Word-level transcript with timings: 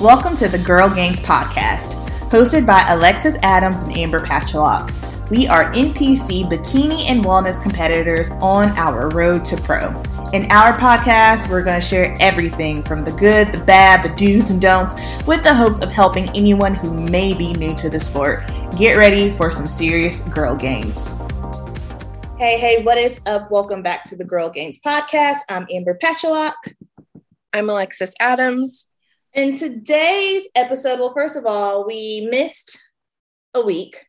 Welcome 0.00 0.36
to 0.36 0.46
the 0.46 0.60
Girl 0.60 0.88
Gainz 0.88 1.18
podcast, 1.18 1.94
hosted 2.30 2.64
by 2.64 2.86
Alexis 2.88 3.36
Adams 3.42 3.82
and 3.82 3.96
Amber 3.96 4.20
Patchlock. 4.20 4.92
We 5.28 5.48
are 5.48 5.72
NPC 5.72 6.48
bikini 6.48 7.10
and 7.10 7.24
wellness 7.24 7.60
competitors 7.60 8.30
on 8.40 8.68
our 8.78 9.08
road 9.08 9.44
to 9.46 9.56
pro. 9.56 9.88
In 10.32 10.48
our 10.52 10.72
podcast, 10.72 11.50
we're 11.50 11.64
going 11.64 11.80
to 11.80 11.84
share 11.84 12.16
everything 12.20 12.84
from 12.84 13.04
the 13.04 13.10
good, 13.10 13.50
the 13.50 13.58
bad, 13.58 14.04
the 14.04 14.14
do's 14.14 14.50
and 14.50 14.62
don'ts, 14.62 14.94
with 15.26 15.42
the 15.42 15.52
hopes 15.52 15.80
of 15.80 15.90
helping 15.90 16.28
anyone 16.28 16.76
who 16.76 16.94
may 16.94 17.34
be 17.34 17.52
new 17.54 17.74
to 17.74 17.90
the 17.90 17.98
sport. 17.98 18.46
Get 18.76 18.96
ready 18.96 19.32
for 19.32 19.50
some 19.50 19.66
serious 19.66 20.20
girl 20.20 20.56
gainz. 20.56 21.10
Hey, 22.38 22.56
hey, 22.56 22.84
what 22.84 22.98
is 22.98 23.20
up? 23.26 23.50
Welcome 23.50 23.82
back 23.82 24.04
to 24.04 24.16
the 24.16 24.24
Girl 24.24 24.48
Gainz 24.48 24.76
podcast. 24.80 25.38
I'm 25.48 25.66
Amber 25.72 25.98
Patchlock. 26.00 26.54
I'm 27.52 27.68
Alexis 27.68 28.12
Adams. 28.20 28.87
In 29.34 29.52
today's 29.52 30.48
episode, 30.54 31.00
well, 31.00 31.12
first 31.14 31.36
of 31.36 31.44
all, 31.44 31.86
we 31.86 32.26
missed 32.30 32.82
a 33.54 33.60
week 33.60 34.06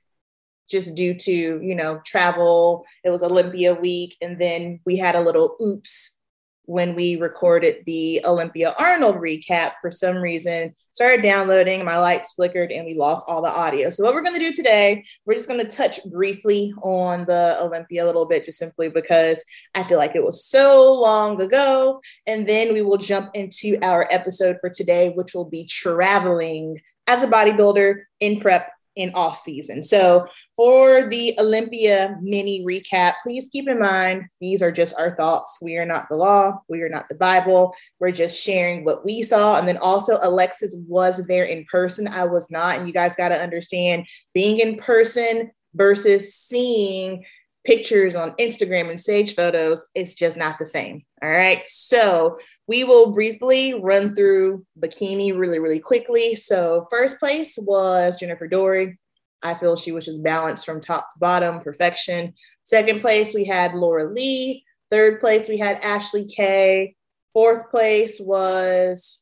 just 0.70 0.96
due 0.96 1.14
to, 1.14 1.32
you 1.32 1.76
know, 1.76 2.00
travel. 2.06 2.86
It 3.04 3.10
was 3.10 3.24
Olympia 3.24 3.74
week. 3.74 4.16
And 4.22 4.40
then 4.40 4.80
we 4.86 4.98
had 4.98 5.16
a 5.16 5.22
little 5.22 5.58
oops 5.62 6.19
when 6.70 6.94
we 6.94 7.16
recorded 7.16 7.78
the 7.88 8.22
Olympia 8.24 8.76
Arnold 8.78 9.16
recap. 9.16 9.72
For 9.82 9.90
some 9.90 10.18
reason, 10.18 10.76
started 10.92 11.24
downloading, 11.24 11.84
my 11.84 11.98
lights 11.98 12.34
flickered, 12.34 12.72
and 12.72 12.86
we 12.86 12.94
lost 12.94 13.26
all 13.28 13.42
the 13.42 13.50
audio. 13.50 13.90
So, 13.90 14.04
what 14.04 14.14
we're 14.14 14.22
going 14.22 14.40
to 14.40 14.46
do 14.46 14.54
today, 14.54 15.04
we're 15.26 15.34
just 15.34 15.48
going 15.48 15.66
to 15.66 15.78
touch 15.78 16.00
briefly 16.06 16.72
on 16.84 17.26
the 17.26 17.58
Olympia 17.60 18.06
a 18.06 18.06
little 18.06 18.28
bit, 18.28 18.46
just 18.46 18.60
simply 18.60 18.88
because 18.88 19.44
I 19.74 19.82
feel 19.82 19.98
like 19.98 20.16
it 20.16 20.24
was 20.24 20.46
so 20.46 20.94
long 20.94 21.42
ago. 21.42 22.02
And 22.28 22.48
then 22.48 22.72
we 22.72 22.84
will 22.84 23.00
jump 23.00 23.32
into 23.34 23.80
our 23.82 24.08
episode 24.12 24.58
for 24.62 24.70
today, 24.70 25.10
which 25.16 25.34
will 25.34 25.50
be 25.50 25.66
traveling 25.66 26.78
as 27.08 27.24
a 27.24 27.28
bodybuilder 27.28 27.96
in 28.20 28.40
prep 28.40 28.70
in 28.96 29.12
off 29.14 29.38
season. 29.38 29.84
So 29.84 30.28
for 30.56 31.10
the 31.10 31.36
Olympia 31.40 32.18
mini 32.22 32.66
recap, 32.66 33.14
please 33.24 33.50
keep 33.52 33.68
in 33.68 33.80
mind 33.80 34.26
these 34.42 34.62
are 34.62 34.72
just 34.72 35.00
our 35.00 35.16
thoughts. 35.16 35.58
We 35.62 35.78
are 35.78 35.86
not 35.86 36.08
the 36.10 36.16
law. 36.16 36.60
We 36.68 36.82
are 36.82 36.90
not 36.90 37.08
the 37.10 37.16
Bible. 37.16 37.74
We're 38.00 38.12
just 38.12 38.42
sharing 38.42 38.84
what 38.84 39.06
we 39.06 39.24
saw. 39.24 39.58
And 39.58 39.68
then 39.68 39.78
also 39.78 40.18
Alexis 40.22 40.76
was 40.88 41.26
there 41.28 41.46
in 41.46 41.66
person. 41.72 42.08
I 42.08 42.26
was 42.26 42.52
not. 42.52 42.78
And 42.78 42.88
you 42.88 42.94
guys 42.94 43.16
got 43.16 43.30
to 43.30 43.40
understand 43.40 44.06
being 44.34 44.60
in 44.60 44.78
person 44.78 45.52
versus 45.74 46.34
seeing 46.34 47.24
pictures 47.66 48.16
on 48.16 48.32
Instagram 48.34 48.90
and 48.90 49.00
stage 49.00 49.36
photos, 49.36 49.88
it's 49.94 50.16
just 50.16 50.38
not 50.38 50.58
the 50.60 50.66
same. 50.66 51.04
All 51.22 51.30
right. 51.30 51.68
So 51.68 52.38
we 52.68 52.84
will 52.84 53.12
briefly 53.14 53.74
run 53.74 54.16
through 54.16 54.66
bikini 54.80 55.38
really, 55.38 55.60
really 55.60 55.80
quickly. 55.80 56.36
So, 56.36 56.88
first 56.90 57.20
place 57.20 57.58
was 57.58 58.20
Jennifer 58.20 58.48
Dorie. 58.48 58.98
I 59.42 59.54
feel 59.54 59.76
she 59.76 59.92
was 59.92 60.06
just 60.06 60.24
balanced 60.24 60.66
from 60.66 60.82
top 60.82 61.10
to 61.14 61.20
bottom, 61.20 61.62
perfection. 61.62 62.34
Second 62.64 63.02
place, 63.02 63.34
we 63.34 63.46
had 63.46 63.74
Laura 63.74 64.12
Lee. 64.12 64.66
Third 64.90 65.22
place, 65.22 65.48
we 65.48 65.58
had 65.58 65.80
Ashley 65.82 66.26
Kay. 66.26 66.96
Fourth 67.34 67.70
place 67.70 68.20
was 68.20 69.22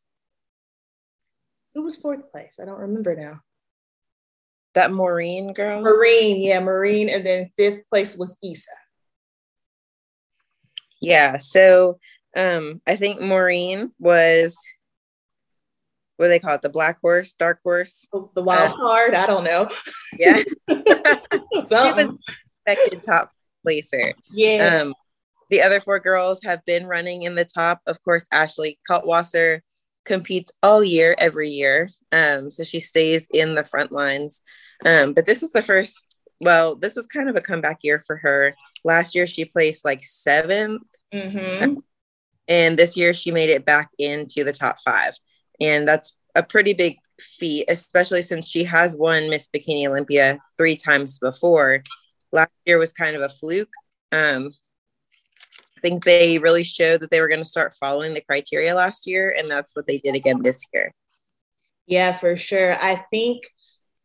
who 1.76 1.84
was 1.84 1.96
fourth 1.96 2.32
place? 2.32 2.58
I 2.60 2.66
don't 2.66 2.80
remember 2.80 3.16
now. 3.16 3.42
That 4.78 4.92
Maureen 4.92 5.54
girl? 5.54 5.82
Maureen, 5.82 6.40
yeah, 6.40 6.60
Maureen. 6.60 7.10
And 7.10 7.26
then 7.26 7.50
fifth 7.58 7.90
place 7.90 8.16
was 8.16 8.38
Issa. 8.44 8.70
Yeah. 11.02 11.40
So 11.40 11.98
um 12.36 12.80
I 12.86 12.96
think 12.96 13.20
Maureen 13.20 13.92
was 13.98 14.56
what 16.18 16.28
do 16.28 16.30
they 16.30 16.38
call 16.38 16.54
it? 16.54 16.62
The 16.62 16.70
black 16.70 17.00
horse, 17.02 17.34
dark 17.34 17.60
horse? 17.64 18.08
The 18.36 18.44
wild 18.44 18.74
uh, 18.74 18.76
card. 18.76 19.16
I 19.16 19.26
don't 19.26 19.44
know. 19.44 19.68
Yeah. 20.16 20.44
she 20.70 20.76
was 21.74 22.16
expected 22.68 23.02
top 23.02 23.32
placer. 23.64 24.14
Yeah. 24.32 24.82
Um 24.82 24.94
the 25.50 25.64
other 25.64 25.80
four 25.80 26.00
girls 26.00 26.44
have 26.44 26.64
been 26.66 26.86
running 26.86 27.24
in 27.24 27.34
the 27.34 27.46
top. 27.46 27.82
Of 27.88 28.04
course, 28.04 28.28
Ashley 28.32 28.78
Kaltwasser 28.88 29.62
competes 30.08 30.52
all 30.64 30.84
year, 30.84 31.16
every 31.20 31.50
year. 31.50 31.90
Um, 32.12 32.50
so 32.50 32.64
she 32.64 32.80
stays 32.80 33.28
in 33.32 33.54
the 33.54 33.64
front 33.64 33.92
lines. 33.92 34.42
Um, 34.86 35.14
but 35.14 35.26
this 35.26 35.44
is 35.44 35.52
the 35.52 35.62
first, 35.62 36.16
well, 36.40 36.76
this 36.76 36.96
was 36.96 37.06
kind 37.06 37.30
of 37.30 37.36
a 37.36 37.42
comeback 37.42 37.80
year 37.84 38.02
for 38.08 38.16
her. 38.18 38.56
Last 38.84 39.14
year, 39.14 39.28
she 39.28 39.46
placed 39.46 39.86
like 39.86 40.02
7th 40.02 40.80
mm-hmm. 41.14 41.76
And 42.50 42.80
this 42.80 42.96
year, 42.96 43.14
she 43.14 43.32
made 43.32 43.50
it 43.50 43.66
back 43.66 43.90
into 44.00 44.46
the 44.46 44.54
top 44.54 44.80
five. 44.80 45.14
And 45.60 45.86
that's 45.86 46.18
a 46.34 46.44
pretty 46.44 46.74
big 46.74 46.98
feat, 47.20 47.66
especially 47.68 48.22
since 48.22 48.48
she 48.48 48.64
has 48.64 48.96
won 48.96 49.30
Miss 49.30 49.50
Bikini 49.54 49.88
Olympia 49.88 50.40
three 50.56 50.78
times 50.78 51.20
before. 51.20 51.84
Last 52.32 52.52
year 52.66 52.78
was 52.78 52.94
kind 52.94 53.18
of 53.18 53.22
a 53.22 53.30
fluke. 53.30 53.70
Um, 54.14 54.54
I 55.78 55.80
think 55.82 56.04
they 56.04 56.40
really 56.40 56.64
showed 56.64 57.02
that 57.02 57.12
they 57.12 57.22
were 57.22 57.28
going 57.28 57.40
to 57.40 57.46
start 57.46 57.76
following 57.80 58.14
the 58.14 58.22
criteria 58.22 58.74
last 58.74 59.06
year, 59.06 59.36
and 59.38 59.50
that's 59.50 59.76
what 59.76 59.86
they 59.86 60.00
did 60.00 60.16
again 60.16 60.42
this 60.42 60.66
year. 60.74 60.92
Yeah, 61.86 62.14
for 62.14 62.36
sure. 62.36 62.76
I 62.82 63.06
think 63.12 63.44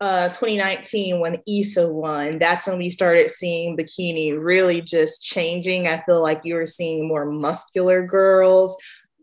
uh, 0.00 0.28
2019 0.28 1.18
when 1.20 1.38
Issa 1.48 1.90
won, 1.90 2.38
that's 2.38 2.66
when 2.66 2.78
we 2.78 2.90
started 2.90 3.30
seeing 3.30 3.76
bikini 3.76 4.36
really 4.38 4.82
just 4.82 5.22
changing. 5.22 5.88
I 5.88 6.02
feel 6.02 6.22
like 6.22 6.42
you 6.44 6.56
were 6.56 6.66
seeing 6.66 7.08
more 7.08 7.24
muscular 7.24 8.04
girls. 8.06 8.76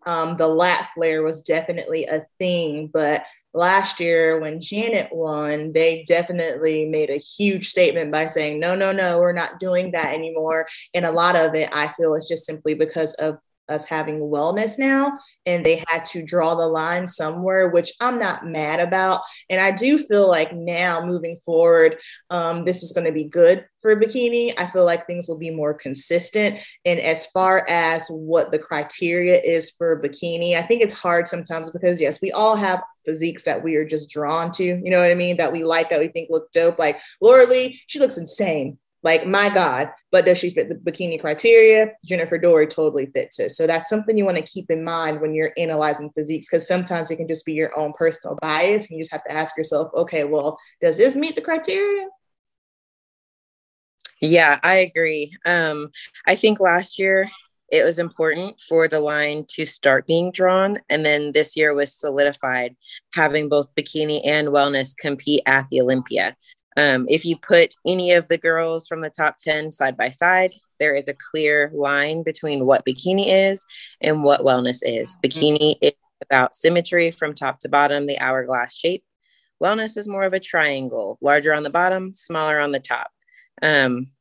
Um, 0.06 0.38
the 0.38 0.48
lat 0.48 0.90
flare 0.96 1.22
was 1.22 1.42
definitely 1.42 2.06
a 2.06 2.26
thing, 2.40 2.90
but 2.92 3.24
last 3.54 4.00
year 4.00 4.40
when 4.40 4.62
Janet 4.62 5.10
won, 5.12 5.74
they 5.74 6.04
definitely 6.08 6.86
made 6.88 7.10
a 7.10 7.18
huge 7.18 7.70
statement 7.70 8.12
by 8.12 8.28
saying, 8.28 8.60
no, 8.60 8.76
no, 8.76 8.92
no, 8.92 9.20
we're 9.20 9.34
not 9.34 9.60
doing 9.60 9.92
that 9.92 10.14
anymore. 10.14 10.68
And 10.94 11.06
a 11.06 11.12
lot 11.12 11.36
of 11.36 11.56
it, 11.56 11.70
I 11.72 11.88
feel, 11.90 12.16
is 12.16 12.28
just 12.28 12.46
simply 12.46 12.74
because 12.74 13.14
of 13.16 13.38
us 13.70 13.86
having 13.86 14.20
wellness 14.20 14.78
now 14.78 15.18
and 15.46 15.66
they 15.66 15.84
had 15.88 16.06
to 16.06 16.24
draw 16.24 16.56
the 16.56 16.68
line 16.68 17.08
somewhere 17.08 17.70
which 17.70 17.94
i'm 18.00 18.20
not 18.20 18.46
mad 18.46 18.80
about. 18.80 19.22
And 19.50 19.62
i 19.62 19.72
do 19.72 19.98
feel 19.98 20.28
like 20.28 20.54
now 20.54 21.06
moving 21.06 21.38
forward 21.46 21.98
um, 22.30 22.66
this 22.66 22.84
is 22.84 22.92
going 22.92 23.06
to 23.06 23.12
be 23.12 23.26
good 23.26 23.66
for 23.82 23.96
bikini. 23.96 24.54
I 24.58 24.68
feel 24.68 24.84
like 24.84 25.08
things 25.08 25.28
will 25.28 25.38
be 25.38 25.52
more 25.52 25.74
consistent. 25.74 26.62
And 26.84 27.00
as 27.00 27.28
far 27.28 27.66
as 27.70 28.08
what 28.10 28.52
the 28.52 28.60
criteria 28.60 29.40
is 29.42 29.72
for 29.72 30.02
bikini 30.02 30.56
i 30.56 30.62
think 30.62 30.82
it's 30.82 30.94
hard 30.94 31.28
sometimes 31.28 31.70
because 31.70 32.02
yes 32.02 32.22
we 32.22 32.32
all 32.32 32.56
have 32.56 32.84
physiques 33.06 33.44
that 33.44 33.64
we 33.64 33.76
are 33.76 33.86
just 33.86 34.10
drawn 34.10 34.52
to 34.52 34.64
you 34.64 34.90
know 34.90 35.00
what 35.00 35.12
i 35.12 35.16
mean 35.16 35.38
that 35.38 35.52
we 35.52 35.64
like 35.64 35.90
that 35.90 36.00
we 36.00 36.08
think 36.10 36.30
look 36.30 36.52
dope. 36.52 36.78
Like 36.78 37.00
laura 37.22 37.46
lee 37.46 37.82
she 37.88 38.00
looks 38.00 38.18
insane 38.18 38.78
like, 39.02 39.26
my 39.26 39.54
God, 39.54 39.92
but 40.12 40.26
does 40.26 40.38
she 40.38 40.54
fit 40.54 40.70
the 40.70 40.76
bikini 40.76 41.20
criteria? 41.20 41.94
Jennifer 42.06 42.38
Dorie 42.38 42.68
totally 42.68 43.06
fits 43.08 43.40
it. 43.40 43.52
So 43.52 43.66
that's 43.66 43.90
something 43.90 44.18
you 44.18 44.26
want 44.26 44.38
to 44.38 44.44
keep 44.44 44.70
in 44.70 44.84
mind 44.84 45.22
when 45.22 45.34
you're 45.34 45.54
analyzing 45.58 46.10
physiques, 46.16 46.48
because 46.50 46.68
sometimes 46.68 47.10
it 47.10 47.16
can 47.16 47.28
just 47.28 47.46
be 47.46 47.54
your 47.54 47.78
own 47.80 47.94
personal 47.94 48.38
bias. 48.42 48.90
And 48.90 48.98
you 48.98 49.04
just 49.04 49.14
have 49.14 49.24
to 49.24 49.32
ask 49.32 49.58
yourself, 49.58 49.90
okay, 49.94 50.26
well, 50.26 50.58
does 50.82 50.98
this 50.98 51.16
meet 51.16 51.36
the 51.36 51.42
criteria? 51.42 52.08
Yeah, 54.22 54.60
I 54.64 54.76
agree. 54.76 55.34
Um, 55.46 55.92
I 56.28 56.36
think 56.36 56.60
last 56.60 57.00
year 57.00 57.30
it 57.72 57.86
was 57.86 58.00
important 58.00 58.60
for 58.60 58.88
the 58.88 59.00
line 59.00 59.46
to 59.48 59.66
start 59.66 60.08
being 60.08 60.32
drawn. 60.32 60.80
And 60.90 61.06
then 61.06 61.32
this 61.32 61.56
year 61.56 61.74
was 61.74 61.94
solidified, 61.94 62.76
having 63.14 63.48
both 63.48 63.74
bikini 63.76 64.22
and 64.26 64.50
wellness 64.50 64.98
compete 64.98 65.44
at 65.46 65.68
the 65.70 65.80
Olympia. 65.80 66.36
Um, 66.80 67.08
if 67.10 67.26
you 67.26 67.36
put 67.36 67.76
any 67.86 68.14
of 68.14 68.30
the 68.30 68.38
girls 68.38 68.88
from 68.88 69.02
the 69.02 69.10
top 69.10 69.36
10 69.38 69.74
side 69.74 69.98
by 69.98 70.12
side, 70.12 70.54
there 70.80 70.96
is 70.96 71.10
a 71.10 71.14
clear 71.14 71.70
line 71.74 72.24
between 72.24 72.66
what 72.66 72.86
bikini 72.86 73.50
is 73.50 73.66
and 74.00 74.24
what 74.24 74.46
wellness 74.46 74.80
is. 74.82 75.18
Mm-hmm. 75.18 75.28
Bikini 75.28 75.76
is 75.82 75.92
about 76.22 76.56
symmetry 76.56 77.12
from 77.12 77.34
top 77.34 77.60
to 77.60 77.70
bottom, 77.70 78.08
the 78.08 78.18
hourglass 78.20 78.74
shape. 78.74 79.04
Wellness 79.62 79.98
is 79.98 80.08
more 80.08 80.24
of 80.24 80.32
a 80.32 80.40
triangle, 80.40 81.18
larger 81.20 81.54
on 81.54 81.64
the 81.64 81.70
bottom, 81.70 82.14
smaller 82.14 82.62
on 82.62 82.72
the 82.72 82.80
top. 82.80 83.12
Um, 83.62 84.12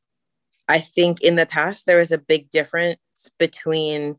I 0.67 0.79
think 0.79 1.21
in 1.21 1.35
the 1.35 1.45
past, 1.45 1.85
there 1.85 1.99
was 1.99 2.11
a 2.11 2.17
big 2.17 2.49
difference 2.49 2.97
between 3.39 4.17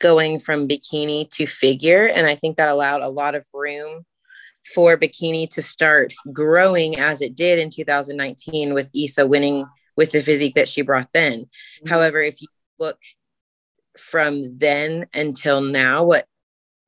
going 0.00 0.40
from 0.40 0.66
bikini 0.66 1.30
to 1.30 1.46
figure. 1.46 2.06
And 2.06 2.26
I 2.26 2.34
think 2.34 2.56
that 2.56 2.68
allowed 2.68 3.02
a 3.02 3.08
lot 3.08 3.36
of 3.36 3.46
room 3.54 4.04
for 4.74 4.96
bikini 4.96 5.48
to 5.50 5.62
start 5.62 6.14
growing 6.32 6.98
as 6.98 7.20
it 7.20 7.34
did 7.34 7.58
in 7.58 7.70
2019 7.70 8.74
with 8.74 8.90
Issa 8.94 9.26
winning 9.26 9.66
with 9.96 10.12
the 10.12 10.22
physique 10.22 10.54
that 10.54 10.68
she 10.68 10.82
brought 10.82 11.08
then. 11.12 11.40
Mm-hmm. 11.40 11.88
However, 11.88 12.20
if 12.20 12.40
you 12.40 12.48
look 12.78 12.98
from 13.98 14.58
then 14.58 15.06
until 15.12 15.60
now, 15.60 16.04
what 16.04 16.26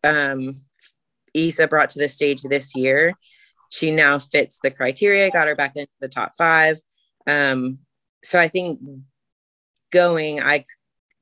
um, 0.03 0.62
Issa 1.35 1.69
brought 1.69 1.91
to 1.91 1.99
the 1.99 2.09
stage 2.09 2.43
this 2.43 2.75
year, 2.75 3.15
she 3.71 3.91
now 3.91 4.19
fits 4.19 4.61
the 4.62 4.71
criteria, 4.71 5.31
got 5.31 5.49
her 5.49 5.56
back 5.56 5.76
into 5.76 5.91
the 6.00 6.09
top 6.09 6.32
five. 6.37 6.76
Um, 7.26 7.79
so 8.23 8.38
I 8.38 8.49
think 8.49 8.81
going, 9.91 10.41
I 10.41 10.65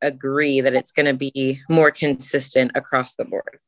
agree 0.01 0.61
that 0.61 0.75
it's 0.75 0.93
going 0.93 1.07
to 1.07 1.15
be 1.15 1.61
more 1.69 1.91
consistent 1.91 2.73
across 2.75 3.15
the 3.15 3.25
board. 3.25 3.59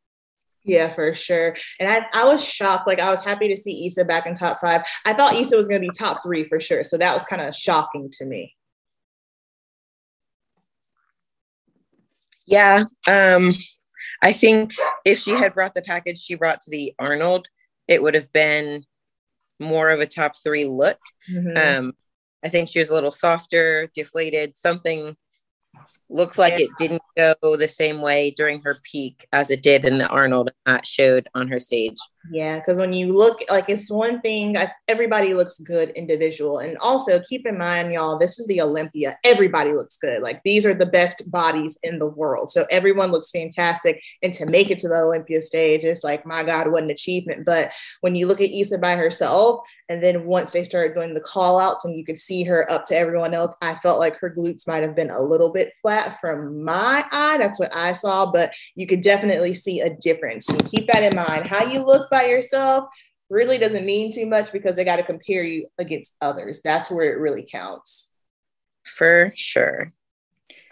Yeah, 0.65 0.89
for 0.89 1.15
sure. 1.15 1.55
And 1.79 1.89
I, 1.89 2.07
I 2.13 2.25
was 2.25 2.43
shocked. 2.43 2.87
Like 2.87 2.99
I 2.99 3.11
was 3.11 3.23
happy 3.23 3.49
to 3.49 3.57
see 3.57 3.87
Issa 3.87 4.05
back 4.07 4.27
in 4.27 4.35
top 4.35 4.61
five. 4.61 4.83
I 5.05 5.13
thought 5.13 5.35
Issa 5.35 5.57
was 5.57 5.69
going 5.69 5.81
to 5.81 5.87
be 5.87 5.93
top 5.97 6.23
three 6.23 6.45
for 6.45 6.59
sure. 6.59 6.85
So 6.85 6.97
that 6.97 7.13
was 7.13 7.25
kind 7.25 7.43
of 7.43 7.55
shocking 7.55 8.11
to 8.13 8.25
me. 8.25 8.55
Yeah. 12.47 12.85
Um, 13.09 13.53
I 14.23 14.33
think 14.33 14.73
if 15.05 15.19
she 15.21 15.33
had 15.33 15.55
brought 15.55 15.75
the 15.75 15.83
package 15.83 16.19
she 16.19 16.35
brought 16.35 16.61
to 16.63 16.71
the 16.71 16.95
Arnold, 16.99 17.49
it 17.89 18.03
would 18.03 18.15
have 18.15 18.33
been 18.33 18.85
more 19.61 19.91
of 19.91 20.01
a 20.01 20.07
top 20.07 20.33
three 20.43 20.65
look. 20.65 20.99
Mm-hmm. 21.31 21.57
Um, 21.57 21.93
I 22.45 22.49
think 22.49 22.69
she 22.69 22.79
was 22.79 22.91
a 22.91 22.95
little 22.95 23.13
softer, 23.13 23.91
deflated, 23.95 24.57
something 24.57 25.17
looks 26.15 26.39
like 26.39 26.61
it 26.61 26.71
didn't 26.79 27.03
go 27.17 27.35
the 27.57 27.69
same 27.69 28.01
way 28.01 28.31
during 28.31 28.63
her 28.63 28.77
peak 28.85 29.27
as 29.33 29.51
it 29.51 29.63
did 29.63 29.85
in 29.85 29.99
the 29.99 30.09
Arnold 30.09 30.51
that 30.65 30.87
showed 30.87 31.29
on 31.35 31.49
her 31.49 31.59
stage. 31.59 31.97
Yeah, 32.31 32.59
because 32.59 32.79
when 32.79 32.95
you 32.95 33.13
look, 33.13 33.43
like 33.51 33.69
it's 33.69 33.91
one 33.91 34.23
thing, 34.23 34.57
everybody 34.89 35.35
looks 35.35 35.59
good 35.59 35.91
individual. 35.91 36.61
And 36.61 36.79
also 36.79 37.21
keep 37.29 37.47
in 37.47 37.59
mind, 37.59 37.93
y'all, 37.93 38.19
this 38.19 38.39
is 38.39 38.47
the 38.47 38.63
Olympia. 38.63 39.19
Everybody 39.25 39.75
looks 39.75 39.99
good. 39.99 40.23
Like 40.23 40.41
these 40.43 40.65
are 40.65 40.73
the 40.73 40.87
best 40.87 41.31
bodies 41.31 41.79
in 41.83 41.99
the 41.99 42.09
world. 42.09 42.51
So 42.51 42.65
everyone 42.71 43.11
looks 43.11 43.31
fantastic. 43.31 44.03
And 44.23 44.33
to 44.35 44.47
make 44.47 44.71
it 44.71 44.79
to 44.79 44.89
the 44.89 45.03
Olympia 45.03 45.43
stage, 45.43 45.85
it's 45.85 46.05
like, 46.05 46.25
my 46.25 46.43
God, 46.45 46.71
what 46.71 46.85
an 46.85 46.91
achievement. 46.91 47.45
But 47.45 47.73
when 48.01 48.15
you 48.15 48.27
look 48.27 48.41
at 48.41 48.51
Issa 48.51 48.79
by 48.79 48.97
herself, 48.97 49.61
and 49.91 50.03
then 50.03 50.25
once 50.25 50.53
they 50.53 50.65
started 50.65 50.95
doing 50.95 51.13
the 51.13 51.21
call 51.21 51.59
outs 51.59 51.85
and 51.85 51.95
you 51.95 52.07
could 52.07 52.19
see 52.19 52.43
her 52.45 52.71
up 52.73 52.87
to 52.87 52.97
everyone 52.97 53.35
else, 53.35 53.55
I 53.61 53.75
felt 53.75 53.99
like 53.99 54.17
her 54.19 54.35
glutes 54.35 54.67
might 54.67 54.83
have 54.83 54.97
been 54.97 55.11
a 55.11 55.21
little 55.21 55.53
bit 55.53 55.75
flat 55.83 56.04
from 56.21 56.65
my 56.65 57.05
eye. 57.11 57.39
That's 57.39 57.59
what 57.59 57.75
I 57.75 57.93
saw, 57.93 58.31
but 58.31 58.55
you 58.75 58.87
could 58.87 59.01
definitely 59.01 59.55
see 59.55 59.81
a 59.81 59.95
difference. 59.97 60.49
And 60.49 60.71
keep 60.71 60.87
that 60.89 61.03
in 61.03 61.17
mind. 61.17 61.47
How 61.47 61.65
you 61.65 61.85
look 61.85 62.11
by 62.11 62.27
yourself 62.27 62.89
really 63.31 63.59
doesn't 63.59 63.87
mean 63.87 64.13
too 64.13 64.27
much 64.27 64.53
because 64.53 64.77
they 64.77 64.85
got 64.85 64.97
to 64.97 65.03
compare 65.03 65.43
you 65.43 65.67
against 65.79 66.17
others. 66.21 66.61
That's 66.63 66.91
where 66.91 67.13
it 67.13 67.19
really 67.19 67.47
counts. 67.51 68.13
For 68.85 69.33
sure. 69.35 69.93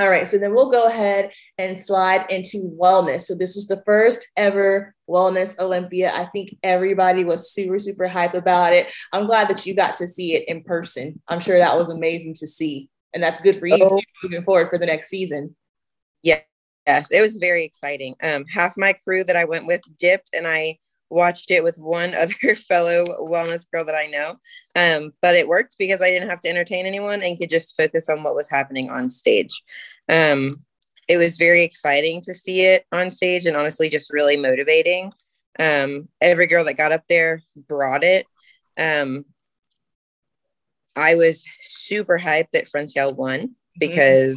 All 0.00 0.10
right, 0.10 0.26
so 0.26 0.38
then 0.38 0.54
we'll 0.54 0.70
go 0.70 0.86
ahead 0.86 1.30
and 1.58 1.80
slide 1.80 2.26
into 2.28 2.76
wellness. 2.80 3.22
So 3.22 3.36
this 3.36 3.56
is 3.56 3.68
the 3.68 3.82
first 3.86 4.26
ever 4.36 4.94
wellness 5.08 5.58
Olympia. 5.60 6.12
I 6.12 6.24
think 6.26 6.56
everybody 6.62 7.24
was 7.24 7.52
super, 7.52 7.78
super 7.78 8.08
hype 8.08 8.34
about 8.34 8.72
it. 8.72 8.92
I'm 9.12 9.26
glad 9.26 9.48
that 9.48 9.64
you 9.64 9.74
got 9.74 9.94
to 9.96 10.06
see 10.06 10.34
it 10.34 10.48
in 10.48 10.64
person. 10.64 11.20
I'm 11.28 11.40
sure 11.40 11.58
that 11.58 11.76
was 11.76 11.88
amazing 11.88 12.34
to 12.40 12.46
see. 12.46 12.88
And 13.14 13.22
that's 13.22 13.40
good 13.40 13.56
for 13.56 13.66
you 13.66 13.78
oh. 13.80 14.00
moving 14.22 14.42
forward 14.42 14.70
for 14.70 14.78
the 14.78 14.86
next 14.86 15.08
season. 15.08 15.54
Yeah. 16.22 16.40
Yes, 16.86 17.12
it 17.12 17.20
was 17.20 17.36
very 17.36 17.64
exciting. 17.64 18.16
Um, 18.22 18.44
half 18.46 18.76
my 18.76 18.92
crew 18.92 19.22
that 19.24 19.36
I 19.36 19.44
went 19.44 19.66
with 19.66 19.82
dipped 19.98 20.30
and 20.34 20.48
I 20.48 20.78
watched 21.10 21.50
it 21.50 21.62
with 21.62 21.78
one 21.78 22.14
other 22.18 22.54
fellow 22.56 23.04
wellness 23.20 23.64
girl 23.70 23.84
that 23.84 23.94
I 23.94 24.06
know. 24.06 24.36
Um, 24.74 25.12
but 25.22 25.34
it 25.34 25.46
worked 25.46 25.76
because 25.78 26.02
I 26.02 26.10
didn't 26.10 26.28
have 26.28 26.40
to 26.40 26.48
entertain 26.48 26.86
anyone 26.86 27.22
and 27.22 27.38
could 27.38 27.50
just 27.50 27.76
focus 27.76 28.08
on 28.08 28.22
what 28.22 28.34
was 28.34 28.48
happening 28.48 28.90
on 28.90 29.10
stage. 29.10 29.62
Um, 30.08 30.60
it 31.08 31.18
was 31.18 31.36
very 31.36 31.62
exciting 31.62 32.20
to 32.22 32.34
see 32.34 32.62
it 32.62 32.86
on 32.92 33.10
stage 33.10 33.46
and 33.46 33.56
honestly 33.56 33.88
just 33.88 34.12
really 34.12 34.36
motivating. 34.36 35.12
Um, 35.58 36.08
every 36.20 36.46
girl 36.46 36.64
that 36.64 36.78
got 36.78 36.92
up 36.92 37.04
there 37.08 37.42
brought 37.68 38.02
it. 38.02 38.26
Um, 38.78 39.26
I 40.96 41.14
was 41.14 41.44
super 41.60 42.18
hyped 42.18 42.50
that 42.52 42.68
Francielle 42.68 43.16
won 43.16 43.40
mm-hmm. 43.40 43.48
because 43.78 44.36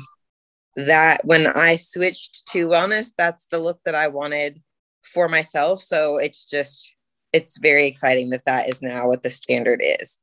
mm-hmm. 0.78 0.88
that 0.88 1.26
when 1.26 1.48
I 1.48 1.76
switched 1.76 2.48
to 2.52 2.68
wellness, 2.68 3.12
that's 3.18 3.48
the 3.48 3.60
look 3.60 3.80
that 3.86 3.96
I 3.96 4.08
wanted 4.08 4.62
for 5.04 5.28
myself. 5.28 5.82
So 5.82 6.18
it's 6.18 6.50
just, 6.50 6.92
it's 7.34 7.58
very 7.58 7.86
exciting 7.86 8.30
that 8.32 8.46
that 8.46 8.70
is 8.70 8.82
now 8.82 9.08
what 9.08 9.24
the 9.24 9.30
standard 9.30 9.82
is. 9.84 10.20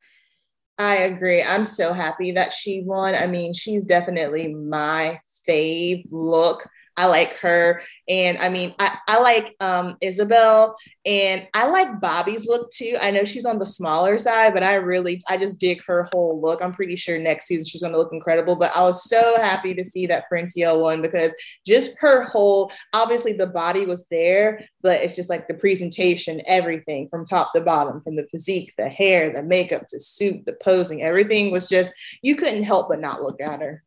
I 0.78 0.96
agree. 0.96 1.42
I'm 1.42 1.64
so 1.64 1.92
happy 1.92 2.32
that 2.32 2.52
she 2.52 2.82
won. 2.82 3.14
I 3.14 3.26
mean, 3.26 3.52
she's 3.52 3.84
definitely 3.84 4.52
my 4.54 5.20
fave 5.48 6.06
look 6.10 6.66
I 6.96 7.06
like 7.06 7.34
her. 7.38 7.82
And 8.08 8.36
I 8.38 8.48
mean, 8.48 8.74
I, 8.78 8.98
I 9.08 9.20
like 9.20 9.54
um, 9.60 9.96
Isabel 10.00 10.76
and 11.06 11.48
I 11.54 11.68
like 11.68 12.00
Bobby's 12.00 12.46
look 12.46 12.70
too. 12.70 12.96
I 13.00 13.10
know 13.10 13.24
she's 13.24 13.46
on 13.46 13.58
the 13.58 13.66
smaller 13.66 14.18
side, 14.18 14.52
but 14.52 14.62
I 14.62 14.74
really, 14.74 15.22
I 15.28 15.38
just 15.38 15.58
dig 15.58 15.82
her 15.86 16.04
whole 16.12 16.40
look. 16.40 16.62
I'm 16.62 16.72
pretty 16.72 16.96
sure 16.96 17.18
next 17.18 17.46
season 17.46 17.64
she's 17.64 17.80
going 17.80 17.92
to 17.92 17.98
look 17.98 18.12
incredible. 18.12 18.56
But 18.56 18.76
I 18.76 18.82
was 18.82 19.08
so 19.08 19.36
happy 19.38 19.74
to 19.74 19.84
see 19.84 20.06
that 20.06 20.24
Francielle 20.30 20.80
won 20.80 21.00
because 21.00 21.34
just 21.66 21.96
her 22.00 22.24
whole, 22.24 22.70
obviously 22.92 23.32
the 23.32 23.46
body 23.46 23.86
was 23.86 24.06
there, 24.10 24.66
but 24.82 25.00
it's 25.00 25.16
just 25.16 25.30
like 25.30 25.48
the 25.48 25.54
presentation, 25.54 26.42
everything 26.46 27.08
from 27.08 27.24
top 27.24 27.52
to 27.54 27.62
bottom, 27.62 28.02
from 28.02 28.16
the 28.16 28.26
physique, 28.30 28.74
the 28.76 28.88
hair, 28.88 29.32
the 29.32 29.42
makeup, 29.42 29.84
the 29.90 29.98
suit, 29.98 30.44
the 30.44 30.52
posing, 30.62 31.02
everything 31.02 31.50
was 31.50 31.68
just, 31.68 31.94
you 32.20 32.36
couldn't 32.36 32.64
help 32.64 32.88
but 32.90 33.00
not 33.00 33.22
look 33.22 33.40
at 33.40 33.60
her. 33.60 33.82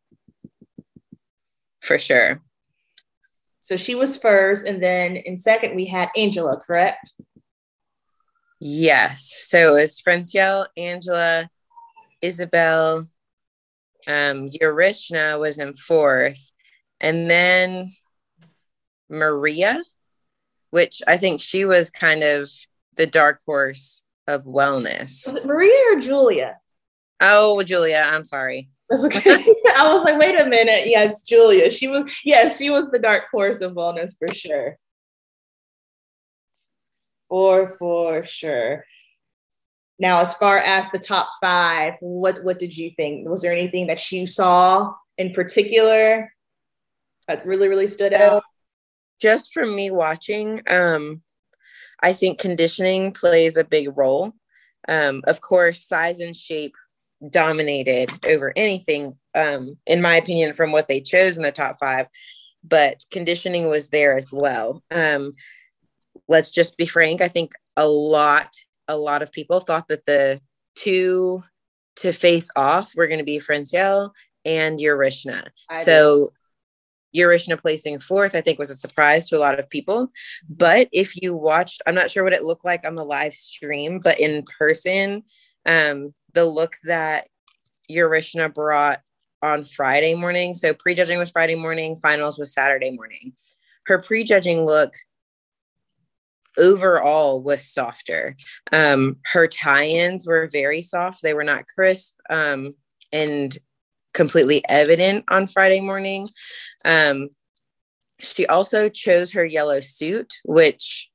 For 1.82 2.00
sure. 2.00 2.42
So 3.66 3.78
she 3.78 3.96
was 3.96 4.16
first, 4.16 4.68
and 4.68 4.82
then 4.82 5.16
in 5.16 5.40
second 5.40 5.76
we 5.76 5.86
had 5.86 6.10
Angela, 6.16 6.56
correct? 6.56 7.14
Yes. 8.60 9.34
So 9.48 9.76
it 9.76 9.82
was 9.82 10.00
Francielle, 10.00 10.68
Angela, 10.78 11.50
Isabel, 12.22 13.08
um, 14.08 14.52
Yarishna 14.52 15.40
was 15.40 15.58
in 15.58 15.76
fourth, 15.76 16.52
and 17.02 17.28
then 17.28 17.92
Maria, 19.10 19.82
which 20.70 21.02
I 21.08 21.18
think 21.18 21.42
she 21.42 21.66
was 21.66 21.90
kind 21.90 22.22
of 22.22 22.48
the 22.98 23.08
dark 23.08 23.40
horse 23.48 24.04
of 24.28 24.44
wellness. 24.44 25.28
Maria 25.44 25.96
or 25.96 26.00
Julia? 26.00 26.60
Oh, 27.20 27.64
Julia. 27.64 28.04
I'm 28.06 28.26
sorry. 28.26 28.70
That's 28.90 29.06
okay. 29.06 29.20
I 29.78 29.94
was 29.94 30.04
like, 30.04 30.20
wait 30.20 30.40
a 30.40 30.46
minute. 30.46 30.84
Yes, 30.86 31.24
Julia. 31.24 31.72
She 31.72 31.88
was, 31.88 32.14
yes, 32.24 32.58
she 32.58 32.70
was 32.70 32.90
the 32.90 33.00
dark 33.00 33.24
horse 33.32 33.62
of 33.62 33.74
wellness 33.74 34.14
for 34.18 34.34
sure. 34.34 34.78
For 37.30 37.76
for 37.80 38.24
sure. 38.26 38.86
Now, 39.98 40.20
as 40.20 40.36
far 40.36 40.58
as 40.58 40.86
the 40.92 41.00
top 41.00 41.30
five, 41.42 41.96
what 42.02 42.44
what 42.44 42.60
did 42.60 42.78
you 42.78 42.92
think? 42.98 43.28
Was 43.28 43.42
there 43.42 43.54
anything 43.54 43.88
that 43.88 44.12
you 44.12 44.28
saw 44.28 44.94
in 45.18 45.34
particular 45.34 46.32
that 47.28 47.46
really, 47.46 47.68
really 47.68 47.88
stood 47.88 48.14
out? 48.14 48.44
Just 49.20 49.54
from 49.54 49.76
me 49.76 49.90
watching, 49.90 50.62
um, 50.68 51.24
I 52.04 52.14
think 52.14 52.40
conditioning 52.40 53.14
plays 53.14 53.58
a 53.58 53.64
big 53.64 53.98
role. 53.98 54.34
Um, 54.88 55.24
of 55.26 55.42
course, 55.42 55.88
size 55.88 56.20
and 56.20 56.36
shape 56.36 56.76
dominated 57.30 58.12
over 58.28 58.54
anything, 58.56 59.18
um, 59.34 59.78
in 59.86 60.02
my 60.02 60.16
opinion, 60.16 60.54
from 60.54 60.72
what 60.72 60.88
they 60.88 61.02
chose 61.02 61.38
in 61.38 61.44
the 61.44 61.52
top 61.52 61.78
five. 61.80 62.08
But 62.64 63.04
conditioning 63.12 63.70
was 63.70 63.90
there 63.90 64.18
as 64.18 64.32
well. 64.32 64.84
Um, 64.92 65.34
let's 66.28 66.52
just 66.52 66.78
be 66.78 66.88
frank. 66.88 67.22
I 67.22 67.28
think 67.28 67.52
a 67.78 67.88
lot, 67.88 68.50
a 68.88 68.98
lot 68.98 69.22
of 69.22 69.32
people 69.32 69.60
thought 69.60 69.88
that 69.90 70.06
the 70.06 70.42
two 70.76 71.44
to 71.98 72.12
face 72.12 72.50
off 72.56 72.92
were 72.96 73.08
going 73.08 73.20
to 73.20 73.26
be 73.26 73.40
Francielle 73.40 74.12
and 74.44 74.80
Yarishna. 74.80 75.48
So 75.84 76.32
Yarishna 77.16 77.60
placing 77.60 78.00
fourth, 78.00 78.36
I 78.36 78.42
think, 78.42 78.60
was 78.60 78.70
a 78.70 78.76
surprise 78.76 79.30
to 79.30 79.38
a 79.38 79.40
lot 79.40 79.60
of 79.60 79.70
people. 79.70 80.10
But 80.50 80.90
if 80.92 81.16
you 81.22 81.36
watched, 81.36 81.82
I'm 81.86 81.96
not 81.96 82.12
sure 82.12 82.24
what 82.24 82.34
it 82.34 82.44
looked 82.44 82.66
like 82.66 82.86
on 82.86 82.96
the 82.96 83.06
live 83.06 83.34
stream, 83.34 84.00
but 84.04 84.20
in 84.20 84.44
person, 84.60 85.24
um, 85.66 86.14
the 86.36 86.46
look 86.46 86.76
that 86.84 87.28
Yarishna 87.90 88.54
brought 88.54 89.02
on 89.42 89.64
Friday 89.64 90.14
morning. 90.14 90.54
So 90.54 90.74
prejudging 90.74 91.18
was 91.18 91.32
Friday 91.32 91.56
morning, 91.56 91.96
finals 91.96 92.38
was 92.38 92.54
Saturday 92.54 92.92
morning. 92.92 93.34
Her 93.88 94.00
prejudging 94.00 94.66
look 94.66 94.94
overall 96.58 97.42
was 97.42 97.66
softer. 97.66 98.36
Um, 98.72 99.18
her 99.26 99.48
tie-ins 99.48 100.26
were 100.26 100.50
very 100.52 100.82
soft. 100.82 101.22
They 101.22 101.34
were 101.34 101.44
not 101.44 101.66
crisp 101.74 102.16
um, 102.30 102.76
and 103.12 103.58
completely 104.14 104.64
evident 104.70 105.26
on 105.30 105.48
Friday 105.48 105.82
morning. 105.82 106.28
Um, 106.84 107.30
she 108.20 108.48
also 108.48 108.90
chose 108.90 109.34
her 109.34 109.46
yellow 109.46 109.82
suit, 109.82 110.34
which 110.46 111.10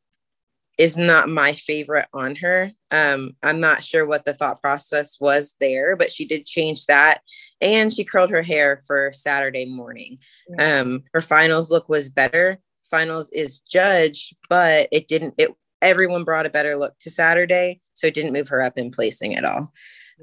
is 0.80 0.96
not 0.96 1.28
my 1.28 1.52
favorite 1.52 2.06
on 2.14 2.34
her. 2.36 2.72
Um, 2.90 3.36
I'm 3.42 3.60
not 3.60 3.84
sure 3.84 4.06
what 4.06 4.24
the 4.24 4.32
thought 4.32 4.62
process 4.62 5.18
was 5.20 5.54
there, 5.60 5.94
but 5.94 6.10
she 6.10 6.24
did 6.24 6.46
change 6.46 6.86
that. 6.86 7.20
And 7.60 7.92
she 7.92 8.02
curled 8.02 8.30
her 8.30 8.40
hair 8.40 8.80
for 8.86 9.12
Saturday 9.12 9.66
morning. 9.66 10.20
Um, 10.58 11.02
her 11.12 11.20
finals 11.20 11.70
look 11.70 11.90
was 11.90 12.08
better. 12.08 12.56
Finals 12.90 13.30
is 13.30 13.60
judged, 13.60 14.34
but 14.48 14.88
it 14.90 15.06
didn't, 15.06 15.34
it, 15.36 15.50
everyone 15.82 16.24
brought 16.24 16.46
a 16.46 16.50
better 16.50 16.76
look 16.76 16.98
to 17.00 17.10
Saturday. 17.10 17.82
So 17.92 18.06
it 18.06 18.14
didn't 18.14 18.32
move 18.32 18.48
her 18.48 18.62
up 18.62 18.78
in 18.78 18.90
placing 18.90 19.36
at 19.36 19.44
all. 19.44 19.70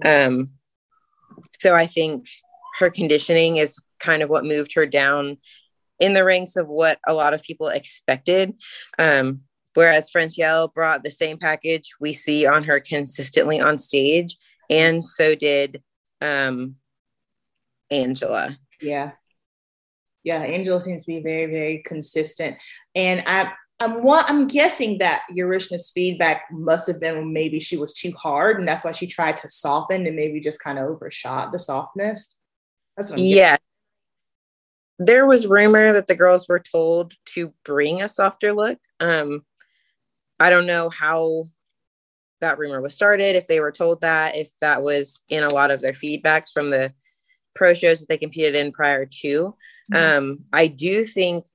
Um, 0.03 0.53
so 1.59 1.75
I 1.75 1.85
think 1.85 2.25
her 2.79 2.89
conditioning 2.89 3.57
is 3.57 3.79
kind 3.99 4.23
of 4.23 4.29
what 4.31 4.43
moved 4.43 4.73
her 4.73 4.87
down 4.87 5.37
in 5.99 6.13
the 6.13 6.23
ranks 6.23 6.55
of 6.55 6.67
what 6.67 6.97
a 7.05 7.13
lot 7.13 7.35
of 7.35 7.43
people 7.43 7.67
expected. 7.67 8.55
Um, 8.97 9.43
Whereas 9.77 10.10
Francielle 10.10 10.74
brought 10.74 11.03
the 11.03 11.12
same 11.12 11.38
package 11.38 11.91
we 12.00 12.12
see 12.12 12.48
on 12.48 12.63
her 12.63 12.79
consistently 12.79 13.60
on 13.60 13.77
stage, 13.77 14.36
and 14.72 15.03
so 15.03 15.36
did 15.36 15.84
um, 16.19 16.77
Angela. 17.91 18.57
Yeah. 18.81 19.12
Yeah, 20.24 20.39
Angela 20.39 20.81
seems 20.81 21.05
to 21.05 21.12
be 21.12 21.22
very, 21.22 21.46
very 21.46 21.84
consistent. 21.86 22.57
And 22.96 23.22
I 23.27 23.51
I'm 23.79 24.03
I'm 24.10 24.48
guessing 24.48 24.98
that 24.98 25.22
Yarishna's 25.31 25.91
feedback 25.91 26.46
must 26.51 26.88
have 26.88 27.00
been 27.00 27.31
maybe 27.31 27.60
she 27.60 27.77
was 27.77 27.93
too 27.93 28.13
hard, 28.13 28.57
and 28.57 28.67
that's 28.67 28.84
why 28.84 28.93
she 28.93 29.05
tried 29.05 29.38
to 29.38 29.50
soften 29.51 30.07
and 30.07 30.15
maybe 30.15 30.41
just 30.41 30.60
kind 30.60 30.79
of 30.79 30.86
overshot 30.86 31.51
the 31.51 31.60
softness. 31.60 32.36
That's 32.96 33.12
what 33.12 33.19
I'm 33.19 33.25
yeah. 33.25 33.57
There 34.98 35.27
was 35.27 35.46
rumor 35.46 35.93
that 35.93 36.07
the 36.07 36.15
girls 36.15 36.50
were 36.50 36.63
told 36.63 37.13
to 37.36 37.53
bring 37.63 38.01
a 38.01 38.10
softer 38.10 38.53
look. 38.53 38.79
Um, 39.00 39.43
I 40.39 40.50
don't 40.50 40.67
know 40.67 40.89
how 40.89 41.46
that 42.41 42.60
rumor 42.60 42.82
was 42.82 42.94
started, 42.94 43.36
if 43.36 43.48
they 43.48 43.60
were 43.60 43.72
told 43.72 44.01
that, 44.01 44.36
if 44.36 44.51
that 44.62 44.82
was 44.82 45.22
in 45.29 45.44
a 45.44 45.50
lot 45.50 45.72
of 45.72 45.82
their 45.82 45.94
feedbacks 45.94 46.51
from 46.53 46.70
the 46.70 46.94
pro 47.56 47.74
shows 47.74 48.00
that 48.00 48.10
they 48.10 48.17
competed 48.17 48.56
in 48.56 48.72
prior 48.72 49.06
to. 49.06 49.56
Mm-hmm. 49.91 50.17
Um, 50.17 50.39
I 50.53 50.67
do 50.67 51.03
think 51.03 51.46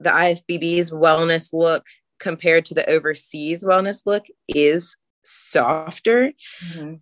the 0.00 0.10
IFBB's 0.10 0.90
wellness 0.90 1.52
look 1.52 1.86
compared 2.18 2.66
to 2.66 2.74
the 2.74 2.88
overseas 2.88 3.64
wellness 3.64 4.04
look 4.06 4.24
is 4.48 4.96
softer, 5.24 6.32
mm-hmm. 6.64 6.94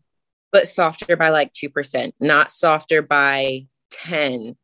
but 0.52 0.68
softer 0.68 1.16
by 1.16 1.30
like 1.30 1.52
2%, 1.52 2.12
not 2.20 2.50
softer 2.50 3.00
by 3.02 3.66
10%, 3.92 4.56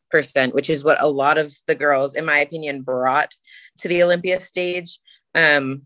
which 0.53 0.69
is 0.69 0.85
what 0.85 1.03
a 1.03 1.09
lot 1.09 1.39
of 1.39 1.55
the 1.67 1.75
girls, 1.75 2.15
in 2.15 2.25
my 2.25 2.39
opinion, 2.39 2.83
brought 2.83 3.35
to 3.79 3.89
the 3.89 4.03
Olympia 4.03 4.41
stage. 4.41 4.99
Um, 5.35 5.83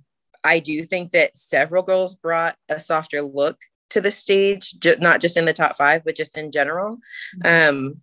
I 0.49 0.61
do 0.61 0.83
think 0.83 1.13
that 1.13 1.37
several 1.37 1.83
girls 1.83 2.15
brought 2.15 2.57
a 2.71 2.81
softer 2.81 3.21
look 3.21 3.59
to 3.91 4.01
the 4.01 4.11
stage, 4.11 4.75
not 4.99 5.21
just 5.21 5.37
in 5.37 5.45
the 5.45 5.53
top 5.53 5.77
five, 5.77 6.05
but 6.05 6.17
just 6.17 6.39
in 6.39 6.51
general. 6.51 6.99
Mm-hmm. 7.45 7.77
Um, 7.77 8.01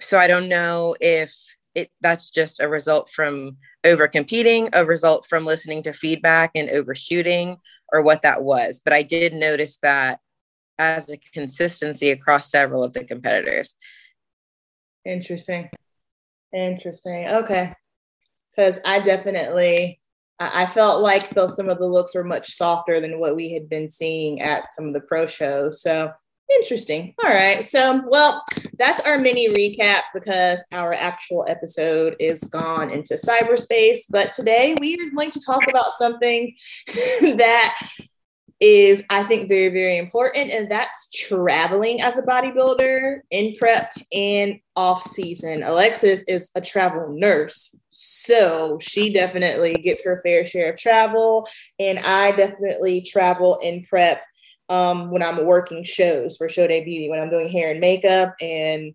so 0.00 0.16
I 0.16 0.28
don't 0.28 0.48
know 0.48 0.94
if 1.00 1.34
it 1.74 1.90
that's 2.00 2.30
just 2.30 2.60
a 2.60 2.68
result 2.68 3.10
from 3.10 3.56
over 3.84 4.06
competing, 4.06 4.68
a 4.72 4.84
result 4.84 5.26
from 5.26 5.44
listening 5.44 5.82
to 5.82 5.92
feedback 5.92 6.52
and 6.54 6.70
overshooting, 6.70 7.56
or 7.92 8.02
what 8.02 8.22
that 8.22 8.42
was. 8.42 8.80
But 8.82 8.92
I 8.92 9.02
did 9.02 9.34
notice 9.34 9.76
that 9.82 10.20
as 10.78 11.10
a 11.10 11.18
consistency 11.34 12.10
across 12.10 12.50
several 12.50 12.84
of 12.84 12.92
the 12.92 13.04
competitors. 13.04 13.74
Interesting. 15.04 15.68
Interesting. 16.54 17.26
Okay. 17.28 17.72
Because 18.50 18.78
I 18.84 19.00
definitely 19.00 20.00
I 20.40 20.66
felt 20.66 21.02
like 21.02 21.30
though 21.34 21.48
some 21.48 21.68
of 21.68 21.78
the 21.78 21.86
looks 21.86 22.14
were 22.14 22.24
much 22.24 22.54
softer 22.54 23.00
than 23.00 23.20
what 23.20 23.36
we 23.36 23.52
had 23.52 23.68
been 23.68 23.88
seeing 23.88 24.40
at 24.40 24.72
some 24.74 24.86
of 24.86 24.94
the 24.94 25.00
pro 25.00 25.26
shows. 25.26 25.82
So 25.82 26.12
Interesting. 26.58 27.14
All 27.22 27.30
right. 27.30 27.64
So, 27.64 28.02
well, 28.08 28.42
that's 28.76 29.00
our 29.02 29.18
mini 29.18 29.48
recap 29.48 30.02
because 30.12 30.62
our 30.72 30.92
actual 30.92 31.46
episode 31.48 32.16
is 32.18 32.42
gone 32.42 32.90
into 32.90 33.14
cyberspace. 33.14 34.00
But 34.10 34.32
today 34.32 34.74
we 34.80 34.94
are 34.94 35.10
going 35.14 35.30
to 35.30 35.40
talk 35.40 35.62
about 35.68 35.92
something 35.92 36.54
that 36.86 37.78
is, 38.60 39.02
I 39.08 39.24
think, 39.24 39.48
very, 39.48 39.68
very 39.68 39.96
important, 39.96 40.50
and 40.50 40.70
that's 40.70 41.10
traveling 41.10 42.02
as 42.02 42.18
a 42.18 42.22
bodybuilder 42.22 43.20
in 43.30 43.56
prep 43.58 43.92
and 44.12 44.60
off 44.76 45.02
season. 45.02 45.62
Alexis 45.62 46.24
is 46.24 46.50
a 46.54 46.60
travel 46.60 47.08
nurse, 47.10 47.74
so 47.88 48.78
she 48.80 49.12
definitely 49.12 49.74
gets 49.74 50.04
her 50.04 50.20
fair 50.22 50.46
share 50.46 50.72
of 50.72 50.78
travel, 50.78 51.48
and 51.78 51.98
I 52.00 52.32
definitely 52.32 53.00
travel 53.00 53.58
in 53.62 53.82
prep 53.84 54.22
um, 54.70 55.10
when 55.10 55.22
I'm 55.22 55.44
working 55.44 55.82
shows 55.82 56.36
for 56.36 56.48
Show 56.48 56.66
Day 56.66 56.84
Beauty, 56.84 57.10
when 57.10 57.20
I'm 57.20 57.28
doing 57.28 57.48
hair 57.48 57.72
and 57.72 57.80
makeup. 57.80 58.34
And 58.40 58.94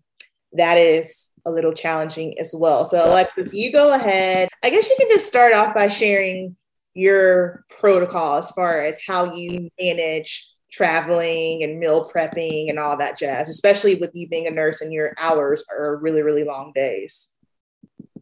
that 0.54 0.78
is 0.78 1.30
a 1.44 1.50
little 1.50 1.72
challenging 1.72 2.38
as 2.38 2.54
well. 2.56 2.84
So, 2.84 3.04
Alexis, 3.04 3.52
you 3.52 3.70
go 3.70 3.92
ahead. 3.92 4.48
I 4.64 4.70
guess 4.70 4.88
you 4.88 4.96
can 4.98 5.08
just 5.08 5.28
start 5.28 5.52
off 5.52 5.74
by 5.74 5.88
sharing 5.88 6.56
your 6.96 7.66
protocol 7.78 8.38
as 8.38 8.50
far 8.52 8.84
as 8.84 8.98
how 9.06 9.34
you 9.34 9.68
manage 9.78 10.50
traveling 10.72 11.62
and 11.62 11.78
meal 11.78 12.10
prepping 12.10 12.70
and 12.70 12.78
all 12.78 12.96
that 12.96 13.18
jazz, 13.18 13.50
especially 13.50 13.96
with 13.96 14.10
you 14.14 14.26
being 14.26 14.46
a 14.46 14.50
nurse 14.50 14.80
and 14.80 14.92
your 14.92 15.12
hours 15.18 15.62
are 15.70 15.96
really, 15.96 16.22
really 16.22 16.42
long 16.42 16.72
days. 16.74 17.32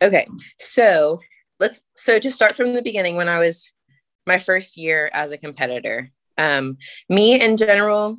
Okay. 0.03 0.27
So, 0.59 1.21
let's 1.61 1.83
so 1.97 2.19
to 2.19 2.33
start 2.33 2.57
from 2.57 2.75
the 2.75 2.83
beginning 2.83 3.15
when 3.15 3.29
I 3.29 3.39
was 3.39 3.71
my 4.27 4.39
first 4.39 4.77
year 4.77 5.09
as 5.13 5.31
a 5.31 5.39
competitor, 5.39 6.11
um, 6.37 6.77
me 7.09 7.41
in 7.41 7.57
general, 7.57 8.19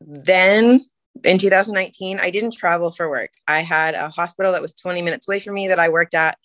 then 0.00 0.80
in 1.24 1.36
2019, 1.36 2.20
I 2.20 2.30
didn't 2.30 2.54
travel 2.54 2.90
for 2.90 3.10
work. 3.10 3.32
I 3.46 3.60
had 3.60 3.94
a 3.94 4.08
hospital 4.08 4.52
that 4.52 4.62
was 4.62 4.72
20 4.72 5.02
minutes 5.02 5.28
away 5.28 5.40
from 5.40 5.54
me 5.54 5.68
that 5.68 5.78
I 5.78 5.90
worked 5.90 6.14
at 6.14 6.38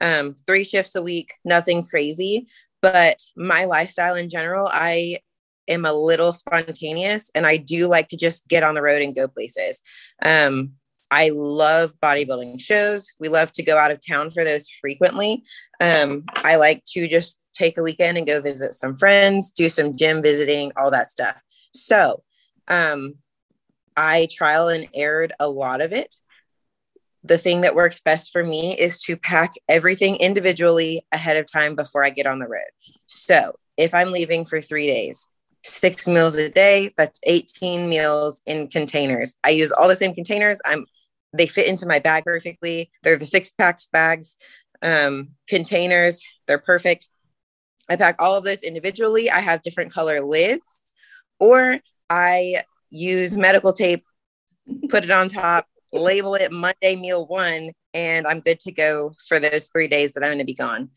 um, 0.00 0.34
three 0.46 0.64
shifts 0.64 0.94
a 0.94 1.02
week, 1.02 1.34
nothing 1.44 1.84
crazy. 1.84 2.48
But 2.92 3.20
my 3.36 3.64
lifestyle 3.64 4.14
in 4.14 4.30
general, 4.30 4.68
I 4.70 5.18
am 5.66 5.84
a 5.84 5.92
little 5.92 6.32
spontaneous 6.32 7.32
and 7.34 7.44
I 7.44 7.56
do 7.56 7.88
like 7.88 8.06
to 8.08 8.16
just 8.16 8.46
get 8.46 8.62
on 8.62 8.76
the 8.76 8.82
road 8.82 9.02
and 9.02 9.12
go 9.12 9.26
places. 9.26 9.82
Um, 10.22 10.74
I 11.10 11.32
love 11.34 11.94
bodybuilding 12.00 12.60
shows. 12.60 13.08
We 13.18 13.28
love 13.28 13.50
to 13.52 13.64
go 13.64 13.76
out 13.76 13.90
of 13.90 13.98
town 14.06 14.30
for 14.30 14.44
those 14.44 14.68
frequently. 14.80 15.42
Um, 15.80 16.26
I 16.36 16.56
like 16.56 16.84
to 16.92 17.08
just 17.08 17.38
take 17.54 17.76
a 17.76 17.82
weekend 17.82 18.18
and 18.18 18.26
go 18.26 18.40
visit 18.40 18.74
some 18.74 18.96
friends, 18.96 19.50
do 19.50 19.68
some 19.68 19.96
gym 19.96 20.22
visiting, 20.22 20.70
all 20.76 20.92
that 20.92 21.10
stuff. 21.10 21.42
So, 21.74 22.22
um, 22.68 23.14
I 23.96 24.28
trial 24.30 24.68
and 24.68 24.88
errored 24.94 25.32
a 25.40 25.48
lot 25.48 25.80
of 25.80 25.92
it. 25.92 26.14
The 27.26 27.38
thing 27.38 27.62
that 27.62 27.74
works 27.74 28.00
best 28.00 28.30
for 28.30 28.44
me 28.44 28.78
is 28.78 29.00
to 29.02 29.16
pack 29.16 29.54
everything 29.68 30.16
individually 30.16 31.04
ahead 31.10 31.36
of 31.36 31.50
time 31.50 31.74
before 31.74 32.04
I 32.04 32.10
get 32.10 32.26
on 32.26 32.38
the 32.38 32.46
road. 32.46 32.70
So, 33.06 33.56
if 33.76 33.94
I'm 33.94 34.12
leaving 34.12 34.44
for 34.44 34.60
three 34.60 34.86
days, 34.86 35.28
six 35.64 36.06
meals 36.06 36.36
a 36.36 36.48
day, 36.48 36.90
that's 36.96 37.18
18 37.24 37.88
meals 37.88 38.40
in 38.46 38.68
containers. 38.68 39.34
I 39.42 39.50
use 39.50 39.72
all 39.72 39.88
the 39.88 39.96
same 39.96 40.14
containers. 40.14 40.58
I'm 40.64 40.86
they 41.32 41.46
fit 41.46 41.66
into 41.66 41.86
my 41.86 41.98
bag 41.98 42.24
perfectly. 42.24 42.90
They're 43.02 43.18
the 43.18 43.26
six 43.26 43.50
packs 43.50 43.86
bags, 43.86 44.36
um, 44.80 45.30
containers. 45.48 46.22
They're 46.46 46.58
perfect. 46.58 47.08
I 47.88 47.96
pack 47.96 48.16
all 48.20 48.36
of 48.36 48.44
those 48.44 48.62
individually. 48.62 49.30
I 49.30 49.40
have 49.40 49.62
different 49.62 49.92
color 49.92 50.20
lids, 50.20 50.62
or 51.38 51.80
I 52.08 52.62
use 52.88 53.34
medical 53.34 53.72
tape, 53.72 54.04
put 54.88 55.04
it 55.04 55.10
on 55.10 55.28
top, 55.28 55.66
label 55.92 56.34
it 56.34 56.52
Monday 56.52 56.96
meal 56.96 57.26
one, 57.26 57.72
and 57.94 58.26
I'm 58.26 58.40
good 58.40 58.60
to 58.60 58.72
go 58.72 59.14
for 59.28 59.38
those 59.38 59.68
three 59.68 59.88
days 59.88 60.12
that 60.12 60.22
I'm 60.22 60.28
going 60.28 60.38
to 60.38 60.44
be 60.44 60.54
gone. 60.54 60.90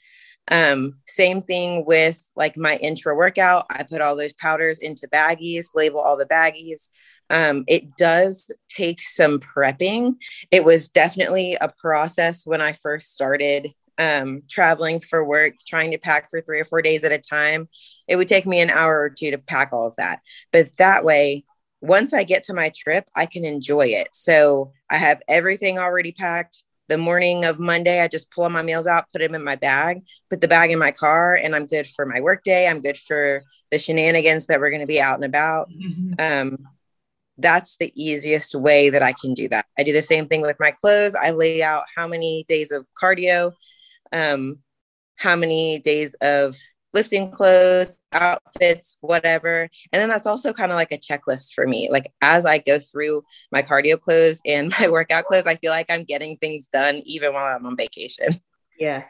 Um, 0.51 0.96
same 1.05 1.41
thing 1.41 1.86
with 1.86 2.19
like 2.36 2.58
my 2.58 2.75
intra 2.77 3.15
workout. 3.15 3.65
I 3.69 3.84
put 3.84 4.01
all 4.01 4.15
those 4.15 4.34
powders 4.34 4.79
into 4.79 5.08
baggies, 5.08 5.67
label 5.75 6.00
all 6.00 6.17
the 6.17 6.25
baggies. 6.25 6.89
Um, 7.29 7.63
it 7.67 7.96
does 7.96 8.51
take 8.67 9.01
some 9.01 9.39
prepping. 9.39 10.15
It 10.50 10.65
was 10.65 10.89
definitely 10.89 11.55
a 11.62 11.72
process 11.79 12.46
when 12.48 12.62
I 12.62 12.74
first 12.74 13.12
started 13.12 13.74
um, 14.00 14.43
traveling 14.50 15.01
for 15.01 15.24
work, 15.24 15.55
trying 15.67 15.91
to 15.91 15.98
pack 15.98 16.29
for 16.31 16.41
three 16.41 16.60
or 16.60 16.65
four 16.65 16.81
days 16.81 17.03
at 17.03 17.12
a 17.12 17.19
time, 17.19 17.67
it 18.08 18.15
would 18.15 18.29
take 18.29 18.48
me 18.48 18.62
an 18.62 18.69
hour 18.69 19.01
or 19.01 19.10
two 19.10 19.31
to 19.31 19.38
pack 19.38 19.74
all 19.74 19.86
of 19.86 19.96
that. 19.98 20.22
But 20.51 20.75
that 20.77 21.03
way, 21.03 21.43
once 21.81 22.13
I 22.13 22.24
get 22.24 22.43
to 22.45 22.53
my 22.53 22.71
trip, 22.75 23.05
I 23.15 23.25
can 23.25 23.45
enjoy 23.45 23.88
it. 23.88 24.09
So 24.12 24.74
I 24.89 24.98
have 24.98 25.21
everything 25.27 25.79
already 25.79 26.12
packed. 26.12 26.63
The 26.88 26.98
morning 26.98 27.45
of 27.45 27.59
Monday, 27.59 28.01
I 28.01 28.07
just 28.07 28.31
pull 28.31 28.50
my 28.50 28.63
meals 28.63 28.88
out, 28.88 29.05
put 29.13 29.19
them 29.19 29.36
in 29.36 29.43
my 29.43 29.55
bag, 29.55 30.01
put 30.29 30.41
the 30.41 30.48
bag 30.48 30.71
in 30.71 30.79
my 30.79 30.91
car, 30.91 31.36
and 31.36 31.55
I'm 31.55 31.67
good 31.67 31.88
for 31.88 32.05
my 32.05 32.19
work 32.19 32.43
day. 32.43 32.67
I'm 32.67 32.81
good 32.81 32.98
for 32.98 33.43
the 33.71 33.77
shenanigans 33.77 34.48
that 34.48 34.59
we're 34.59 34.71
going 34.71 34.81
to 34.81 34.88
be 34.88 35.00
out 35.00 35.15
and 35.15 35.25
about. 35.25 35.69
Mm-hmm. 35.69 36.13
Um, 36.17 36.57
that's 37.38 37.77
the 37.77 37.93
easiest 37.95 38.55
way 38.55 38.89
that 38.89 39.03
I 39.03 39.13
can 39.13 39.33
do 39.33 39.48
that. 39.50 39.67
I 39.77 39.83
do 39.83 39.93
the 39.93 40.01
same 40.01 40.27
thing 40.27 40.41
with 40.41 40.57
my 40.59 40.71
clothes. 40.71 41.13
I 41.15 41.29
lay 41.29 41.62
out 41.62 41.83
how 41.95 42.07
many 42.07 42.43
days 42.50 42.71
of 42.71 42.86
cardio 43.01 43.53
um, 44.12 44.59
how 45.15 45.36
many 45.36 45.79
days 45.79 46.15
of 46.21 46.55
lifting 46.93 47.31
clothes, 47.31 47.98
outfits, 48.12 48.98
whatever. 49.01 49.69
And 49.91 50.01
then 50.01 50.10
that's 50.10 50.27
also 50.27 50.53
kind 50.53 50.72
of 50.72 50.75
like 50.75 50.91
a 50.91 50.98
checklist 50.98 51.53
for 51.53 51.67
me. 51.67 51.89
Like 51.91 52.12
as 52.22 52.46
I 52.46 52.60
go 52.60 52.79
through 52.79 53.24
my 53.51 53.62
cardio 53.62 54.00
clothes 54.00 54.41
and 54.46 54.74
my 54.79 54.89
workout 54.89 55.25
clothes, 55.25 55.48
I 55.48 55.55
feel 55.55 55.72
like 55.72 55.88
I'm 55.89 56.03
getting 56.03 56.38
things 56.38 56.67
done 56.72 57.01
even 57.05 57.34
while 57.34 57.55
I'm 57.55 57.65
on 57.65 57.77
vacation. 57.77 58.29
Yeah. 58.81 59.03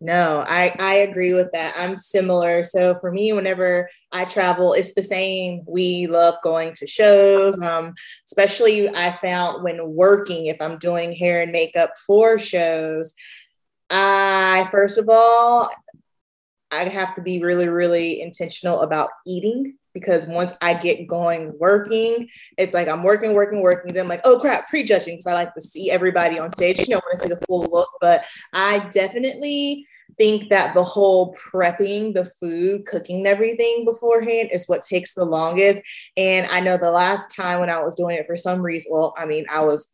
No, 0.00 0.44
I, 0.44 0.74
I 0.80 0.94
agree 0.94 1.32
with 1.32 1.52
that. 1.52 1.74
I'm 1.78 1.96
similar. 1.96 2.64
So 2.64 2.98
for 2.98 3.12
me, 3.12 3.32
whenever 3.32 3.88
I 4.10 4.24
travel, 4.24 4.72
it's 4.72 4.94
the 4.94 5.02
same. 5.04 5.62
We 5.64 6.08
love 6.08 6.34
going 6.42 6.74
to 6.74 6.88
shows. 6.88 7.56
Um, 7.62 7.94
especially 8.26 8.88
I 8.88 9.16
found 9.22 9.62
when 9.62 9.78
working, 9.94 10.46
if 10.46 10.56
I'm 10.60 10.78
doing 10.78 11.12
hair 11.12 11.40
and 11.42 11.52
makeup 11.52 11.92
for 12.04 12.36
shows, 12.40 13.14
I 13.90 14.66
first 14.72 14.98
of 14.98 15.08
all, 15.08 15.70
I 16.72 16.88
have 16.88 17.14
to 17.14 17.22
be 17.22 17.42
really, 17.42 17.68
really 17.68 18.22
intentional 18.22 18.80
about 18.80 19.10
eating 19.26 19.76
because 19.92 20.26
once 20.26 20.54
I 20.62 20.74
get 20.74 21.06
going 21.06 21.52
working, 21.58 22.28
it's 22.56 22.74
like 22.74 22.88
I'm 22.88 23.02
working, 23.02 23.34
working, 23.34 23.60
working. 23.60 23.92
Then 23.92 24.04
I'm 24.04 24.08
like, 24.08 24.22
oh 24.24 24.38
crap, 24.38 24.70
prejudging 24.70 25.14
because 25.14 25.26
I 25.26 25.34
like 25.34 25.54
to 25.54 25.60
see 25.60 25.90
everybody 25.90 26.38
on 26.38 26.50
stage. 26.50 26.78
You 26.78 26.86
know, 26.88 27.00
want 27.04 27.20
to 27.20 27.28
see 27.28 27.34
the 27.34 27.40
full 27.46 27.68
look. 27.70 27.90
But 28.00 28.24
I 28.54 28.88
definitely 28.90 29.86
think 30.18 30.50
that 30.50 30.74
the 30.74 30.82
whole 30.82 31.34
prepping 31.34 32.14
the 32.14 32.24
food, 32.24 32.86
cooking 32.86 33.26
everything 33.26 33.84
beforehand 33.84 34.48
is 34.52 34.66
what 34.66 34.82
takes 34.82 35.14
the 35.14 35.24
longest. 35.24 35.82
And 36.16 36.46
I 36.46 36.60
know 36.60 36.76
the 36.76 36.90
last 36.90 37.34
time 37.34 37.60
when 37.60 37.70
I 37.70 37.82
was 37.82 37.94
doing 37.94 38.16
it 38.16 38.26
for 38.26 38.36
some 38.36 38.62
reason, 38.62 38.90
well, 38.92 39.14
I 39.18 39.26
mean, 39.26 39.46
I 39.50 39.64
was 39.64 39.88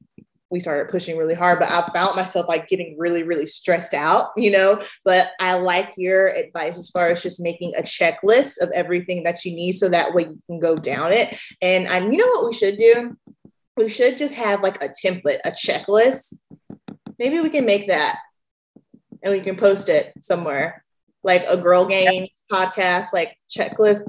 we 0.50 0.61
started 0.61 0.90
pushing 0.90 1.17
really 1.17 1.35
hard, 1.35 1.59
but 1.59 1.69
I 1.69 1.88
found 1.93 2.17
myself 2.17 2.49
like 2.49 2.69
getting 2.69 2.97
really, 2.99 3.23
really 3.23 3.47
stressed 3.47 3.95
out, 3.95 4.31
you 4.37 4.50
know. 4.50 4.81
But 5.05 5.33
I 5.40 5.55
like 5.55 5.93
your 5.97 6.28
advice 6.28 6.78
as 6.78 6.90
far 6.90 7.09
as 7.09 7.23
just 7.23 7.40
making 7.40 7.75
a 7.76 7.83
checklist 7.83 8.61
of 8.61 8.71
everything 8.71 9.25
that 9.25 9.45
you 9.45 9.55
need 9.55 9.73
so 9.73 9.88
that 9.88 10.14
way 10.14 10.23
you 10.25 10.43
can 10.47 10.59
go 10.59 10.76
down 10.76 11.12
it. 11.12 11.38
And 11.61 11.87
I, 11.88 11.99
you 11.99 12.17
know 12.17 12.26
what 12.26 12.47
we 12.47 12.55
should 12.55 12.78
do? 12.78 13.17
We 13.76 13.88
should 13.88 14.19
just 14.19 14.35
have 14.35 14.62
like 14.62 14.83
a 14.83 14.88
template, 14.88 15.40
a 15.45 15.50
checklist. 15.50 16.35
Maybe 17.19 17.40
we 17.40 17.50
can 17.50 17.67
make 17.67 17.88
that 17.88 18.19
and 19.23 19.33
we 19.33 19.40
can 19.40 19.57
post 19.57 19.88
it 19.88 20.12
somewhere 20.21 20.85
like 21.23 21.45
a 21.49 21.57
girl 21.57 21.87
gainz 21.87 22.28
podcast, 22.50 23.12
like 23.12 23.37
checklist 23.50 24.02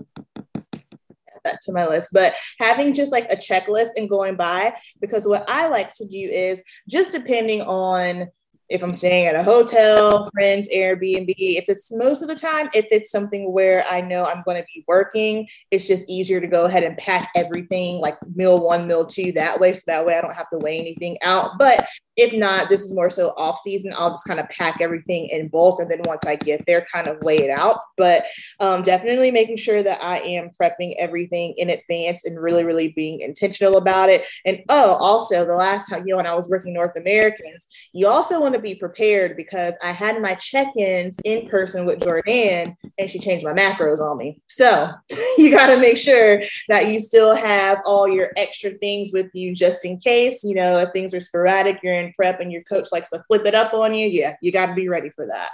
that 1.49 1.61
to 1.61 1.73
my 1.73 1.87
list. 1.87 2.09
But 2.11 2.35
having 2.59 2.93
just 2.93 3.11
like 3.11 3.31
a 3.31 3.35
checklist 3.35 3.89
and 3.97 4.09
going 4.09 4.35
by, 4.35 4.73
because 5.01 5.27
what 5.27 5.49
I 5.49 5.67
like 5.67 5.91
to 5.95 6.07
do 6.07 6.17
is 6.17 6.63
just 6.87 7.11
depending 7.11 7.61
on 7.61 8.29
if 8.69 8.83
I'm 8.83 8.93
staying 8.93 9.25
at 9.25 9.35
a 9.35 9.43
hotel, 9.43 10.29
friends, 10.31 10.69
Airbnb, 10.69 11.33
if 11.35 11.65
it's 11.67 11.91
most 11.91 12.21
of 12.21 12.27
the 12.27 12.35
time, 12.35 12.69
if 12.75 12.85
it's 12.91 13.09
something 13.09 13.51
where 13.51 13.83
I 13.89 13.99
know 13.99 14.25
I'm 14.25 14.43
going 14.45 14.61
to 14.61 14.67
be 14.73 14.85
working, 14.87 15.47
it's 15.71 15.87
just 15.87 16.07
easier 16.07 16.39
to 16.39 16.45
go 16.45 16.65
ahead 16.65 16.83
and 16.83 16.95
pack 16.97 17.31
everything 17.35 17.99
like 17.99 18.15
meal 18.35 18.63
one, 18.63 18.87
meal 18.87 19.07
two 19.07 19.31
that 19.31 19.59
way. 19.59 19.73
So 19.73 19.83
that 19.87 20.05
way 20.05 20.15
I 20.15 20.21
don't 20.21 20.35
have 20.35 20.49
to 20.49 20.59
weigh 20.59 20.79
anything 20.79 21.17
out. 21.23 21.57
But 21.57 21.87
if 22.19 22.33
not, 22.33 22.67
this 22.67 22.81
is 22.81 22.93
more 22.93 23.09
so 23.09 23.33
off 23.37 23.59
season. 23.59 23.93
I'll 23.97 24.09
just 24.09 24.27
kind 24.27 24.41
of 24.41 24.49
pack 24.49 24.79
everything 24.81 25.29
in 25.29 25.47
bulk. 25.47 25.79
And 25.79 25.89
then 25.89 26.01
once 26.03 26.25
I 26.27 26.35
get 26.35 26.65
there, 26.65 26.85
kind 26.91 27.07
of 27.07 27.23
lay 27.23 27.37
it 27.37 27.49
out. 27.49 27.79
But 27.95 28.25
um, 28.59 28.83
definitely 28.83 29.31
making 29.31 29.55
sure 29.55 29.81
that 29.81 30.03
I 30.03 30.17
am 30.19 30.49
prepping 30.61 30.95
everything 30.97 31.53
in 31.55 31.69
advance 31.69 32.25
and 32.25 32.37
really, 32.37 32.65
really 32.65 32.89
being 32.89 33.21
intentional 33.21 33.77
about 33.77 34.09
it. 34.09 34.25
And 34.45 34.61
oh, 34.67 34.95
also 34.95 35.45
the 35.45 35.55
last 35.55 35.87
time, 35.89 36.05
you 36.05 36.11
know, 36.11 36.17
when 36.17 36.27
I 36.27 36.33
was 36.33 36.49
working 36.49 36.73
North 36.73 36.97
Americans, 36.97 37.65
you 37.93 38.07
also 38.07 38.41
want 38.41 38.53
to 38.53 38.59
be 38.59 38.75
prepared 38.75 39.37
because 39.37 39.75
I 39.81 39.93
had 39.93 40.21
my 40.21 40.35
check-ins 40.35 41.19
in 41.23 41.47
person 41.47 41.85
with 41.85 42.01
Jordan 42.01 42.75
and 42.97 43.09
she 43.09 43.19
changed 43.19 43.45
my 43.45 43.53
macros 43.53 44.01
on 44.01 44.17
me. 44.17 44.39
So 44.47 44.89
you 45.37 45.51
got 45.51 45.67
to 45.67 45.79
make 45.79 45.97
sure 45.97 46.41
that 46.67 46.87
you 46.87 46.99
still 46.99 47.33
have 47.33 47.77
all 47.85 48.09
your 48.09 48.31
extra 48.35 48.71
things 48.71 49.11
with 49.13 49.29
you 49.31 49.55
just 49.55 49.85
in 49.85 49.97
case, 49.97 50.43
you 50.43 50.55
know, 50.55 50.79
if 50.79 50.91
things 50.91 51.13
are 51.13 51.21
sporadic, 51.21 51.77
you're 51.81 51.93
in 51.93 52.08
prep 52.15 52.39
and 52.39 52.51
your 52.51 52.63
coach 52.63 52.89
likes 52.91 53.09
to 53.09 53.23
flip 53.27 53.45
it 53.45 53.55
up 53.55 53.73
on 53.73 53.93
you, 53.93 54.07
yeah, 54.07 54.35
you 54.41 54.51
got 54.51 54.67
to 54.67 54.73
be 54.73 54.89
ready 54.89 55.09
for 55.09 55.25
that. 55.27 55.49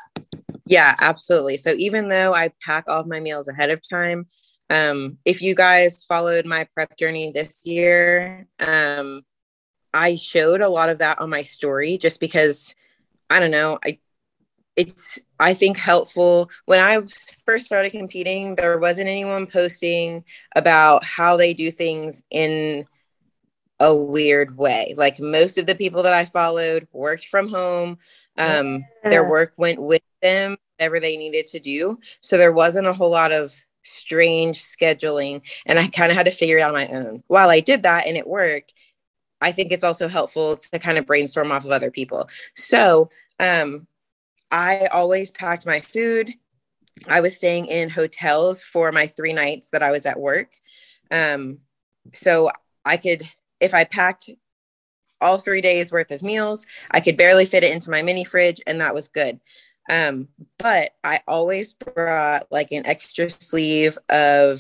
Yeah, 0.66 0.96
absolutely. 1.00 1.58
So 1.58 1.74
even 1.78 2.10
though 2.10 2.34
I 2.34 2.52
pack 2.62 2.86
all 2.88 3.02
of 3.02 3.08
my 3.08 3.20
meals 3.20 3.48
ahead 3.48 3.70
of 3.70 3.88
time, 3.88 4.28
um, 4.70 5.20
if 5.26 5.42
you 5.42 5.54
guys 5.54 6.04
followed 6.06 6.46
my 6.46 6.68
prep 6.74 6.98
journey 6.98 7.32
this 7.32 7.66
year, 7.66 8.48
um, 8.60 9.22
I 9.94 10.16
showed 10.16 10.62
a 10.62 10.70
lot 10.70 10.90
of 10.90 10.98
that 11.00 11.22
on 11.22 11.30
my 11.30 11.44
story 11.44 11.98
just 11.98 12.20
because 12.20 12.74
I 13.30 13.40
don't 13.40 13.52
know, 13.52 13.80
I 13.84 14.00
it's 14.76 15.20
I 15.40 15.54
think 15.54 15.78
helpful 15.78 16.50
when 16.66 16.80
I 16.80 17.02
first 17.46 17.66
started 17.66 17.92
competing, 17.92 18.56
there 18.56 18.78
wasn't 18.78 19.08
anyone 19.08 19.48
posting 19.48 20.26
about 20.56 21.04
how 21.04 21.38
they 21.38 21.54
do 21.54 21.72
things 21.72 22.24
in 22.30 22.86
a 23.80 23.94
weird 23.94 24.58
way. 24.58 24.94
Like 24.98 25.20
most 25.20 25.58
of 25.58 25.66
the 25.66 25.76
people 25.76 26.04
that 26.04 26.14
I 26.14 26.26
followed 26.26 26.88
worked 26.92 27.28
from 27.28 27.50
home. 27.50 27.98
Um, 28.38 28.86
yeah. 29.04 29.10
Their 29.10 29.30
work 29.30 29.54
went 29.58 29.82
with 29.82 30.02
them, 30.22 30.58
whatever 30.78 31.00
they 31.00 31.18
needed 31.18 31.46
to 31.48 31.60
do. 31.60 32.00
So 32.22 32.38
there 32.38 32.52
wasn't 32.52 32.88
a 32.88 32.94
whole 32.94 33.10
lot 33.10 33.32
of 33.32 33.54
strange 33.84 34.64
scheduling. 34.64 35.42
And 35.66 35.78
I 35.78 35.88
kind 35.88 36.12
of 36.12 36.18
had 36.18 36.26
to 36.26 36.32
figure 36.32 36.58
it 36.58 36.62
out 36.62 36.70
on 36.70 36.76
my 36.76 36.88
own. 36.88 37.24
While 37.28 37.50
I 37.50 37.60
did 37.60 37.84
that 37.84 38.08
and 38.08 38.18
it 38.18 38.28
worked, 38.28 38.74
I 39.42 39.52
think 39.52 39.72
it's 39.72 39.84
also 39.84 40.08
helpful 40.08 40.56
to 40.56 40.80
kind 40.80 40.98
of 40.98 41.06
brainstorm 41.06 41.52
off 41.52 41.66
of 41.66 41.72
other 41.72 41.92
people. 41.92 42.30
So 42.56 43.10
um, 43.40 43.88
I 44.52 44.88
always 44.88 45.32
packed 45.32 45.66
my 45.66 45.82
food. 45.82 46.34
I 47.08 47.20
was 47.20 47.36
staying 47.36 47.66
in 47.66 47.90
hotels 47.90 48.64
for 48.64 48.92
my 48.92 49.08
three 49.08 49.34
nights 49.34 49.70
that 49.72 49.84
I 49.84 49.92
was 49.92 50.06
at 50.06 50.20
work. 50.20 50.50
Um, 51.12 51.60
so 52.14 52.50
I 52.86 52.98
could 52.98 53.30
if 53.60 53.74
I 53.74 53.84
packed 53.84 54.30
all 55.22 55.38
three 55.38 55.62
days 55.62 55.92
worth 55.92 56.12
of 56.12 56.22
meals, 56.22 56.66
I 56.92 57.00
could 57.00 57.18
barely 57.18 57.46
fit 57.46 57.64
it 57.64 57.72
into 57.72 57.90
my 57.90 58.02
mini 58.02 58.24
fridge, 58.24 58.62
and 58.68 58.82
that 58.82 58.94
was 58.94 59.08
good. 59.08 59.40
Um, 59.90 60.30
but 60.58 60.92
I 61.04 61.22
always 61.28 61.74
brought 61.74 62.48
like 62.52 62.72
an 62.72 62.86
extra 62.86 63.30
sleeve 63.30 63.98
of 64.10 64.60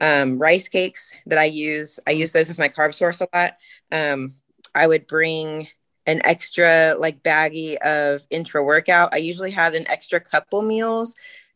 um, 0.00 0.38
rice 0.38 0.68
cakes 0.68 1.12
that 1.26 1.38
I 1.38 1.44
use. 1.44 1.98
I 2.06 2.12
use 2.12 2.32
those 2.32 2.50
as 2.50 2.58
my 2.58 2.68
carb 2.68 2.94
source 2.94 3.20
a 3.20 3.28
lot. 3.34 3.56
Um, 3.90 4.34
I 4.74 4.86
would 4.86 5.06
bring 5.06 5.68
an 6.06 6.20
extra 6.24 6.96
like 6.98 7.22
baggie 7.22 7.76
of 7.76 8.26
intra 8.30 8.62
workout. 8.62 9.14
I 9.14 9.18
usually 9.18 9.50
had 9.50 9.74
an 9.74 9.88
extra 9.88 10.20
couple 10.20 10.62
meals 10.62 11.14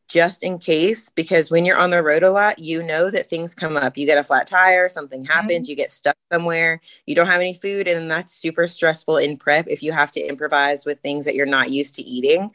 just 0.09 0.43
in 0.43 0.59
case 0.59 1.11
because 1.11 1.51
when 1.51 1.65
you're 1.65 1.79
on 1.79 1.91
the 1.91 2.03
road 2.03 2.23
a 2.23 2.31
lot 2.31 2.59
you 2.59 2.83
know 2.83 3.11
that 3.11 3.29
things 3.29 3.55
come 3.55 3.77
up. 3.77 3.97
You 3.97 4.07
get 4.07 4.19
a 4.19 4.25
flat 4.25 4.47
tire 4.47 4.89
something 4.89 5.25
happens 5.25 5.67
mm-hmm. 5.67 5.71
you 5.71 5.77
get 5.77 5.91
stuck 5.91 6.17
somewhere 6.33 6.81
you 7.07 7.15
don't 7.15 7.27
have 7.27 7.41
any 7.41 7.55
food 7.55 7.89
and 7.89 8.11
that's 8.11 8.33
super 8.33 8.69
stressful 8.69 9.17
in 9.19 9.37
prep 9.37 9.67
if 9.69 9.83
you 9.83 9.93
have 9.93 10.13
to 10.13 10.21
improvise 10.21 10.85
with 10.85 11.01
things 11.01 11.25
that 11.25 11.35
you're 11.35 11.47
not 11.47 11.71
used 11.71 11.95
to 11.97 12.03
eating. 12.03 12.51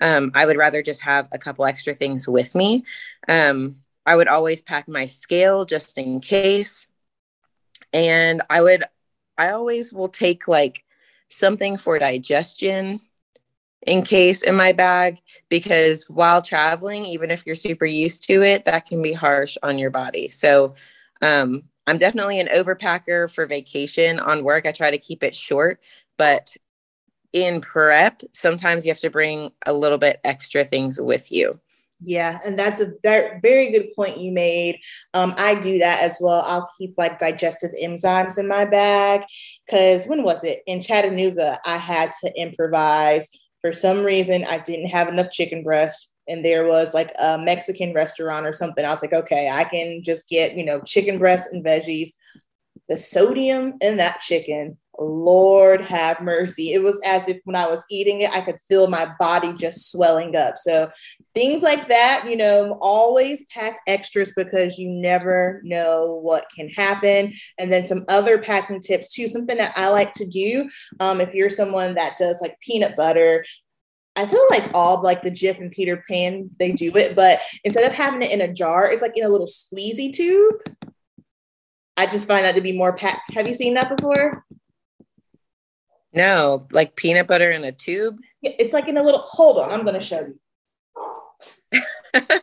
Um, 0.00 0.32
i 0.34 0.46
would 0.46 0.56
rather 0.56 0.82
just 0.82 1.00
have 1.02 1.28
a 1.32 1.38
couple 1.38 1.64
extra 1.64 1.94
things 1.94 2.26
with 2.26 2.54
me. 2.54 2.84
Um, 3.28 3.76
i 4.04 4.16
would 4.16 4.28
always 4.28 4.62
pack 4.62 4.88
my 4.88 5.06
scale 5.06 5.64
just 5.64 5.96
in 5.98 6.20
case. 6.20 6.86
And 7.92 8.42
i 8.50 8.60
would 8.60 8.84
i 9.38 9.50
always 9.50 9.92
will 9.92 10.08
take 10.08 10.48
like 10.48 10.84
something 11.28 11.76
for 11.76 11.98
digestion 11.98 13.00
in 13.86 14.02
case 14.02 14.42
in 14.42 14.56
my 14.56 14.72
bag 14.72 15.20
because 15.48 16.08
while 16.10 16.42
traveling, 16.42 17.06
even 17.06 17.30
if 17.30 17.46
you're 17.46 17.54
super 17.54 17.86
used 17.86 18.24
to 18.24 18.42
it, 18.42 18.64
that 18.64 18.86
can 18.86 19.00
be 19.00 19.12
harsh 19.12 19.56
on 19.62 19.78
your 19.78 19.90
body. 19.90 20.28
So 20.28 20.74
um, 21.22 21.62
I'm 21.86 21.96
definitely 21.96 22.40
an 22.40 22.48
overpacker 22.48 23.32
for 23.32 23.46
vacation. 23.46 24.18
On 24.18 24.44
work, 24.44 24.66
I 24.66 24.72
try 24.72 24.90
to 24.90 24.98
keep 24.98 25.22
it 25.22 25.36
short, 25.36 25.80
but 26.18 26.54
in 27.32 27.60
prep, 27.60 28.22
sometimes 28.32 28.84
you 28.84 28.90
have 28.90 29.00
to 29.00 29.10
bring 29.10 29.50
a 29.66 29.72
little 29.72 29.98
bit 29.98 30.20
extra 30.24 30.64
things 30.64 31.00
with 31.00 31.30
you. 31.30 31.60
Yeah, 32.02 32.40
and 32.44 32.58
that's 32.58 32.80
a 32.80 32.92
very, 33.02 33.70
good 33.70 33.92
point 33.94 34.18
you 34.18 34.30
made. 34.30 34.78
Um, 35.14 35.34
I 35.38 35.54
do 35.54 35.78
that 35.78 36.02
as 36.02 36.18
well. 36.20 36.42
I'll 36.42 36.68
keep 36.76 36.94
like 36.98 37.18
digestive 37.18 37.70
enzymes 37.82 38.38
in 38.38 38.46
my 38.46 38.66
bag 38.66 39.22
because 39.66 40.04
when 40.06 40.22
was 40.22 40.44
it 40.44 40.62
in 40.66 40.82
Chattanooga? 40.82 41.58
I 41.64 41.78
had 41.78 42.12
to 42.22 42.32
improvise 42.38 43.30
for 43.60 43.72
some 43.72 44.04
reason 44.04 44.44
I 44.44 44.58
didn't 44.58 44.88
have 44.88 45.08
enough 45.08 45.30
chicken 45.30 45.62
breast 45.62 46.12
and 46.28 46.44
there 46.44 46.66
was 46.66 46.94
like 46.94 47.12
a 47.18 47.38
Mexican 47.38 47.92
restaurant 47.92 48.46
or 48.46 48.52
something. 48.52 48.84
I 48.84 48.90
was 48.90 49.02
like, 49.02 49.12
okay, 49.12 49.48
I 49.48 49.64
can 49.64 50.02
just 50.02 50.28
get, 50.28 50.56
you 50.56 50.64
know, 50.64 50.80
chicken 50.80 51.18
breast 51.18 51.52
and 51.52 51.64
veggies. 51.64 52.10
The 52.88 52.96
sodium 52.96 53.74
in 53.80 53.96
that 53.98 54.20
chicken, 54.20 54.78
Lord 54.98 55.80
have 55.82 56.20
mercy. 56.20 56.72
It 56.72 56.82
was 56.82 57.00
as 57.04 57.28
if 57.28 57.38
when 57.44 57.56
I 57.56 57.68
was 57.68 57.84
eating 57.90 58.22
it, 58.22 58.30
I 58.30 58.40
could 58.40 58.56
feel 58.68 58.88
my 58.88 59.12
body 59.18 59.52
just 59.54 59.90
swelling 59.90 60.36
up. 60.36 60.58
So 60.58 60.90
things 61.34 61.62
like 61.62 61.88
that, 61.88 62.26
you 62.28 62.36
know, 62.36 62.78
always 62.80 63.44
pack 63.46 63.80
extras 63.86 64.32
because 64.36 64.78
you 64.78 64.88
never 64.88 65.60
know 65.64 66.20
what 66.22 66.46
can 66.54 66.68
happen. 66.68 67.34
And 67.58 67.72
then 67.72 67.86
some 67.86 68.04
other 68.08 68.38
packing 68.38 68.80
tips 68.80 69.12
too, 69.12 69.28
something 69.28 69.58
that 69.58 69.72
I 69.76 69.88
like 69.88 70.12
to 70.12 70.26
do. 70.26 70.68
Um, 71.00 71.20
if 71.20 71.34
you're 71.34 71.50
someone 71.50 71.94
that 71.94 72.16
does 72.16 72.38
like 72.40 72.58
peanut 72.60 72.96
butter, 72.96 73.44
I 74.16 74.26
feel 74.26 74.46
like 74.48 74.70
all 74.72 75.02
like 75.02 75.20
the 75.20 75.30
Jif 75.30 75.60
and 75.60 75.70
Peter 75.70 76.02
Pan, 76.08 76.48
they 76.58 76.72
do 76.72 76.96
it, 76.96 77.14
but 77.14 77.40
instead 77.64 77.84
of 77.84 77.92
having 77.92 78.22
it 78.22 78.30
in 78.30 78.40
a 78.40 78.52
jar, 78.52 78.90
it's 78.90 79.02
like 79.02 79.12
in 79.14 79.24
a 79.24 79.28
little 79.28 79.46
squeezy 79.46 80.10
tube. 80.10 80.54
I 81.98 82.06
just 82.06 82.26
find 82.26 82.44
that 82.44 82.54
to 82.54 82.60
be 82.62 82.72
more 82.72 82.94
packed. 82.94 83.34
Have 83.34 83.46
you 83.46 83.54
seen 83.54 83.74
that 83.74 83.94
before? 83.94 84.45
No, 86.16 86.66
like 86.72 86.96
peanut 86.96 87.26
butter 87.26 87.50
in 87.50 87.62
a 87.62 87.72
tube. 87.72 88.18
It's 88.42 88.72
like 88.72 88.88
in 88.88 88.96
a 88.96 89.02
little. 89.02 89.20
Hold 89.20 89.58
on, 89.58 89.70
I'm 89.70 89.82
going 89.82 89.94
to 89.94 90.00
show 90.00 90.26
you. 90.26 90.40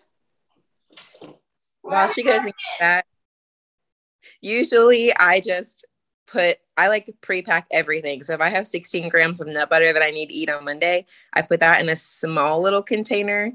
While 1.82 2.08
she 2.14 2.22
goes 2.24 2.46
into 2.46 2.54
that, 2.80 3.06
usually 4.42 5.12
I 5.18 5.42
just 5.42 5.86
put 6.28 6.60
I 6.78 6.88
like 6.88 7.10
pre-pack 7.22 7.66
everything. 7.72 8.22
So 8.22 8.34
if 8.34 8.42
I 8.42 8.50
have 8.50 8.68
16 8.68 9.10
grams 9.10 9.42
of 9.42 9.48
nut 9.48 9.72
butter 9.72 9.92
that 9.92 10.04
I 10.04 10.12
need 10.12 10.28
to 10.28 10.34
eat 10.34 10.52
on 10.52 10.66
Monday, 10.66 11.08
I 11.34 11.42
put 11.42 11.60
that 11.62 11.82
in 11.82 11.90
a 11.90 11.96
small 11.96 12.62
little 12.62 12.84
container 12.84 13.54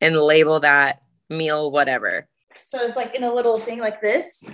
and 0.00 0.16
label 0.16 0.58
that 0.60 1.02
meal 1.28 1.70
whatever. 1.70 2.28
So 2.64 2.78
it's 2.80 2.96
like 2.96 3.14
in 3.14 3.22
a 3.22 3.32
little 3.32 3.60
thing 3.60 3.78
like 3.78 4.00
this. 4.00 4.50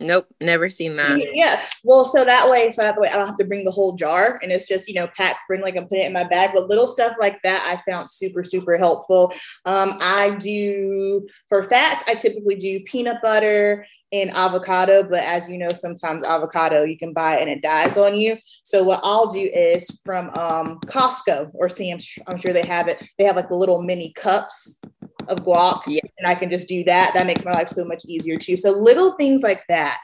Nope, 0.00 0.26
never 0.40 0.68
seen 0.68 0.96
that. 0.96 1.18
Yeah. 1.34 1.60
Well, 1.82 2.04
so 2.04 2.24
that 2.24 2.48
way, 2.48 2.70
so 2.70 2.82
that 2.82 3.00
way 3.00 3.08
I 3.08 3.16
don't 3.16 3.26
have 3.26 3.36
to 3.38 3.44
bring 3.44 3.64
the 3.64 3.72
whole 3.72 3.94
jar 3.94 4.38
and 4.42 4.52
it's 4.52 4.68
just, 4.68 4.86
you 4.86 4.94
know, 4.94 5.08
packed 5.08 5.40
friendly. 5.46 5.76
I'm 5.76 5.88
putting 5.88 6.04
it 6.04 6.06
in 6.06 6.12
my 6.12 6.24
bag. 6.24 6.52
But 6.54 6.68
little 6.68 6.86
stuff 6.86 7.14
like 7.20 7.42
that 7.42 7.64
I 7.66 7.90
found 7.90 8.08
super, 8.08 8.44
super 8.44 8.78
helpful. 8.78 9.32
Um, 9.64 9.98
I 10.00 10.36
do 10.38 11.26
for 11.48 11.64
fats, 11.64 12.04
I 12.06 12.14
typically 12.14 12.54
do 12.54 12.80
peanut 12.84 13.20
butter 13.22 13.84
and 14.12 14.30
avocado, 14.30 15.02
but 15.02 15.22
as 15.24 15.48
you 15.48 15.58
know, 15.58 15.70
sometimes 15.70 16.24
avocado 16.24 16.84
you 16.84 16.96
can 16.96 17.12
buy 17.12 17.36
and 17.38 17.50
it 17.50 17.60
dies 17.60 17.98
on 17.98 18.14
you. 18.14 18.36
So 18.62 18.82
what 18.82 19.00
I'll 19.02 19.26
do 19.26 19.50
is 19.52 20.00
from 20.04 20.30
um, 20.30 20.78
Costco 20.86 21.50
or 21.54 21.68
Sam's, 21.68 22.08
I'm 22.26 22.38
sure 22.38 22.52
they 22.52 22.64
have 22.64 22.88
it. 22.88 23.04
They 23.18 23.24
have 23.24 23.36
like 23.36 23.48
the 23.48 23.56
little 23.56 23.82
mini 23.82 24.12
cups 24.14 24.80
of 25.28 25.44
guac 25.44 25.82
yeah. 25.86 26.00
and 26.18 26.26
I 26.26 26.34
can 26.34 26.50
just 26.50 26.68
do 26.68 26.84
that. 26.84 27.12
That 27.14 27.26
makes 27.26 27.44
my 27.44 27.52
life 27.52 27.68
so 27.68 27.84
much 27.84 28.04
easier 28.06 28.36
too. 28.36 28.56
So 28.56 28.70
little 28.70 29.12
things 29.12 29.42
like 29.42 29.62
that. 29.68 29.98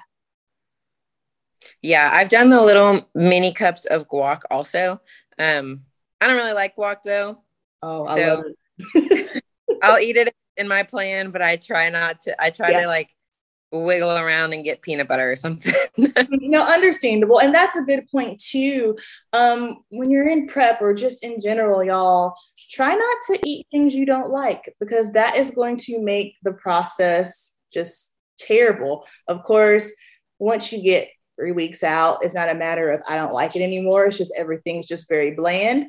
Yeah, 1.83 2.11
I've 2.13 2.29
done 2.29 2.51
the 2.51 2.63
little 2.63 3.09
mini 3.15 3.53
cups 3.53 3.87
of 3.87 4.09
guac 4.09 4.43
also. 4.51 5.01
Um, 5.39 5.83
I 6.21 6.27
don't 6.27 6.37
really 6.37 6.53
like 6.53 6.77
guac 6.77 6.99
though. 7.05 7.43
Oh, 7.83 8.15
so 8.15 8.45
I'll 9.83 9.99
eat 9.99 10.17
it 10.17 10.35
in 10.57 10.69
my 10.69 10.83
plan, 10.83 11.31
but 11.31 11.43
I 11.43 11.57
try 11.57 11.89
not 11.91 12.21
to. 12.21 12.43
I 12.43 12.51
try 12.51 12.71
yeah. 12.71 12.83
to 12.83 12.87
like 12.87 13.11
wiggle 13.83 14.17
around 14.17 14.53
and 14.53 14.65
get 14.65 14.83
peanut 14.83 15.09
butter 15.09 15.31
or 15.31 15.37
something. 15.37 15.73
no, 16.31 16.65
understandable. 16.65 17.41
And 17.41 17.55
that's 17.55 17.77
a 17.77 17.83
good 17.83 18.09
point 18.11 18.41
too. 18.41 18.97
Um, 19.33 19.85
when 19.91 20.11
you're 20.11 20.29
in 20.29 20.47
prep 20.47 20.81
or 20.81 20.95
just 20.95 21.25
in 21.25 21.41
general, 21.41 21.83
y'all, 21.83 22.35
try 22.71 22.95
not 22.95 23.17
to 23.27 23.49
eat 23.49 23.67
things 23.71 23.95
you 23.95 24.07
don't 24.07 24.31
like 24.31 24.75
because 24.81 25.13
that 25.13 25.37
is 25.37 25.51
going 25.51 25.77
to 25.79 26.01
make 26.01 26.37
the 26.43 26.53
process 26.53 27.57
just 27.73 28.15
terrible. 28.39 29.07
Of 29.29 29.43
course, 29.43 29.93
once 30.39 30.73
you 30.73 30.83
get 30.83 31.09
three 31.37 31.53
weeks 31.53 31.83
out, 31.83 32.19
it's 32.23 32.35
not 32.35 32.49
a 32.49 32.55
matter 32.55 32.91
of 32.91 33.03
I 33.09 33.17
don't 33.17 33.33
like 33.33 33.57
it 33.57 33.63
anymore. 33.63 34.07
It's 34.07 34.19
just 34.19 34.35
everything's 34.37 34.87
just 34.87 35.09
very 35.09 35.33
bland 35.33 35.87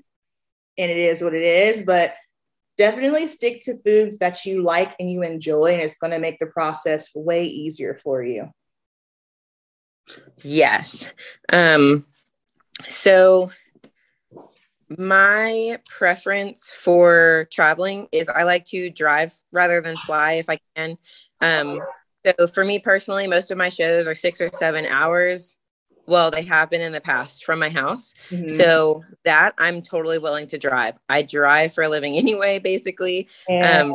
and 0.78 0.92
it 0.92 0.98
is 0.98 1.22
what 1.22 1.34
it 1.34 1.44
is. 1.44 1.84
But 1.84 2.16
definitely 2.78 3.28
stick 3.28 3.62
to 3.62 3.78
foods 3.84 4.20
that 4.20 4.46
you 4.46 4.64
like 4.64 4.96
and 5.00 5.10
you 5.10 5.24
enjoy, 5.24 5.74
and 5.74 5.82
it's 5.82 5.98
going 5.98 6.12
to 6.12 6.20
make 6.20 6.40
the 6.40 6.48
process 6.48 7.10
way 7.16 7.46
easier 7.46 8.00
for 8.04 8.24
you. 8.24 8.50
Yes. 10.44 11.12
Um, 11.52 12.06
so, 12.88 13.52
my 14.98 15.80
preference 15.88 16.70
for 16.70 17.48
traveling 17.52 18.08
is 18.12 18.30
I 18.30 18.44
like 18.44 18.66
to 18.66 18.90
drive 18.90 19.34
rather 19.52 19.82
than 19.82 19.98
fly 19.98 20.34
if 20.34 20.50
I 20.50 20.60
can. 20.76 20.98
Um, 21.42 21.80
so, 22.26 22.48
for 22.48 22.64
me 22.64 22.80
personally, 22.80 23.28
most 23.28 23.52
of 23.52 23.58
my 23.58 23.70
shows 23.70 24.08
are 24.08 24.16
six 24.16 24.42
or 24.42 24.50
seven 24.54 24.86
hours 24.86 25.56
well 26.08 26.32
they 26.32 26.44
have 26.44 26.70
been 26.70 26.82
in 26.82 26.92
the 26.92 27.02
past 27.02 27.46
from 27.46 27.60
my 27.60 27.70
house. 27.70 28.14
Mm-hmm. 28.30 28.50
so 28.50 29.04
that 29.24 29.54
i'm 29.58 29.82
totally 29.82 30.18
willing 30.18 30.48
to 30.48 30.58
drive. 30.58 30.98
I 31.10 31.22
drive 31.22 31.74
for 31.74 31.84
a 31.84 31.90
living 31.90 32.18
anyway 32.18 32.60
basically 32.60 33.28
yeah. 33.48 33.82
um 33.82 33.94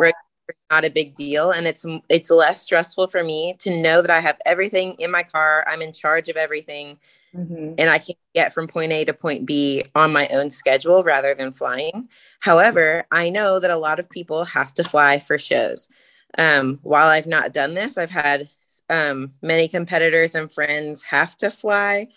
not 0.71 0.85
a 0.85 0.91
big 0.91 1.15
deal. 1.15 1.51
And 1.51 1.67
it's 1.67 1.85
it's 2.09 2.31
less 2.31 2.63
stressful 2.63 3.09
for 3.09 3.23
me 3.25 3.55
to 3.61 3.83
know 3.83 4.03
that 4.03 4.11
i 4.11 4.21
have 4.21 4.39
everything 4.47 4.95
in 4.99 5.11
my 5.11 5.23
car. 5.23 5.65
I'm 5.67 5.83
in 5.83 5.93
charge 5.93 6.29
of 6.29 6.37
everything. 6.37 6.99
Mm-hmm. 7.33 7.75
and 7.79 7.89
i 7.89 7.99
can 7.99 8.17
get 8.35 8.53
from 8.53 8.67
point 8.67 8.91
a 8.91 9.05
to 9.05 9.15
point 9.15 9.47
b 9.47 9.85
on 9.95 10.13
my 10.13 10.27
own 10.33 10.51
schedule 10.51 11.05
rather 11.05 11.33
than 11.33 11.53
flying. 11.53 12.09
However 12.41 13.07
i 13.13 13.31
know 13.31 13.61
that 13.61 13.71
a 13.71 13.77
lot 13.77 14.01
of 14.01 14.11
people 14.11 14.45
have 14.45 14.75
to 14.75 14.85
fly 14.85 15.21
for 15.21 15.39
shows. 15.39 15.89
Um, 16.37 16.81
while 16.83 17.07
i've 17.09 17.29
not 17.29 17.53
done 17.53 17.75
this 17.75 17.97
i've 17.99 18.11
had 18.11 18.49
um, 18.91 19.33
many 19.41 19.69
competitors 19.69 20.35
and 20.35 20.53
friends 20.53 21.03
have 21.03 21.37
to 21.39 21.51
fly. 21.51 22.09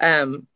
Um, 0.00 0.48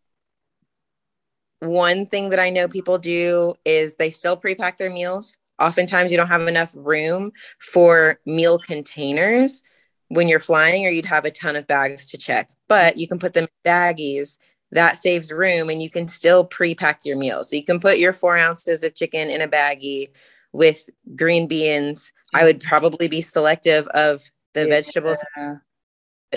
one 1.60 2.06
thing 2.06 2.30
that 2.30 2.40
I 2.40 2.50
know 2.50 2.66
people 2.66 2.98
do 2.98 3.54
is 3.64 3.96
they 3.96 4.10
still 4.10 4.36
pre-pack 4.36 4.78
their 4.78 4.90
meals. 4.90 5.36
Oftentimes, 5.60 6.10
you 6.10 6.16
don't 6.16 6.26
have 6.28 6.48
enough 6.48 6.74
room 6.76 7.32
for 7.60 8.18
meal 8.26 8.58
containers 8.58 9.62
when 10.08 10.28
you're 10.28 10.40
flying, 10.40 10.86
or 10.86 10.90
you'd 10.90 11.06
have 11.06 11.24
a 11.24 11.30
ton 11.30 11.56
of 11.56 11.66
bags 11.66 12.06
to 12.06 12.18
check. 12.18 12.50
But 12.68 12.96
you 12.96 13.08
can 13.08 13.18
put 13.18 13.34
them 13.34 13.44
in 13.44 13.70
baggies. 13.70 14.38
That 14.72 14.98
saves 14.98 15.30
room, 15.30 15.70
and 15.70 15.80
you 15.80 15.90
can 15.90 16.08
still 16.08 16.44
pre-pack 16.44 17.04
your 17.04 17.16
meals. 17.16 17.50
So 17.50 17.56
you 17.56 17.64
can 17.64 17.80
put 17.80 17.98
your 17.98 18.12
four 18.12 18.36
ounces 18.36 18.82
of 18.82 18.94
chicken 18.94 19.30
in 19.30 19.40
a 19.40 19.48
baggie 19.48 20.10
with 20.52 20.88
green 21.14 21.46
beans. 21.46 22.12
I 22.34 22.44
would 22.44 22.60
probably 22.60 23.08
be 23.08 23.22
selective 23.22 23.86
of 23.88 24.22
the 24.54 24.62
yeah. 24.62 24.68
vegetables 24.68 25.18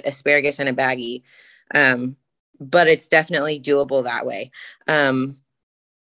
asparagus 0.05 0.59
in 0.59 0.67
a 0.67 0.73
baggie. 0.73 1.23
Um, 1.73 2.15
but 2.59 2.87
it's 2.87 3.07
definitely 3.07 3.59
doable 3.59 4.03
that 4.03 4.25
way. 4.25 4.51
Um, 4.87 5.37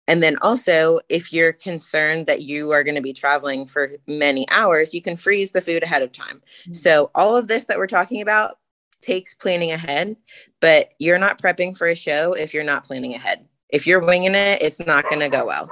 and 0.07 0.23
then 0.23 0.37
also, 0.43 1.01
if 1.09 1.33
you're 1.33 1.55
concerned 1.55 2.27
that 2.27 2.43
you 2.43 2.73
are 2.73 2.85
going 2.85 2.95
to 2.95 3.01
be 3.01 3.15
traveling 3.15 3.67
for 3.67 3.93
many 4.07 4.47
hours, 4.51 4.93
you 4.93 5.01
can 5.01 5.17
freeze 5.17 5.53
the 5.53 5.63
food 5.63 5.83
ahead 5.83 6.03
of 6.03 6.13
time. 6.13 6.43
Mm-hmm. 6.63 6.75
So, 6.75 7.11
all 7.15 7.37
of 7.37 7.49
this 7.49 7.65
that 7.65 7.79
we're 7.79 7.87
talking 7.87 8.21
about 8.21 8.59
takes 9.01 9.33
planning 9.33 9.71
ahead, 9.71 10.17
but 10.61 10.91
you're 10.99 11.19
not 11.19 11.41
prepping 11.41 11.77
for 11.77 11.87
a 11.87 11.95
show 11.95 12.35
if 12.35 12.53
you're 12.53 12.65
not 12.65 12.85
planning 12.85 13.15
ahead. 13.15 13.47
If 13.71 13.87
you're 13.87 14.05
winging 14.05 14.35
it, 14.35 14.61
it's 14.61 14.81
not 14.81 15.09
going 15.09 15.21
to 15.21 15.31
go 15.31 15.47
well. 15.47 15.71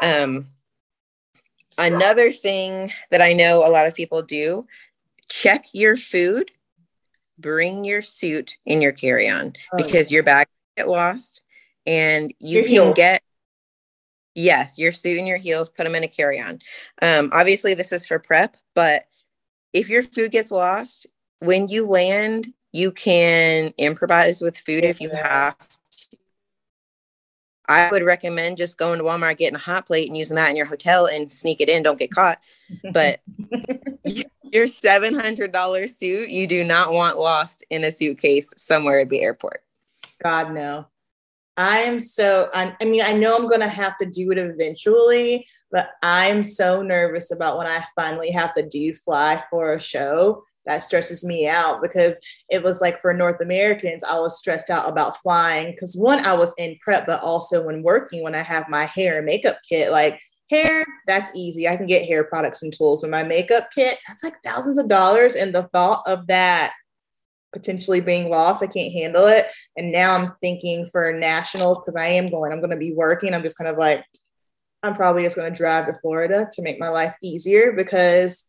Um, 0.00 0.48
another 1.76 2.32
thing 2.32 2.92
that 3.10 3.20
I 3.20 3.34
know 3.34 3.66
a 3.66 3.70
lot 3.70 3.86
of 3.86 3.94
people 3.94 4.22
do 4.22 4.66
check 5.28 5.66
your 5.72 5.96
food 5.96 6.50
bring 7.38 7.84
your 7.84 8.02
suit 8.02 8.56
in 8.66 8.80
your 8.80 8.92
carry-on 8.92 9.52
oh, 9.72 9.76
because 9.76 10.10
yeah. 10.10 10.16
your 10.16 10.22
bag 10.22 10.46
get 10.76 10.88
lost 10.88 11.42
and 11.86 12.32
you 12.38 12.58
your 12.58 12.62
can 12.64 12.72
heels. 12.72 12.94
get 12.96 13.22
yes 14.34 14.78
your 14.78 14.92
suit 14.92 15.18
and 15.18 15.26
your 15.26 15.36
heels 15.36 15.68
put 15.68 15.84
them 15.84 15.94
in 15.94 16.04
a 16.04 16.08
carry-on 16.08 16.58
um, 17.02 17.30
obviously 17.32 17.74
this 17.74 17.92
is 17.92 18.04
for 18.04 18.18
prep 18.18 18.56
but 18.74 19.06
if 19.72 19.88
your 19.88 20.02
food 20.02 20.30
gets 20.30 20.50
lost 20.50 21.06
when 21.40 21.66
you 21.68 21.86
land 21.86 22.52
you 22.72 22.90
can 22.90 23.72
improvise 23.78 24.40
with 24.40 24.58
food 24.58 24.84
if 24.84 25.00
you 25.00 25.10
have 25.10 25.56
I 27.68 27.90
would 27.90 28.02
recommend 28.02 28.56
just 28.56 28.78
going 28.78 28.98
to 28.98 29.04
Walmart, 29.04 29.38
getting 29.38 29.56
a 29.56 29.60
hot 29.60 29.86
plate 29.86 30.08
and 30.08 30.16
using 30.16 30.36
that 30.36 30.50
in 30.50 30.56
your 30.56 30.66
hotel 30.66 31.06
and 31.06 31.30
sneak 31.30 31.60
it 31.60 31.68
in. 31.68 31.82
Don't 31.82 31.98
get 31.98 32.10
caught. 32.10 32.38
But 32.92 33.20
your 34.04 34.66
$700 34.66 35.88
suit 35.96 36.28
you 36.28 36.46
do 36.46 36.64
not 36.64 36.92
want 36.92 37.18
lost 37.18 37.64
in 37.70 37.84
a 37.84 37.90
suitcase 37.90 38.52
somewhere 38.56 39.00
at 39.00 39.08
the 39.08 39.20
airport. 39.20 39.62
God, 40.22 40.52
no. 40.52 40.86
I 41.56 41.78
am 41.78 41.98
so, 41.98 42.50
I, 42.52 42.76
I 42.80 42.84
mean, 42.84 43.00
I 43.02 43.14
know 43.14 43.34
I'm 43.34 43.48
going 43.48 43.60
to 43.60 43.68
have 43.68 43.96
to 43.98 44.06
do 44.06 44.30
it 44.30 44.38
eventually, 44.38 45.46
but 45.70 45.90
I'm 46.02 46.42
so 46.42 46.82
nervous 46.82 47.32
about 47.32 47.56
when 47.56 47.66
I 47.66 47.82
finally 47.94 48.30
have 48.30 48.54
to 48.54 48.68
do 48.68 48.92
fly 48.92 49.42
for 49.48 49.72
a 49.72 49.80
show. 49.80 50.44
That 50.66 50.82
stresses 50.82 51.24
me 51.24 51.46
out 51.46 51.80
because 51.80 52.18
it 52.50 52.62
was 52.62 52.80
like 52.80 53.00
for 53.00 53.14
North 53.14 53.40
Americans, 53.40 54.04
I 54.04 54.18
was 54.18 54.38
stressed 54.38 54.68
out 54.68 54.88
about 54.88 55.16
flying 55.18 55.70
because 55.70 55.96
one, 55.96 56.24
I 56.26 56.34
was 56.34 56.54
in 56.58 56.76
prep, 56.82 57.06
but 57.06 57.20
also 57.20 57.64
when 57.64 57.82
working, 57.82 58.22
when 58.22 58.34
I 58.34 58.42
have 58.42 58.68
my 58.68 58.84
hair 58.84 59.18
and 59.18 59.26
makeup 59.26 59.58
kit, 59.68 59.90
like 59.92 60.20
Hair, 60.50 60.86
that's 61.08 61.34
easy. 61.34 61.66
I 61.66 61.76
can 61.76 61.86
get 61.86 62.06
hair 62.06 62.22
products 62.22 62.62
and 62.62 62.72
tools. 62.72 63.02
With 63.02 63.10
my 63.10 63.24
makeup 63.24 63.68
kit, 63.74 63.98
that's 64.06 64.22
like 64.22 64.34
thousands 64.44 64.78
of 64.78 64.88
dollars. 64.88 65.34
And 65.34 65.52
the 65.52 65.64
thought 65.64 66.02
of 66.06 66.26
that 66.28 66.72
potentially 67.52 68.00
being 68.00 68.30
lost, 68.30 68.62
I 68.62 68.68
can't 68.68 68.92
handle 68.92 69.26
it. 69.26 69.46
And 69.76 69.90
now 69.90 70.14
I'm 70.14 70.34
thinking 70.40 70.86
for 70.86 71.12
nationals, 71.12 71.78
because 71.78 71.96
I 71.96 72.06
am 72.06 72.28
going, 72.28 72.52
I'm 72.52 72.60
going 72.60 72.70
to 72.70 72.76
be 72.76 72.94
working. 72.94 73.34
I'm 73.34 73.42
just 73.42 73.58
kind 73.58 73.68
of 73.68 73.76
like, 73.76 74.04
I'm 74.84 74.94
probably 74.94 75.24
just 75.24 75.34
going 75.34 75.52
to 75.52 75.56
drive 75.56 75.86
to 75.86 75.98
Florida 76.00 76.48
to 76.52 76.62
make 76.62 76.78
my 76.78 76.90
life 76.90 77.16
easier 77.22 77.72
because, 77.72 78.44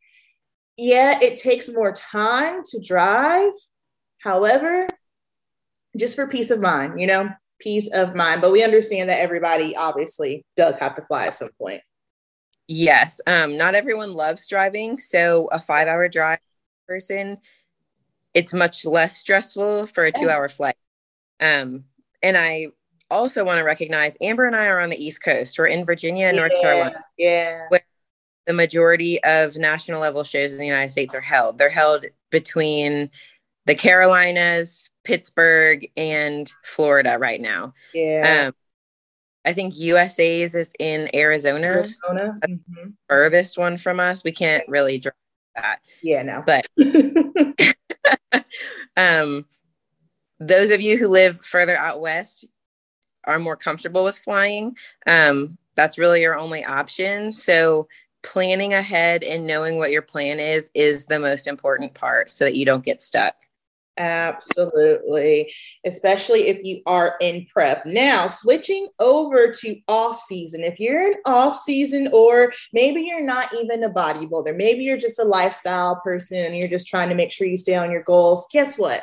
yeah, 0.78 1.20
it 1.22 1.36
takes 1.36 1.74
more 1.74 1.92
time 1.92 2.62
to 2.66 2.80
drive. 2.80 3.54
However, 4.20 4.88
just 5.98 6.16
for 6.16 6.28
peace 6.28 6.52
of 6.52 6.62
mind, 6.62 7.00
you 7.00 7.08
know, 7.08 7.30
peace 7.60 7.90
of 7.92 8.16
mind. 8.16 8.42
But 8.42 8.52
we 8.52 8.64
understand 8.64 9.10
that 9.10 9.20
everybody 9.20 9.76
obviously 9.76 10.46
does 10.56 10.78
have 10.78 10.96
to 10.96 11.02
fly 11.02 11.26
at 11.26 11.34
some 11.34 11.50
point. 11.60 11.82
Yes. 12.68 13.20
Um, 13.26 13.58
not 13.58 13.76
everyone 13.76 14.14
loves 14.14 14.48
driving. 14.48 15.00
So 15.00 15.48
a 15.52 15.60
five 15.60 15.88
hour 15.88 16.08
drive 16.10 16.40
person, 16.88 17.38
it's 18.34 18.54
much 18.54 18.86
less 18.86 19.18
stressful 19.18 19.88
for 19.88 20.06
a 20.06 20.12
two 20.12 20.30
hour 20.30 20.50
flight. 20.50 20.76
Um, 21.40 21.86
and 22.22 22.38
I 22.38 22.68
also 23.10 23.46
want 23.46 23.60
to 23.60 23.64
recognize 23.64 24.18
Amber 24.22 24.46
and 24.46 24.56
I 24.56 24.68
are 24.68 24.82
on 24.82 24.90
the 24.90 25.04
East 25.04 25.24
Coast. 25.24 25.58
We're 25.58 25.68
in 25.68 25.86
Virginia 25.86 26.28
and 26.28 26.36
yeah, 26.36 26.42
North 26.42 26.62
Carolina. 26.62 27.06
Yeah. 27.18 27.68
The 28.48 28.54
majority 28.54 29.24
of 29.24 29.56
national 29.58 30.02
level 30.02 30.24
shows 30.24 30.52
in 30.54 30.58
the 30.58 30.66
United 30.66 30.92
States 30.92 31.14
are 31.14 31.22
held. 31.22 31.58
They're 31.58 31.70
held 31.70 32.06
between 32.32 33.12
the 33.66 33.76
Carolinas, 33.76 34.90
Pittsburgh, 35.04 35.88
and 35.96 36.52
Florida 36.64 37.18
right 37.20 37.42
now. 37.42 37.74
Yeah. 37.94 38.48
Um, 38.48 38.54
I 39.46 39.54
think 39.54 39.78
USA's 39.78 40.56
is 40.56 40.72
in 40.80 41.10
Arizona. 41.14 41.68
Arizona. 41.68 42.40
Mm-hmm. 42.48 42.90
Furthest 43.08 43.58
one 43.58 43.78
from 43.78 44.00
us. 44.00 44.24
We 44.24 44.32
can't 44.32 44.68
really 44.68 44.98
drive 45.00 45.14
that. 45.56 45.80
Yeah, 46.02 46.24
no. 46.24 46.44
But 46.46 46.68
um 48.98 49.46
those 50.40 50.72
of 50.72 50.82
you 50.82 50.98
who 50.98 51.08
live 51.08 51.44
further 51.46 51.76
out 51.76 52.02
west 52.02 52.46
are 53.24 53.40
more 53.40 53.56
comfortable 53.56 54.04
with 54.04 54.18
flying. 54.18 54.78
Um, 55.06 55.58
that's 55.76 55.98
really 55.98 56.22
your 56.22 56.38
only 56.38 56.64
option. 56.66 57.32
So 57.32 57.88
planning 58.28 58.74
ahead 58.74 59.24
and 59.24 59.48
knowing 59.48 59.78
what 59.78 59.92
your 59.92 60.02
plan 60.02 60.40
is 60.40 60.70
is 60.74 61.06
the 61.06 61.20
most 61.20 61.48
important 61.48 61.94
part 61.94 62.30
so 62.30 62.44
that 62.44 62.56
you 62.56 62.66
don't 62.66 62.84
get 62.84 63.02
stuck. 63.02 63.34
Absolutely, 63.98 65.52
especially 65.84 66.50
if 66.50 66.64
you 66.64 66.82
are 66.86 67.16
in 67.20 67.48
prep. 67.52 67.84
Now, 67.86 68.28
switching 68.28 68.90
over 69.00 69.52
to 69.52 69.80
off 69.88 70.20
season. 70.22 70.64
If 70.64 70.80
you're 70.80 71.08
in 71.08 71.16
off 71.26 71.58
season, 71.58 72.10
or 72.14 72.54
maybe 72.74 73.02
you're 73.02 73.24
not 73.24 73.52
even 73.56 73.84
a 73.84 73.90
bodybuilder, 73.90 74.56
maybe 74.56 74.84
you're 74.84 74.98
just 74.98 75.20
a 75.20 75.24
lifestyle 75.24 76.00
person 76.04 76.38
and 76.38 76.56
you're 76.56 76.68
just 76.68 76.88
trying 76.88 77.10
to 77.10 77.16
make 77.16 77.32
sure 77.32 77.48
you 77.48 77.58
stay 77.58 77.76
on 77.76 77.90
your 77.90 78.04
goals, 78.04 78.46
guess 78.52 78.78
what? 78.78 79.02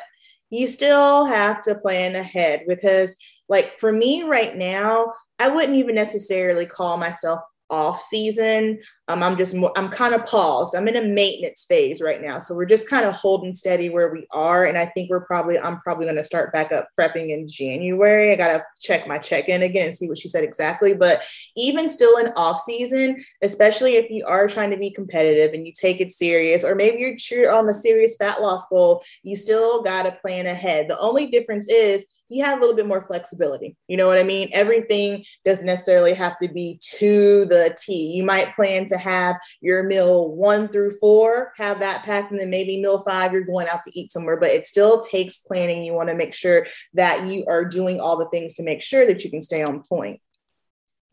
You 0.49 0.65
still 0.65 1.25
have 1.25 1.61
to 1.63 1.75
plan 1.75 2.15
ahead 2.15 2.61
because, 2.65 3.17
like, 3.49 3.77
for 3.79 3.91
me 3.91 4.23
right 4.23 4.55
now, 4.55 5.13
I 5.39 5.49
wouldn't 5.49 5.77
even 5.77 5.95
necessarily 5.95 6.65
call 6.65 6.97
myself 6.97 7.41
off 7.69 8.01
season. 8.01 8.79
Um, 9.07 9.21
I'm 9.21 9.37
just 9.37 9.55
more, 9.55 9.71
I'm 9.75 9.89
kind 9.89 10.15
of 10.15 10.25
paused. 10.25 10.75
I'm 10.75 10.87
in 10.87 10.95
a 10.95 11.01
maintenance 11.01 11.65
phase 11.67 12.01
right 12.01 12.21
now. 12.21 12.39
So 12.39 12.55
we're 12.55 12.65
just 12.65 12.89
kind 12.89 13.05
of 13.05 13.13
holding 13.13 13.53
steady 13.53 13.89
where 13.89 14.11
we 14.11 14.25
are. 14.31 14.65
And 14.65 14.77
I 14.77 14.87
think 14.87 15.09
we're 15.09 15.25
probably, 15.25 15.59
I'm 15.59 15.79
probably 15.81 16.05
going 16.05 16.17
to 16.17 16.23
start 16.23 16.51
back 16.51 16.71
up 16.71 16.87
prepping 16.99 17.29
in 17.29 17.47
January. 17.47 18.31
I 18.31 18.35
got 18.35 18.47
to 18.47 18.63
check 18.81 19.07
my 19.07 19.19
check 19.19 19.47
in 19.47 19.61
again 19.61 19.85
and 19.85 19.93
see 19.93 20.07
what 20.07 20.17
she 20.17 20.27
said 20.27 20.43
exactly. 20.43 20.93
But 20.93 21.23
even 21.55 21.87
still 21.87 22.17
in 22.17 22.27
off 22.35 22.59
season, 22.59 23.17
especially 23.43 23.95
if 23.95 24.09
you 24.09 24.25
are 24.25 24.47
trying 24.47 24.71
to 24.71 24.77
be 24.77 24.89
competitive 24.89 25.53
and 25.53 25.67
you 25.67 25.73
take 25.73 26.01
it 26.01 26.11
serious, 26.11 26.63
or 26.63 26.73
maybe 26.73 26.99
you're, 26.99 27.53
on 27.53 27.67
the 27.67 27.73
serious 27.73 28.15
fat 28.17 28.41
loss 28.41 28.67
goal, 28.69 29.03
you 29.21 29.35
still 29.35 29.83
got 29.83 30.03
to 30.03 30.11
plan 30.13 30.47
ahead. 30.47 30.87
The 30.87 30.99
only 30.99 31.27
difference 31.27 31.67
is 31.69 32.05
you 32.29 32.43
have 32.43 32.57
a 32.57 32.61
little 32.61 32.75
bit 32.75 32.87
more 32.87 33.01
flexibility. 33.01 33.75
You 33.87 33.97
know 33.97 34.07
what 34.07 34.17
I 34.17 34.23
mean? 34.23 34.49
Everything 34.51 35.23
doesn't 35.45 35.65
necessarily 35.65 36.13
have 36.13 36.37
to 36.39 36.47
be 36.47 36.79
to 36.97 37.45
the 37.45 37.75
T. 37.79 38.13
You 38.13 38.23
might 38.23 38.55
plan 38.55 38.85
to 38.87 38.97
have 38.97 39.35
your 39.61 39.83
meal 39.83 40.29
one 40.29 40.67
through 40.67 40.91
four, 40.99 41.53
have 41.57 41.79
that 41.79 42.03
packed, 42.03 42.31
and 42.31 42.39
then 42.39 42.49
maybe 42.49 42.81
meal 42.81 43.03
five, 43.03 43.31
you're 43.31 43.43
going 43.43 43.67
out 43.67 43.83
to 43.83 43.99
eat 43.99 44.11
somewhere, 44.11 44.37
but 44.37 44.49
it 44.49 44.65
still 44.65 44.99
takes 44.99 45.37
planning. 45.39 45.83
You 45.83 45.93
want 45.93 46.09
to 46.09 46.15
make 46.15 46.33
sure 46.33 46.65
that 46.95 47.27
you 47.27 47.45
are 47.47 47.63
doing 47.63 47.99
all 47.99 48.17
the 48.17 48.29
things 48.29 48.55
to 48.55 48.63
make 48.63 48.81
sure 48.81 49.05
that 49.05 49.23
you 49.23 49.29
can 49.29 49.41
stay 49.41 49.63
on 49.63 49.83
point. 49.83 50.19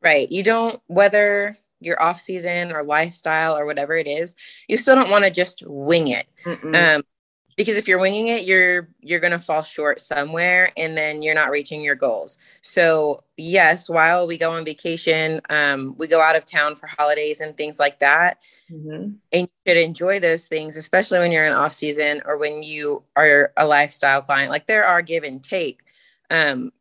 Right. 0.00 0.30
You 0.30 0.42
don't, 0.42 0.80
whether 0.86 1.56
you're 1.80 2.02
off 2.02 2.20
season 2.20 2.72
or 2.72 2.84
lifestyle 2.84 3.56
or 3.56 3.66
whatever 3.66 3.94
it 3.94 4.06
is, 4.06 4.34
you 4.68 4.76
still 4.76 4.94
don't 4.94 5.10
want 5.10 5.24
to 5.24 5.30
just 5.30 5.62
wing 5.66 6.08
it. 6.08 6.26
Um, 6.46 7.02
because 7.62 7.76
if 7.76 7.88
you're 7.88 8.00
winging 8.00 8.28
it 8.28 8.44
you're 8.44 8.88
you're 9.00 9.20
going 9.20 9.32
to 9.32 9.38
fall 9.38 9.62
short 9.62 10.00
somewhere 10.00 10.70
and 10.76 10.96
then 10.96 11.22
you're 11.22 11.34
not 11.34 11.50
reaching 11.50 11.82
your 11.82 11.94
goals. 11.94 12.38
So 12.62 13.24
yes 13.36 13.88
while 13.88 14.26
we 14.26 14.38
go 14.38 14.50
on 14.50 14.64
vacation 14.64 15.40
um, 15.48 15.94
we 15.98 16.06
go 16.06 16.20
out 16.20 16.36
of 16.36 16.44
town 16.44 16.76
for 16.76 16.86
holidays 16.86 17.40
and 17.40 17.56
things 17.56 17.78
like 17.78 18.00
that. 18.00 18.38
Mm-hmm. 18.70 19.16
and 19.32 19.42
you 19.42 19.48
should 19.66 19.76
enjoy 19.76 20.18
those 20.18 20.48
things 20.48 20.76
especially 20.76 21.18
when 21.18 21.30
you're 21.30 21.46
in 21.46 21.52
off 21.52 21.74
season 21.74 22.22
or 22.24 22.38
when 22.38 22.62
you 22.62 23.02
are 23.16 23.52
a 23.56 23.66
lifestyle 23.66 24.22
client. 24.22 24.50
Like 24.50 24.66
there 24.66 24.84
are 24.84 25.02
give 25.02 25.24
and 25.24 25.42
take. 25.42 25.80
Um, 26.30 26.72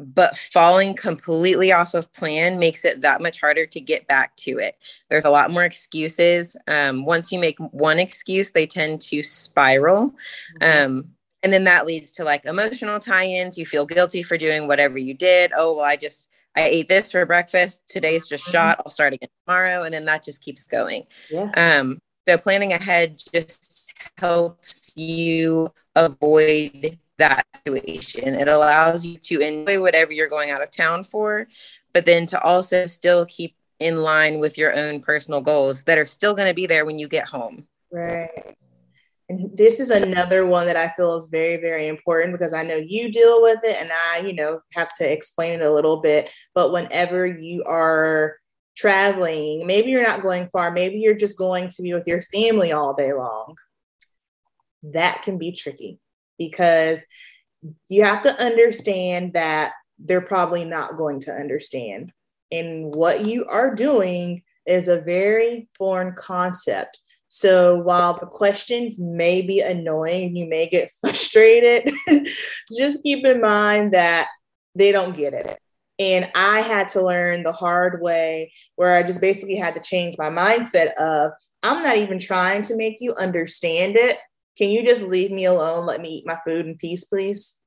but 0.00 0.36
falling 0.36 0.94
completely 0.94 1.72
off 1.72 1.94
of 1.94 2.12
plan 2.12 2.58
makes 2.58 2.84
it 2.84 3.02
that 3.02 3.20
much 3.20 3.40
harder 3.40 3.66
to 3.66 3.80
get 3.80 4.06
back 4.06 4.34
to 4.36 4.58
it. 4.58 4.76
There's 5.08 5.24
a 5.24 5.30
lot 5.30 5.50
more 5.50 5.64
excuses. 5.64 6.56
Um, 6.66 7.04
once 7.04 7.30
you 7.30 7.38
make 7.38 7.58
one 7.58 7.98
excuse, 7.98 8.50
they 8.50 8.66
tend 8.66 9.02
to 9.02 9.22
spiral. 9.22 10.14
Mm-hmm. 10.60 10.86
Um, 10.98 11.04
and 11.42 11.52
then 11.52 11.64
that 11.64 11.86
leads 11.86 12.10
to 12.12 12.24
like 12.24 12.44
emotional 12.44 12.98
tie 13.00 13.26
ins. 13.26 13.58
You 13.58 13.66
feel 13.66 13.86
guilty 13.86 14.22
for 14.22 14.36
doing 14.36 14.66
whatever 14.66 14.98
you 14.98 15.14
did. 15.14 15.52
Oh, 15.56 15.74
well, 15.76 15.84
I 15.84 15.96
just, 15.96 16.26
I 16.56 16.62
ate 16.62 16.88
this 16.88 17.12
for 17.12 17.24
breakfast. 17.26 17.82
Today's 17.88 18.28
just 18.28 18.44
mm-hmm. 18.44 18.52
shot. 18.52 18.80
I'll 18.84 18.90
start 18.90 19.12
again 19.12 19.30
tomorrow. 19.46 19.82
And 19.82 19.94
then 19.94 20.06
that 20.06 20.24
just 20.24 20.42
keeps 20.42 20.64
going. 20.64 21.04
Yeah. 21.30 21.50
Um, 21.56 22.00
so 22.26 22.36
planning 22.38 22.72
ahead 22.72 23.22
just 23.32 23.90
helps 24.18 24.92
you 24.96 25.72
avoid 25.94 26.98
that 27.20 27.46
situation. 27.64 28.34
It 28.34 28.48
allows 28.48 29.06
you 29.06 29.18
to 29.18 29.40
enjoy 29.40 29.80
whatever 29.80 30.12
you're 30.12 30.28
going 30.28 30.50
out 30.50 30.62
of 30.62 30.70
town 30.70 31.04
for, 31.04 31.46
but 31.92 32.04
then 32.04 32.26
to 32.26 32.40
also 32.42 32.86
still 32.86 33.24
keep 33.26 33.54
in 33.78 33.96
line 33.96 34.40
with 34.40 34.58
your 34.58 34.76
own 34.76 35.00
personal 35.00 35.40
goals 35.40 35.84
that 35.84 35.98
are 35.98 36.04
still 36.04 36.34
going 36.34 36.48
to 36.48 36.54
be 36.54 36.66
there 36.66 36.84
when 36.84 36.98
you 36.98 37.08
get 37.08 37.26
home. 37.28 37.66
Right. 37.90 38.56
And 39.28 39.56
this 39.56 39.78
is 39.78 39.90
another 39.90 40.44
one 40.44 40.66
that 40.66 40.76
I 40.76 40.92
feel 40.96 41.16
is 41.16 41.28
very, 41.28 41.56
very 41.56 41.86
important 41.86 42.32
because 42.32 42.52
I 42.52 42.64
know 42.64 42.76
you 42.76 43.12
deal 43.12 43.40
with 43.40 43.60
it 43.62 43.76
and 43.80 43.90
I, 43.92 44.18
you 44.26 44.34
know, 44.34 44.60
have 44.74 44.92
to 44.98 45.10
explain 45.10 45.60
it 45.60 45.66
a 45.66 45.72
little 45.72 46.00
bit. 46.00 46.30
But 46.54 46.72
whenever 46.72 47.26
you 47.26 47.62
are 47.64 48.36
traveling, 48.76 49.66
maybe 49.66 49.90
you're 49.90 50.02
not 50.02 50.22
going 50.22 50.48
far, 50.48 50.72
maybe 50.72 50.98
you're 50.98 51.14
just 51.14 51.38
going 51.38 51.68
to 51.68 51.82
be 51.82 51.94
with 51.94 52.08
your 52.08 52.22
family 52.22 52.72
all 52.72 52.94
day 52.94 53.12
long. 53.12 53.54
That 54.82 55.22
can 55.22 55.38
be 55.38 55.52
tricky 55.52 56.00
because 56.40 57.06
you 57.90 58.02
have 58.02 58.22
to 58.22 58.42
understand 58.42 59.34
that 59.34 59.72
they're 59.98 60.22
probably 60.22 60.64
not 60.64 60.96
going 60.96 61.20
to 61.20 61.32
understand. 61.32 62.10
And 62.50 62.92
what 62.94 63.26
you 63.26 63.44
are 63.44 63.74
doing 63.74 64.42
is 64.66 64.88
a 64.88 65.02
very 65.02 65.68
foreign 65.76 66.14
concept. 66.14 66.98
So 67.28 67.76
while 67.76 68.18
the 68.18 68.26
questions 68.26 68.98
may 68.98 69.42
be 69.42 69.60
annoying 69.60 70.24
and 70.24 70.38
you 70.38 70.48
may 70.48 70.68
get 70.68 70.90
frustrated, 71.00 71.94
just 72.76 73.02
keep 73.02 73.24
in 73.24 73.40
mind 73.40 73.92
that 73.92 74.28
they 74.74 74.90
don't 74.90 75.16
get 75.16 75.34
it. 75.34 75.58
And 75.98 76.30
I 76.34 76.62
had 76.62 76.88
to 76.88 77.04
learn 77.04 77.42
the 77.42 77.52
hard 77.52 78.00
way 78.00 78.54
where 78.76 78.94
I 78.94 79.02
just 79.02 79.20
basically 79.20 79.56
had 79.56 79.74
to 79.74 79.80
change 79.80 80.16
my 80.16 80.30
mindset 80.30 80.94
of 80.94 81.32
I'm 81.62 81.82
not 81.82 81.98
even 81.98 82.18
trying 82.18 82.62
to 82.62 82.76
make 82.76 82.96
you 83.00 83.14
understand 83.16 83.96
it. 83.96 84.16
Can 84.56 84.70
you 84.70 84.84
just 84.84 85.02
leave 85.02 85.30
me 85.30 85.44
alone? 85.44 85.86
Let 85.86 86.00
me 86.00 86.08
eat 86.08 86.26
my 86.26 86.38
food 86.44 86.66
in 86.66 86.76
peace, 86.76 87.04
please. 87.04 87.58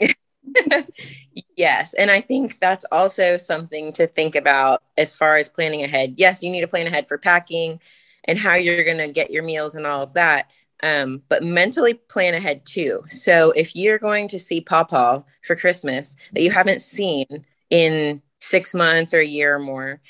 yes. 1.56 1.94
And 1.94 2.10
I 2.10 2.20
think 2.20 2.58
that's 2.60 2.84
also 2.92 3.36
something 3.36 3.92
to 3.94 4.06
think 4.06 4.34
about 4.34 4.82
as 4.96 5.14
far 5.14 5.36
as 5.36 5.48
planning 5.48 5.82
ahead. 5.82 6.14
Yes, 6.16 6.42
you 6.42 6.50
need 6.50 6.60
to 6.62 6.68
plan 6.68 6.86
ahead 6.86 7.08
for 7.08 7.18
packing 7.18 7.80
and 8.24 8.38
how 8.38 8.54
you're 8.54 8.84
going 8.84 8.98
to 8.98 9.08
get 9.08 9.30
your 9.30 9.42
meals 9.42 9.74
and 9.74 9.86
all 9.86 10.02
of 10.02 10.14
that. 10.14 10.50
Um, 10.82 11.22
but 11.28 11.44
mentally 11.44 11.94
plan 11.94 12.34
ahead 12.34 12.66
too. 12.66 13.02
So 13.08 13.52
if 13.52 13.76
you're 13.76 13.98
going 13.98 14.28
to 14.28 14.38
see 14.38 14.60
Pawpaw 14.60 15.22
for 15.44 15.54
Christmas 15.54 16.16
that 16.32 16.42
you 16.42 16.50
haven't 16.50 16.82
seen 16.82 17.46
in 17.70 18.20
six 18.40 18.74
months 18.74 19.14
or 19.14 19.20
a 19.20 19.26
year 19.26 19.54
or 19.54 19.60
more, 19.60 20.00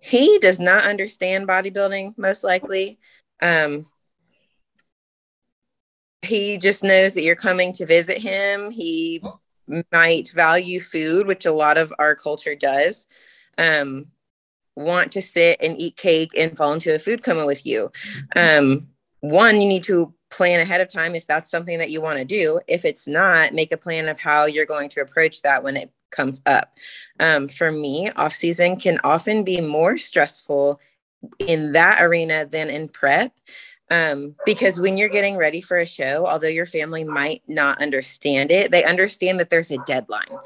he 0.00 0.38
does 0.38 0.60
not 0.60 0.84
understand 0.84 1.48
bodybuilding, 1.48 2.16
most 2.16 2.44
likely. 2.44 2.98
Um, 3.42 3.86
he 6.22 6.58
just 6.58 6.84
knows 6.84 7.14
that 7.14 7.22
you're 7.22 7.36
coming 7.36 7.72
to 7.74 7.86
visit 7.86 8.18
him. 8.18 8.70
He 8.70 9.22
might 9.92 10.30
value 10.30 10.80
food, 10.80 11.26
which 11.26 11.46
a 11.46 11.52
lot 11.52 11.78
of 11.78 11.92
our 11.98 12.14
culture 12.14 12.54
does. 12.54 13.06
Um, 13.56 14.06
want 14.76 15.12
to 15.12 15.22
sit 15.22 15.58
and 15.60 15.78
eat 15.78 15.96
cake 15.96 16.30
and 16.36 16.56
fall 16.56 16.72
into 16.72 16.94
a 16.94 16.98
food 16.98 17.22
coma 17.22 17.46
with 17.46 17.66
you. 17.66 17.90
Um, 18.36 18.88
one, 19.20 19.60
you 19.60 19.68
need 19.68 19.82
to 19.84 20.14
plan 20.30 20.60
ahead 20.60 20.80
of 20.80 20.88
time 20.88 21.14
if 21.14 21.26
that's 21.26 21.50
something 21.50 21.78
that 21.78 21.90
you 21.90 22.00
want 22.00 22.18
to 22.18 22.24
do. 22.24 22.60
If 22.66 22.84
it's 22.84 23.06
not, 23.06 23.52
make 23.52 23.72
a 23.72 23.76
plan 23.76 24.08
of 24.08 24.18
how 24.18 24.46
you're 24.46 24.66
going 24.66 24.88
to 24.90 25.00
approach 25.00 25.42
that 25.42 25.62
when 25.62 25.76
it 25.76 25.90
comes 26.10 26.40
up. 26.46 26.76
Um, 27.18 27.48
for 27.48 27.70
me, 27.70 28.10
off 28.10 28.34
season 28.34 28.76
can 28.76 28.98
often 29.04 29.44
be 29.44 29.60
more 29.60 29.98
stressful 29.98 30.80
in 31.38 31.72
that 31.72 32.02
arena 32.02 32.46
than 32.46 32.70
in 32.70 32.88
prep 32.88 33.32
um, 33.90 34.36
because 34.46 34.78
when 34.78 34.96
you're 34.96 35.08
getting 35.08 35.36
ready 35.36 35.60
for 35.60 35.76
a 35.76 35.86
show, 35.86 36.26
although 36.26 36.48
your 36.48 36.66
family 36.66 37.04
might 37.04 37.42
not 37.48 37.82
understand 37.82 38.50
it, 38.50 38.70
they 38.70 38.84
understand 38.84 39.40
that 39.40 39.50
there's 39.50 39.70
a 39.70 39.78
deadline. 39.84 40.36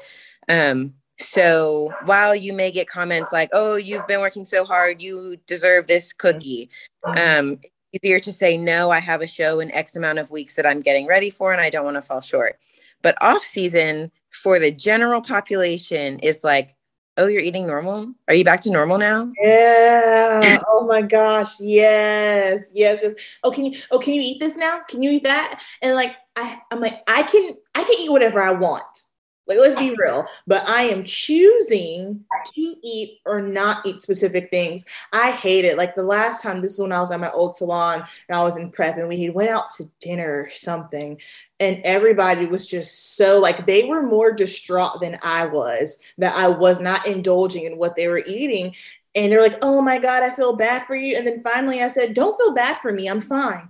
Um, 0.49 0.93
so 1.19 1.93
while 2.05 2.35
you 2.35 2.51
may 2.51 2.71
get 2.71 2.87
comments 2.87 3.31
like, 3.31 3.49
"Oh, 3.53 3.75
you've 3.75 4.07
been 4.07 4.19
working 4.19 4.45
so 4.45 4.65
hard, 4.65 5.01
you 5.01 5.37
deserve 5.45 5.87
this 5.87 6.11
cookie," 6.11 6.69
um, 7.05 7.59
easier 7.93 8.19
to 8.19 8.31
say, 8.33 8.57
"No, 8.57 8.89
I 8.89 8.99
have 8.99 9.21
a 9.21 9.27
show 9.27 9.59
in 9.59 9.71
X 9.71 9.95
amount 9.95 10.19
of 10.19 10.31
weeks 10.31 10.55
that 10.55 10.65
I'm 10.65 10.81
getting 10.81 11.07
ready 11.07 11.29
for, 11.29 11.53
and 11.53 11.61
I 11.61 11.69
don't 11.69 11.85
want 11.85 11.97
to 11.97 12.01
fall 12.01 12.21
short." 12.21 12.59
But 13.01 13.17
off 13.21 13.43
season 13.43 14.11
for 14.31 14.59
the 14.59 14.71
general 14.71 15.21
population 15.21 16.19
is 16.19 16.43
like, 16.43 16.75
oh 17.17 17.27
you're 17.27 17.41
eating 17.41 17.67
normal? 17.67 18.13
Are 18.27 18.33
you 18.33 18.43
back 18.43 18.61
to 18.61 18.71
normal 18.71 18.97
now? 18.97 19.31
Yeah. 19.41 20.61
Oh 20.67 20.85
my 20.85 21.01
gosh. 21.01 21.59
Yes. 21.59 22.71
Yes 22.73 22.99
yes. 23.01 23.13
Oh 23.43 23.51
can 23.51 23.65
you 23.65 23.79
oh 23.91 23.99
can 23.99 24.13
you 24.13 24.21
eat 24.21 24.39
this 24.39 24.55
now? 24.55 24.81
Can 24.87 25.01
you 25.01 25.11
eat 25.11 25.23
that? 25.23 25.61
And 25.81 25.95
like 25.95 26.15
i 26.35 26.59
i'm 26.71 26.79
like 26.79 27.01
i 27.07 27.23
can 27.23 27.51
i 27.75 27.83
can 27.83 27.95
eat 27.99 28.11
whatever 28.11 28.41
i 28.41 28.51
want 28.51 29.04
Like, 29.47 29.59
let's 29.59 29.75
be 29.75 29.95
real. 29.97 30.25
But 30.47 30.67
I 30.67 30.83
am 30.83 31.03
choosing 31.03 32.25
to 32.53 32.75
eat 32.83 33.19
or 33.25 33.41
not 33.41 33.85
eat 33.85 34.01
specific 34.01 34.49
things. 34.49 34.85
I 35.13 35.31
hate 35.31 35.65
it. 35.65 35.77
Like 35.77 35.95
the 35.95 36.03
last 36.03 36.41
time, 36.41 36.61
this 36.61 36.73
is 36.73 36.81
when 36.81 36.91
I 36.91 36.99
was 36.99 37.11
at 37.11 37.19
my 37.19 37.31
old 37.31 37.55
salon 37.55 38.03
and 38.27 38.37
I 38.37 38.43
was 38.43 38.57
in 38.57 38.71
prep 38.71 38.97
and 38.97 39.07
we 39.07 39.29
went 39.29 39.49
out 39.49 39.69
to 39.71 39.85
dinner 39.99 40.45
or 40.45 40.49
something. 40.49 41.19
And 41.59 41.81
everybody 41.83 42.47
was 42.47 42.67
just 42.67 43.15
so 43.15 43.39
like 43.39 43.65
they 43.65 43.85
were 43.85 44.01
more 44.01 44.31
distraught 44.31 44.99
than 44.99 45.17
I 45.21 45.45
was 45.45 45.99
that 46.17 46.35
I 46.35 46.47
was 46.47 46.81
not 46.81 47.07
indulging 47.07 47.65
in 47.65 47.77
what 47.77 47.95
they 47.95 48.07
were 48.07 48.23
eating. 48.25 48.75
And 49.13 49.31
they're 49.31 49.41
like, 49.41 49.59
oh 49.61 49.81
my 49.81 49.97
God, 49.97 50.23
I 50.23 50.31
feel 50.31 50.55
bad 50.55 50.85
for 50.85 50.95
you. 50.95 51.15
And 51.17 51.25
then 51.25 51.41
finally 51.43 51.81
I 51.81 51.87
said, 51.87 52.13
don't 52.13 52.35
feel 52.35 52.53
bad 52.53 52.79
for 52.81 52.91
me. 52.91 53.07
I'm 53.07 53.21
fine. 53.21 53.69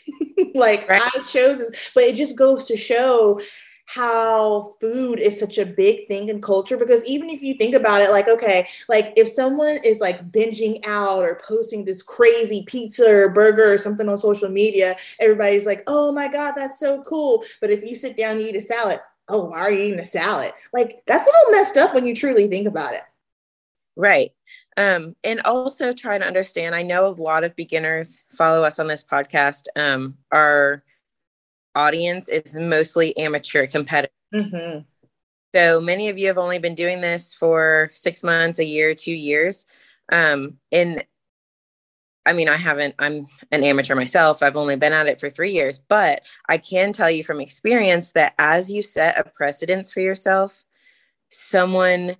like 0.54 0.88
right. 0.88 1.02
I 1.02 1.22
chose 1.22 1.58
this, 1.58 1.90
but 1.94 2.04
it 2.04 2.16
just 2.16 2.36
goes 2.36 2.66
to 2.66 2.76
show 2.76 3.40
how 3.94 4.74
food 4.80 5.18
is 5.18 5.38
such 5.38 5.58
a 5.58 5.66
big 5.66 6.08
thing 6.08 6.28
in 6.28 6.40
culture 6.40 6.78
because 6.78 7.04
even 7.06 7.28
if 7.28 7.42
you 7.42 7.54
think 7.54 7.74
about 7.74 8.00
it 8.00 8.10
like 8.10 8.26
okay 8.26 8.66
like 8.88 9.12
if 9.16 9.28
someone 9.28 9.78
is 9.84 10.00
like 10.00 10.30
binging 10.30 10.80
out 10.86 11.22
or 11.22 11.40
posting 11.46 11.84
this 11.84 12.02
crazy 12.02 12.64
pizza 12.66 13.06
or 13.06 13.28
burger 13.28 13.70
or 13.70 13.76
something 13.76 14.08
on 14.08 14.16
social 14.16 14.48
media 14.48 14.96
everybody's 15.20 15.66
like 15.66 15.82
oh 15.86 16.10
my 16.10 16.26
god 16.26 16.52
that's 16.52 16.80
so 16.80 17.02
cool. 17.02 17.44
But 17.60 17.70
if 17.70 17.84
you 17.84 17.94
sit 17.94 18.16
down 18.16 18.38
and 18.38 18.40
eat 18.40 18.56
a 18.56 18.60
salad 18.60 19.00
oh 19.28 19.46
why 19.46 19.58
are 19.58 19.70
you 19.70 19.82
eating 19.82 20.00
a 20.00 20.04
salad? 20.04 20.52
Like 20.72 21.02
that's 21.06 21.26
a 21.26 21.30
little 21.30 21.52
messed 21.52 21.76
up 21.76 21.94
when 21.94 22.06
you 22.06 22.14
truly 22.14 22.48
think 22.48 22.66
about 22.66 22.94
it. 22.94 23.02
Right. 23.94 24.32
Um, 24.78 25.16
and 25.22 25.42
also 25.42 25.92
try 25.92 26.16
to 26.16 26.26
understand 26.26 26.74
i 26.74 26.82
know 26.82 27.06
a 27.06 27.08
lot 27.08 27.44
of 27.44 27.54
beginners 27.56 28.18
follow 28.30 28.62
us 28.62 28.78
on 28.78 28.86
this 28.86 29.04
podcast 29.04 29.66
um, 29.76 30.16
are 30.30 30.82
audience 31.74 32.28
is 32.28 32.54
mostly 32.54 33.16
amateur 33.16 33.66
competitors. 33.66 34.14
Mm-hmm. 34.34 34.80
So 35.54 35.80
many 35.80 36.08
of 36.08 36.18
you 36.18 36.28
have 36.28 36.38
only 36.38 36.58
been 36.58 36.74
doing 36.74 37.00
this 37.00 37.34
for 37.34 37.90
six 37.92 38.22
months, 38.22 38.58
a 38.58 38.64
year, 38.64 38.94
two 38.94 39.12
years. 39.12 39.66
Um, 40.10 40.58
and 40.70 41.04
I 42.24 42.32
mean, 42.32 42.48
I 42.48 42.56
haven't, 42.56 42.94
I'm 42.98 43.26
an 43.50 43.64
amateur 43.64 43.94
myself. 43.94 44.42
I've 44.42 44.56
only 44.56 44.76
been 44.76 44.92
at 44.92 45.08
it 45.08 45.20
for 45.20 45.28
three 45.28 45.52
years, 45.52 45.78
but 45.78 46.22
I 46.48 46.56
can 46.56 46.92
tell 46.92 47.10
you 47.10 47.24
from 47.24 47.40
experience 47.40 48.12
that 48.12 48.34
as 48.38 48.70
you 48.70 48.82
set 48.82 49.18
a 49.18 49.24
precedence 49.24 49.92
for 49.92 50.00
yourself, 50.00 50.64
someone, 51.30 52.16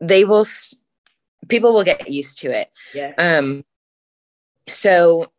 they 0.00 0.24
will, 0.24 0.46
people 1.48 1.74
will 1.74 1.84
get 1.84 2.10
used 2.10 2.38
to 2.38 2.50
it. 2.50 2.70
Yes. 2.94 3.18
Um, 3.18 3.64
so, 4.66 5.30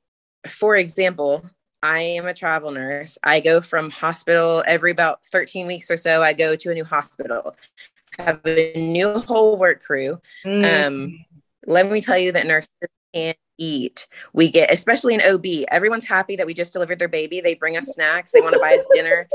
for 0.47 0.75
example, 0.75 1.43
I 1.81 1.99
am 1.99 2.25
a 2.25 2.33
travel 2.33 2.71
nurse. 2.71 3.17
I 3.23 3.39
go 3.39 3.61
from 3.61 3.89
hospital 3.89 4.63
every 4.67 4.91
about 4.91 5.25
13 5.27 5.67
weeks 5.67 5.89
or 5.89 5.97
so. 5.97 6.21
I 6.21 6.33
go 6.33 6.55
to 6.55 6.71
a 6.71 6.73
new 6.73 6.83
hospital, 6.83 7.55
have 8.17 8.41
a 8.45 8.73
new 8.75 9.19
whole 9.19 9.57
work 9.57 9.81
crew. 9.81 10.21
Mm. 10.45 10.87
Um, 10.87 11.25
let 11.65 11.89
me 11.89 12.01
tell 12.01 12.17
you 12.17 12.31
that 12.33 12.47
nurses 12.47 12.69
can't 13.13 13.37
eat. 13.57 14.07
We 14.33 14.49
get, 14.49 14.73
especially 14.73 15.13
in 15.13 15.21
OB, 15.21 15.65
everyone's 15.69 16.05
happy 16.05 16.35
that 16.35 16.45
we 16.45 16.53
just 16.53 16.73
delivered 16.73 16.99
their 16.99 17.07
baby. 17.07 17.41
They 17.41 17.55
bring 17.55 17.77
us 17.77 17.87
snacks. 17.87 18.31
They 18.31 18.41
want 18.41 18.53
to 18.53 18.59
buy 18.59 18.75
us 18.75 18.85
dinner, 18.91 19.29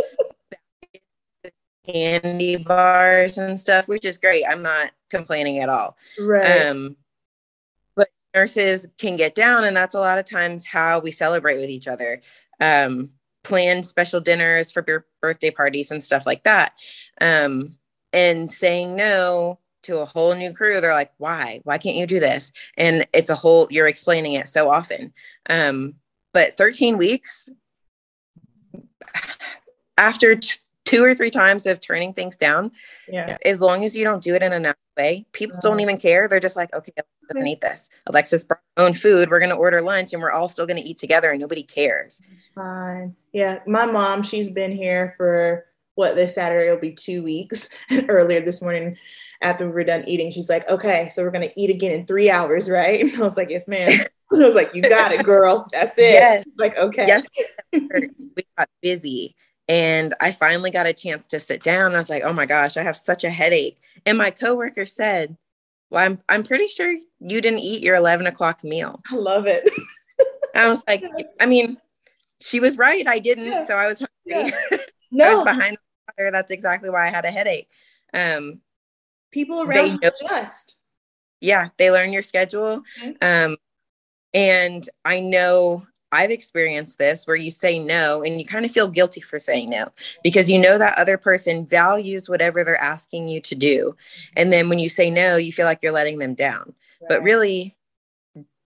candy 1.87 2.57
bars 2.57 3.39
and 3.39 3.59
stuff, 3.59 3.89
which 3.89 4.05
is 4.05 4.19
great. 4.19 4.45
I'm 4.49 4.63
not 4.63 4.91
complaining 5.11 5.61
at 5.61 5.69
all. 5.69 5.97
Right. 6.19 6.67
Um, 6.67 6.97
nurses 8.35 8.89
can 8.99 9.17
get 9.17 9.35
down 9.35 9.65
and 9.65 9.77
that's 9.77 9.95
a 9.95 10.01
lot 10.01 10.19
of 10.19 10.25
times 10.25 10.67
how 10.67 10.99
we 10.99 11.11
celebrate 11.11 11.57
with 11.57 11.71
each 11.71 11.89
other. 11.89 12.21
Um, 12.61 13.11
plan 13.43 13.83
special 13.83 14.21
dinners 14.21 14.71
for 14.71 15.05
birthday 15.21 15.51
parties 15.51 15.91
and 15.91 16.03
stuff 16.03 16.25
like 16.27 16.45
that. 16.45 16.73
Um, 17.21 17.77
and 18.13 18.51
saying 18.51 18.97
no 18.97 19.59
to 19.83 19.99
a 19.99 20.07
whole 20.07 20.35
new 20.35 20.53
crew 20.53 20.81
they're 20.81 20.95
like 20.95 21.13
why? 21.19 21.61
Why 21.65 21.79
can't 21.79 21.97
you 21.97 22.07
do 22.07 22.21
this? 22.21 22.53
And 22.77 23.07
it's 23.13 23.31
a 23.31 23.35
whole 23.35 23.69
you're 23.71 23.87
explaining 23.87 24.35
it 24.35 24.49
so 24.49 24.71
often. 24.71 25.13
Um, 25.49 25.95
but 26.33 26.57
13 26.57 26.97
weeks 26.97 27.49
after 29.99 30.37
t- 30.37 30.59
two 30.85 31.03
or 31.05 31.15
three 31.15 31.31
times 31.31 31.67
of 31.67 31.81
turning 31.81 32.13
things 32.13 32.37
down, 32.37 32.71
yeah. 33.09 33.37
as 33.45 33.61
long 33.61 33.85
as 33.85 33.97
you 33.97 34.05
don't 34.05 34.23
do 34.23 34.35
it 34.35 34.43
in 34.43 34.53
a 34.53 34.61
nice 34.61 34.75
way, 34.97 35.27
people 35.33 35.59
don't 35.61 35.73
mm-hmm. 35.73 35.81
even 35.81 35.99
care. 35.99 36.29
They're 36.29 36.41
just 36.41 36.57
like, 36.57 36.73
okay, 36.75 36.93
let's 37.33 37.47
eat 37.47 37.61
this. 37.61 37.89
Alexis 38.07 38.45
brought 38.45 38.61
her 38.77 38.85
own 38.85 38.95
food. 38.95 39.31
We're 39.31 39.39
going 39.39 39.51
to 39.51 39.57
order 39.57 39.81
lunch 39.81 40.13
and 40.13 40.21
we're 40.21 40.31
all 40.31 40.49
still 40.49 40.67
going 40.67 40.81
to 40.83 40.89
eat 40.89 40.99
together 40.99 41.31
and 41.31 41.41
nobody 41.41 41.63
cares. 41.63 42.21
It's 42.33 42.49
fine. 42.49 43.17
Yeah. 43.33 43.61
My 43.67 43.87
mom, 43.87 44.23
she's 44.23 44.51
been 44.51 44.73
here 44.73 45.15
for 45.17 45.65
what 45.95 46.17
this 46.17 46.35
Saturday 46.35 46.71
will 46.71 46.81
be 46.81 46.93
two 46.93 47.23
weeks. 47.23 47.75
Earlier 48.09 48.41
this 48.41 48.61
morning, 48.61 48.97
after 49.41 49.67
we 49.67 49.73
were 49.73 49.85
done 49.85 50.05
eating, 50.07 50.31
she's 50.31 50.51
like, 50.51 50.69
okay, 50.69 51.09
so 51.09 51.23
we're 51.23 51.31
going 51.31 51.49
to 51.49 51.61
eat 51.61 51.71
again 51.71 51.93
in 51.93 52.07
three 52.07 52.31
hours, 52.31 52.69
right? 52.71 53.01
And 53.01 53.15
I 53.15 53.21
was 53.21 53.37
like, 53.37 53.51
yes, 53.51 53.69
ma'am. 53.69 53.91
I 54.33 54.37
was 54.37 54.55
like, 54.55 54.75
you 54.75 54.83
got 54.83 55.13
it, 55.13 55.25
girl. 55.25 55.69
That's 55.73 55.97
it. 55.99 56.13
Yes. 56.13 56.45
Like, 56.59 56.77
okay. 56.77 57.07
Yes. 57.07 57.29
we 57.73 58.45
got 58.59 58.69
busy 58.83 59.37
and 59.69 60.15
I 60.21 60.33
finally 60.33 60.71
got 60.71 60.87
a 60.87 60.93
chance 60.93 61.27
to 61.29 61.41
sit 61.41 61.63
down. 61.63 61.95
I 61.95 61.99
was 61.99 62.11
like, 62.11 62.23
oh 62.25 62.33
my 62.33 62.47
gosh, 62.47 62.77
I 62.77 62.83
have 62.83 62.97
such 62.97 63.25
a 63.25 63.31
headache. 63.31 63.79
And 64.05 64.19
my 64.19 64.31
coworker 64.31 64.87
said, 64.87 65.37
Well, 65.91 66.05
I'm 66.05 66.21
I'm 66.29 66.45
pretty 66.45 66.69
sure 66.69 66.95
you 67.21 67.41
didn't 67.41 67.61
eat 67.61 67.83
your 67.83 67.97
11 67.97 68.27
o'clock 68.27 68.63
meal. 68.63 69.01
I 69.11 69.17
love 69.17 69.47
it. 69.47 69.69
I 70.55 70.69
was 70.69 70.85
like, 70.87 71.03
yes. 71.03 71.37
I 71.41 71.47
mean, 71.47 71.79
she 72.41 72.61
was 72.61 72.77
right. 72.77 73.07
I 73.07 73.19
didn't. 73.19 73.47
Yeah. 73.47 73.65
So 73.65 73.77
I 73.77 73.89
was 73.89 73.99
hungry. 73.99 74.53
Yeah. 74.71 74.79
No. 75.11 75.31
I 75.31 75.35
was 75.37 75.45
behind 75.45 75.77
the 75.77 76.13
water. 76.19 76.31
That's 76.33 76.51
exactly 76.51 76.91
why 76.91 77.07
I 77.07 77.11
had 77.11 77.25
a 77.25 77.31
headache. 77.31 77.69
Um, 78.13 78.63
people 79.31 79.63
around 79.63 80.01
they 80.01 80.09
adjust. 80.09 80.77
Yeah, 81.41 81.69
they 81.77 81.93
learn 81.93 82.13
your 82.13 82.25
schedule. 82.25 82.83
Mm-hmm. 83.01 83.13
Um, 83.23 83.57
and 84.33 84.89
I 85.05 85.21
know 85.21 85.87
I've 86.15 86.31
experienced 86.31 86.99
this 86.99 87.27
where 87.27 87.37
you 87.37 87.51
say 87.51 87.79
no 87.79 88.23
and 88.23 88.39
you 88.39 88.47
kind 88.47 88.65
of 88.65 88.71
feel 88.71 88.89
guilty 88.89 89.21
for 89.21 89.39
saying 89.39 89.71
no 89.71 89.89
because 90.23 90.49
you 90.49 90.59
know 90.59 90.79
that 90.79 90.99
other 90.99 91.19
person 91.19 91.67
values 91.67 92.29
whatever 92.29 92.65
they're 92.65 92.81
asking 92.81 93.29
you 93.29 93.41
to 93.43 93.55
do. 93.55 93.97
And 94.37 94.53
then 94.53 94.69
when 94.69 94.79
you 94.79 94.89
say 94.89 95.11
no, 95.11 95.37
you 95.37 95.53
feel 95.53 95.67
like 95.67 95.83
you're 95.83 95.93
letting 95.93 96.19
them 96.19 96.35
down. 96.35 96.75
Right. 97.01 97.09
But 97.09 97.23
really, 97.23 97.77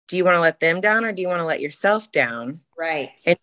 do 0.09 0.16
you 0.16 0.25
want 0.25 0.37
to 0.37 0.40
let 0.40 0.61
them 0.61 0.81
down 0.81 1.05
or 1.05 1.12
do 1.12 1.22
you 1.22 1.29
want 1.29 1.40
to 1.40 1.44
let 1.46 1.61
yourself 1.61 2.11
down? 2.11 2.61
Right. 2.79 3.11
And 3.27 3.37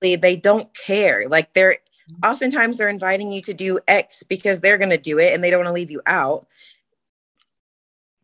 they 0.00 0.36
don't 0.36 0.72
care. 0.74 1.28
Like 1.28 1.52
they're 1.52 1.78
oftentimes 2.24 2.76
they're 2.76 2.88
inviting 2.88 3.32
you 3.32 3.40
to 3.42 3.54
do 3.54 3.78
X 3.88 4.22
because 4.22 4.60
they're 4.60 4.78
going 4.78 4.90
to 4.90 4.98
do 4.98 5.18
it 5.18 5.32
and 5.32 5.42
they 5.42 5.50
don't 5.50 5.60
want 5.60 5.68
to 5.68 5.72
leave 5.72 5.90
you 5.90 6.02
out. 6.06 6.46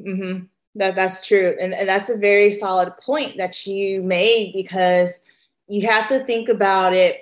Mm-hmm. 0.01 0.45
That 0.79 0.95
that's 0.95 1.27
true. 1.27 1.57
And, 1.61 1.75
and 1.75 1.89
that's 1.89 2.09
a 2.09 2.17
very 2.17 2.53
solid 2.53 2.97
point 2.99 3.37
that 3.37 3.67
you 3.67 4.01
made 4.01 4.53
because 4.55 5.21
you 5.67 5.87
have 5.89 6.07
to 6.09 6.25
think 6.25 6.49
about 6.49 6.95
it 6.95 7.19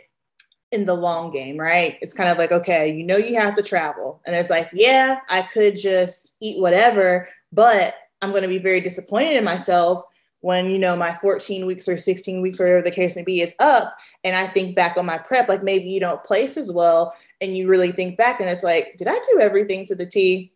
in 0.73 0.85
the 0.85 0.95
long 0.95 1.33
game, 1.33 1.57
right? 1.57 1.97
It's 2.03 2.13
kind 2.13 2.29
of 2.29 2.37
like, 2.37 2.53
okay, 2.53 2.95
you 2.95 3.03
know, 3.03 3.17
you 3.17 3.41
have 3.41 3.57
to 3.57 3.63
travel. 3.63 4.21
And 4.27 4.37
it's 4.37 4.51
like, 4.51 4.69
yeah, 4.75 5.21
I 5.31 5.43
could 5.43 5.79
just 5.79 6.35
eat 6.41 6.61
whatever, 6.61 7.29
but 7.51 7.95
I'm 8.21 8.31
going 8.31 8.43
to 8.43 8.49
be 8.49 8.59
very 8.59 8.81
disappointed 8.81 9.37
in 9.37 9.45
myself 9.45 10.03
when, 10.41 10.71
you 10.71 10.79
know, 10.79 10.95
my 10.95 11.15
14 11.15 11.65
weeks 11.65 11.89
or 11.89 11.97
16 11.97 12.43
weeks 12.43 12.61
or 12.61 12.65
whatever 12.65 12.83
the 12.83 12.91
case 12.91 13.17
may 13.17 13.23
be 13.23 13.41
is 13.41 13.55
up. 13.59 13.97
And 14.23 14.37
I 14.37 14.47
think 14.47 14.77
back 14.77 14.99
on 14.99 15.07
my 15.07 15.17
prep, 15.17 15.49
like 15.49 15.63
maybe 15.63 15.89
you 15.89 16.01
don't 16.01 16.23
place 16.25 16.59
as 16.59 16.71
well. 16.71 17.15
And 17.41 17.57
you 17.57 17.69
really 17.69 17.93
think 17.93 18.19
back 18.19 18.41
and 18.41 18.51
it's 18.51 18.65
like, 18.65 18.97
did 18.99 19.09
I 19.09 19.19
do 19.33 19.41
everything 19.41 19.87
to 19.87 19.95
the 19.95 20.07
T? 20.07 20.53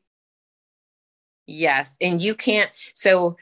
Yes. 1.47 1.97
And 2.01 2.21
you 2.21 2.35
can't, 2.35 2.71
so 2.95 3.37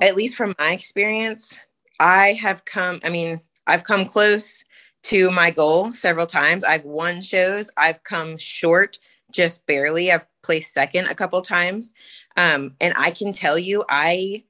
at 0.00 0.16
least 0.16 0.36
from 0.36 0.54
my 0.58 0.72
experience, 0.72 1.58
I 2.00 2.32
have 2.34 2.64
come, 2.64 3.00
I 3.04 3.08
mean, 3.08 3.40
I've 3.66 3.84
come 3.84 4.04
close 4.04 4.64
to 5.04 5.30
my 5.30 5.50
goal 5.50 5.92
several 5.92 6.26
times. 6.26 6.64
I've 6.64 6.84
won 6.84 7.20
shows, 7.20 7.70
I've 7.76 8.02
come 8.04 8.36
short 8.38 8.98
just 9.30 9.66
barely. 9.66 10.12
I've 10.12 10.26
placed 10.42 10.72
second 10.72 11.06
a 11.06 11.14
couple 11.14 11.40
times. 11.42 11.92
Um, 12.36 12.74
and 12.80 12.94
I 12.96 13.10
can 13.10 13.32
tell 13.32 13.58
you, 13.58 13.84
I, 13.88 14.44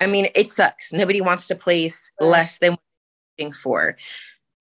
I 0.00 0.06
mean, 0.06 0.28
it 0.34 0.50
sucks. 0.50 0.92
Nobody 0.92 1.20
wants 1.20 1.48
to 1.48 1.54
place 1.54 2.10
less 2.20 2.58
than 2.58 2.76
looking 3.38 3.52
for. 3.52 3.96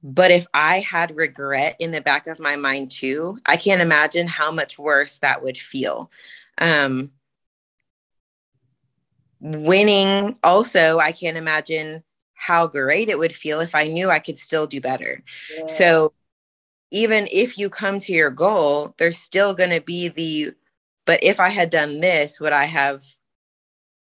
But 0.04 0.32
if 0.32 0.48
I 0.54 0.80
had 0.80 1.16
regret 1.16 1.76
in 1.80 1.92
the 1.92 2.02
back 2.02 2.28
of 2.28 2.40
my 2.40 2.56
mind 2.56 2.92
too, 2.92 3.40
I 3.46 3.58
can't 3.58 3.82
imagine 3.82 4.28
how 4.28 4.52
much 4.52 4.80
worse 4.80 5.18
that 5.20 5.42
would 5.44 5.58
feel. 5.58 6.10
Um, 6.58 7.12
winning 9.40 10.38
also, 10.44 11.00
I 11.00 11.12
can't 11.12 11.38
imagine 11.38 12.04
how 12.34 12.68
great 12.68 13.10
it 13.10 13.18
would 13.18 13.34
feel 13.34 13.60
if 13.60 13.76
I 13.76 13.86
knew 13.88 14.10
I 14.10 14.20
could 14.20 14.38
still 14.38 14.68
do 14.68 14.80
better. 14.80 15.24
Yeah. 15.56 15.66
So 15.66 16.14
even 16.92 17.28
if 17.32 17.58
you 17.58 17.70
come 17.70 18.00
to 18.00 18.14
your 18.14 18.30
goal, 18.30 18.94
there's 18.98 19.18
still 19.18 19.54
going 19.54 19.72
to 19.72 19.82
be 19.82 20.08
the, 20.08 20.54
but 21.06 21.24
if 21.24 21.40
I 21.40 21.50
had 21.50 21.70
done 21.70 22.00
this, 22.00 22.40
would 22.40 22.54
I 22.54 22.66
have 22.66 23.04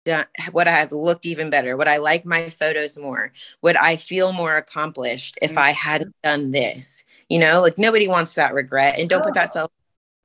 done 0.06 0.26
would 0.53 0.68
I 0.68 0.72
have 0.78 0.91
looked 0.91 1.26
even 1.26 1.49
better? 1.49 1.76
Would 1.76 1.88
I 1.88 1.97
like 1.97 2.26
my 2.26 2.49
photos 2.49 2.97
more? 2.97 3.34
Would 3.64 3.76
I 3.76 3.95
feel 3.95 4.32
more 4.32 4.56
accomplished 4.56 5.38
if 5.41 5.58
I 5.58 5.72
hadn't 5.72 6.16
done 6.24 6.51
this? 6.51 7.03
You 7.28 7.39
know, 7.39 7.62
like 7.62 7.78
nobody 7.78 8.08
wants 8.08 8.36
that 8.36 8.53
regret. 8.53 8.99
And 8.99 9.10
don't 9.10 9.24
put 9.24 9.34
that 9.34 9.51
self 9.51 9.72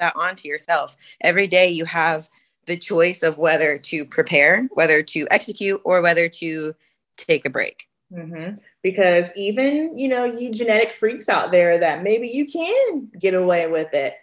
that 0.01 0.17
onto 0.17 0.49
yourself. 0.49 0.97
Every 1.21 1.47
day 1.47 1.69
you 1.69 1.85
have 1.85 2.29
the 2.67 2.77
choice 2.77 3.23
of 3.23 3.39
whether 3.39 3.79
to 3.79 4.05
prepare, 4.05 4.69
whether 4.73 5.03
to 5.03 5.27
execute, 5.31 5.81
or 5.85 6.03
whether 6.03 6.29
to 6.29 6.75
take 7.17 7.47
a 7.47 7.51
break. 7.51 7.89
Mm-hmm. 8.13 8.57
Because 8.83 9.31
even, 9.37 9.97
you 9.97 10.09
know, 10.09 10.25
you 10.25 10.51
genetic 10.51 10.91
freaks 10.91 11.29
out 11.29 11.51
there 11.51 11.79
that 11.79 12.03
maybe 12.03 12.29
you 12.29 12.47
can 12.47 13.09
get 13.19 13.35
away 13.35 13.69
with 13.69 13.93
it. 13.95 14.15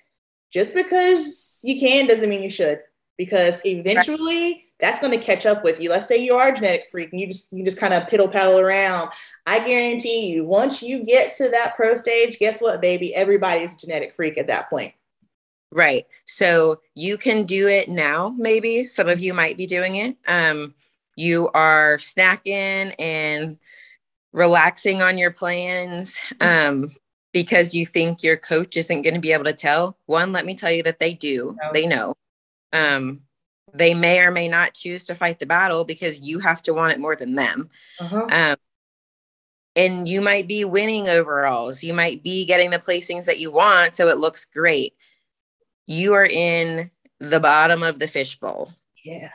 Just 0.52 0.74
because 0.74 1.62
you 1.64 1.80
can 1.80 2.08
doesn't 2.08 2.30
mean 2.30 2.44
you 2.44 2.50
should. 2.50 2.82
Because 3.18 3.60
eventually 3.66 4.44
right. 4.44 4.62
that's 4.80 5.00
going 5.00 5.18
to 5.18 5.26
catch 5.26 5.46
up 5.46 5.64
with 5.64 5.80
you. 5.80 5.90
Let's 5.90 6.08
say 6.08 6.18
you 6.18 6.36
are 6.36 6.50
a 6.50 6.56
genetic 6.56 6.88
freak 6.88 7.12
and 7.12 7.20
you 7.20 7.28
just 7.28 7.52
you 7.52 7.64
just 7.64 7.80
kind 7.80 7.94
of 7.94 8.04
piddle 8.04 8.32
paddle 8.32 8.60
around. 8.60 9.10
I 9.46 9.60
guarantee 9.66 10.28
you, 10.28 10.46
once 10.46 10.84
you 10.84 11.04
get 11.04 11.34
to 11.38 11.50
that 11.50 11.76
pro 11.76 11.96
stage, 11.96 12.40
guess 12.40 12.62
what, 12.62 12.82
baby? 12.82 13.16
Everybody's 13.16 13.74
a 13.74 13.78
genetic 13.78 14.14
freak 14.14 14.38
at 14.38 14.48
that 14.48 14.70
point. 14.70 14.94
Right. 15.72 16.06
So 16.26 16.80
you 16.96 17.18
can 17.18 17.46
do 17.46 17.68
it 17.68 17.90
now, 17.90 18.34
maybe. 18.38 18.88
Some 18.88 19.10
of 19.10 19.20
you 19.20 19.34
might 19.34 19.58
be 19.58 19.66
doing 19.66 19.98
it. 19.98 20.16
Um, 20.28 20.74
you 21.16 21.50
are 21.54 21.98
snacking 21.98 22.94
and 23.00 23.58
relaxing 24.32 25.02
on 25.02 25.18
your 25.18 25.32
plans 25.32 26.18
um, 26.42 26.92
because 27.34 27.74
you 27.74 27.86
think 27.86 28.24
your 28.24 28.38
coach 28.38 28.78
isn't 28.78 29.02
going 29.02 29.16
to 29.16 29.20
be 29.20 29.34
able 29.34 29.44
to 29.46 29.54
tell. 29.54 29.98
One, 30.06 30.32
let 30.32 30.46
me 30.46 30.56
tell 30.56 30.72
you 30.72 30.84
that 30.84 31.00
they 31.00 31.14
do. 31.14 31.58
They 31.74 31.86
know. 31.86 32.14
Um, 32.72 33.22
they 33.74 33.94
may 33.94 34.20
or 34.20 34.32
may 34.32 34.48
not 34.48 34.74
choose 34.74 35.06
to 35.06 35.16
fight 35.16 35.40
the 35.40 35.46
battle 35.46 35.84
because 35.84 36.22
you 36.22 36.40
have 36.40 36.62
to 36.64 36.74
want 36.74 36.94
it 36.94 37.00
more 37.00 37.16
than 37.16 37.36
them. 37.36 37.70
Uh-huh. 38.00 38.28
Um, 38.32 38.58
and 39.76 40.08
you 40.08 40.22
might 40.22 40.48
be 40.48 40.66
winning 40.66 41.08
overalls. 41.08 41.84
You 41.84 41.94
might 41.94 42.24
be 42.24 42.46
getting 42.46 42.72
the 42.72 42.80
placings 42.80 43.26
that 43.26 43.40
you 43.40 43.52
want. 43.52 43.96
So 43.96 44.08
it 44.08 44.18
looks 44.18 44.46
great. 44.46 44.94
You 45.88 46.14
are 46.14 46.26
in 46.26 46.92
the 47.20 47.40
bottom 47.40 47.82
of 47.82 47.98
the 47.98 48.08
fishbowl. 48.08 48.72
Yeah. 49.04 49.30